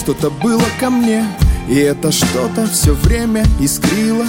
Что-то 0.07 0.29
было 0.29 0.63
ко 0.79 0.89
мне 0.89 1.25
И 1.67 1.75
это 1.75 2.13
что-то 2.13 2.65
все 2.67 2.93
время 2.93 3.43
искрило. 3.59 4.25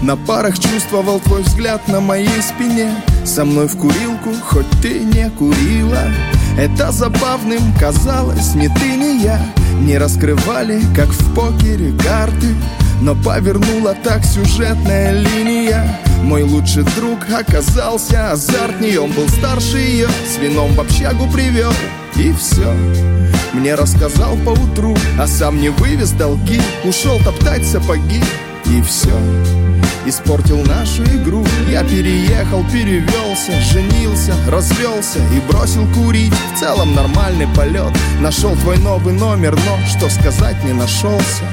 На 0.00 0.16
парах 0.16 0.56
чувствовал 0.56 1.18
твой 1.18 1.42
взгляд 1.42 1.88
на 1.88 2.00
моей 2.00 2.40
спине 2.40 2.92
Со 3.24 3.44
мной 3.44 3.66
в 3.66 3.76
курилку, 3.76 4.30
хоть 4.44 4.70
ты 4.80 5.00
не 5.00 5.28
курила. 5.30 5.98
Это 6.56 6.92
забавным 6.92 7.60
казалось, 7.76 8.54
ни 8.54 8.68
ты, 8.68 8.96
ни 8.96 9.20
я 9.24 9.40
Не 9.80 9.98
раскрывали, 9.98 10.80
как 10.94 11.08
в 11.08 11.34
покере, 11.34 11.92
карты. 11.98 12.54
Но 13.00 13.16
повернула 13.16 13.96
так 14.04 14.24
сюжетная 14.24 15.10
линия. 15.10 16.00
Мой 16.22 16.44
лучший 16.44 16.84
друг 16.94 17.18
оказался 17.28 18.30
азартней 18.30 18.96
Он 18.98 19.10
был 19.10 19.28
старше 19.28 19.78
ее, 19.78 20.08
с 20.08 20.38
вином 20.38 20.72
в 20.74 20.80
общагу 20.80 21.28
привел 21.32 21.72
И 22.14 22.32
все 22.32 22.72
Мне 23.56 23.74
рассказал 23.74 24.36
поутру, 24.44 24.94
а 25.18 25.26
сам 25.26 25.58
не 25.58 25.70
вывез 25.70 26.10
долги. 26.10 26.60
Ушел 26.84 27.18
топтать 27.20 27.64
сапоги 27.64 28.22
И 28.66 28.82
все 28.82 29.18
Испортил 30.04 30.62
нашу 30.64 31.02
игру. 31.04 31.42
Я 31.70 31.82
переехал, 31.82 32.62
перевелся, 32.70 33.52
женился, 33.72 34.34
развелся 34.46 35.20
И 35.34 35.40
бросил 35.50 35.86
курить. 35.94 36.34
В 36.54 36.60
целом 36.60 36.94
нормальный 36.94 37.48
полет 37.56 37.92
Нашел 38.20 38.54
твой 38.56 38.76
новый 38.78 39.14
номер, 39.14 39.56
но 39.56 39.78
что 39.86 40.10
сказать 40.10 40.62
не 40.62 40.74
нашелся 40.74 41.44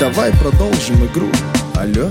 Давай 0.00 0.32
продолжим 0.32 1.04
игру. 1.04 1.28
Алло. 1.74 2.10